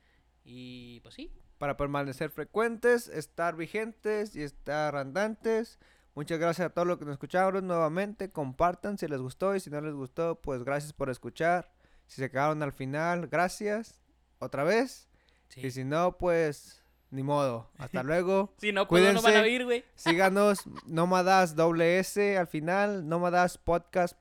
Y 0.44 1.00
pues 1.00 1.14
sí, 1.16 1.30
Para 1.58 1.76
permanecer 1.76 2.30
frecuentes, 2.30 3.08
estar 3.08 3.56
vigentes 3.56 4.34
y 4.34 4.42
estar 4.42 4.96
andantes. 4.96 5.78
Muchas 6.14 6.38
gracias 6.38 6.66
a 6.66 6.70
todos 6.70 6.88
los 6.88 6.98
que 6.98 7.04
nos 7.04 7.12
escucharon 7.12 7.66
nuevamente. 7.66 8.30
Compartan 8.32 8.96
si 8.96 9.06
les 9.06 9.20
gustó 9.20 9.54
y 9.54 9.60
si 9.60 9.68
no 9.68 9.80
les 9.82 9.92
gustó, 9.94 10.40
pues 10.40 10.64
gracias 10.64 10.92
por 10.94 11.10
escuchar. 11.10 11.70
Si 12.10 12.20
se 12.20 12.28
quedaron 12.28 12.60
al 12.64 12.72
final, 12.72 13.28
gracias. 13.28 14.00
Otra 14.40 14.64
vez. 14.64 15.08
sí. 15.48 15.64
Y 15.66 15.70
si 15.70 15.84
no, 15.84 16.16
pues 16.18 16.82
ni 17.10 17.22
modo. 17.22 17.70
Hasta 17.78 18.02
luego. 18.02 18.52
Si 18.58 18.72
no, 18.72 18.88
pues 18.88 19.14
no 19.14 19.22
van 19.22 19.36
a 19.36 19.40
oír, 19.42 19.64
güey. 19.64 19.84
Síganos, 19.94 20.64
Nómadas 20.86 21.54
doble 21.54 21.98
S 22.00 22.36
al 22.36 22.48
final, 22.48 23.08
Nómadas 23.08 23.58
Podcast 23.58 24.16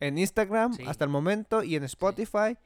en 0.00 0.18
Instagram 0.18 0.74
Sí. 0.74 0.84
hasta 0.86 1.04
el 1.04 1.10
momento 1.10 1.62
y 1.64 1.74
en 1.76 1.82
Spotify. 1.84 2.56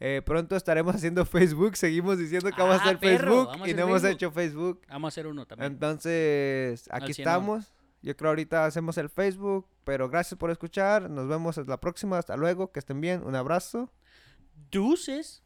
Eh, 0.00 0.20
pronto 0.26 0.56
estaremos 0.56 0.94
haciendo 0.96 1.24
Facebook, 1.24 1.76
seguimos 1.76 2.18
diciendo 2.18 2.50
que 2.50 2.60
vamos 2.60 2.76
a 2.76 2.80
Ah, 2.80 2.84
hacer 2.86 2.98
perro, 2.98 3.46
Facebook 3.46 3.68
y 3.68 3.74
no 3.74 3.82
hemos 3.84 4.02
Facebook. 4.02 4.14
hecho 4.16 4.30
Facebook. 4.32 4.80
Vamos 4.88 5.04
a 5.04 5.08
hacer 5.08 5.26
uno 5.28 5.46
también. 5.46 5.72
Entonces, 5.72 6.88
aquí 6.90 7.12
estamos. 7.12 7.72
Yo 8.02 8.16
creo 8.16 8.30
ahorita 8.30 8.66
hacemos 8.66 8.98
el 8.98 9.08
Facebook, 9.08 9.66
pero 9.84 10.08
gracias 10.08 10.38
por 10.38 10.50
escuchar. 10.50 11.10
Nos 11.10 11.28
vemos 11.28 11.58
en 11.58 11.66
la 11.66 11.80
próxima. 11.80 12.18
Hasta 12.18 12.36
luego, 12.36 12.70
que 12.72 12.78
estén 12.78 13.00
bien. 13.00 13.22
Un 13.24 13.34
abrazo. 13.34 13.90
Deuces. 14.70 15.34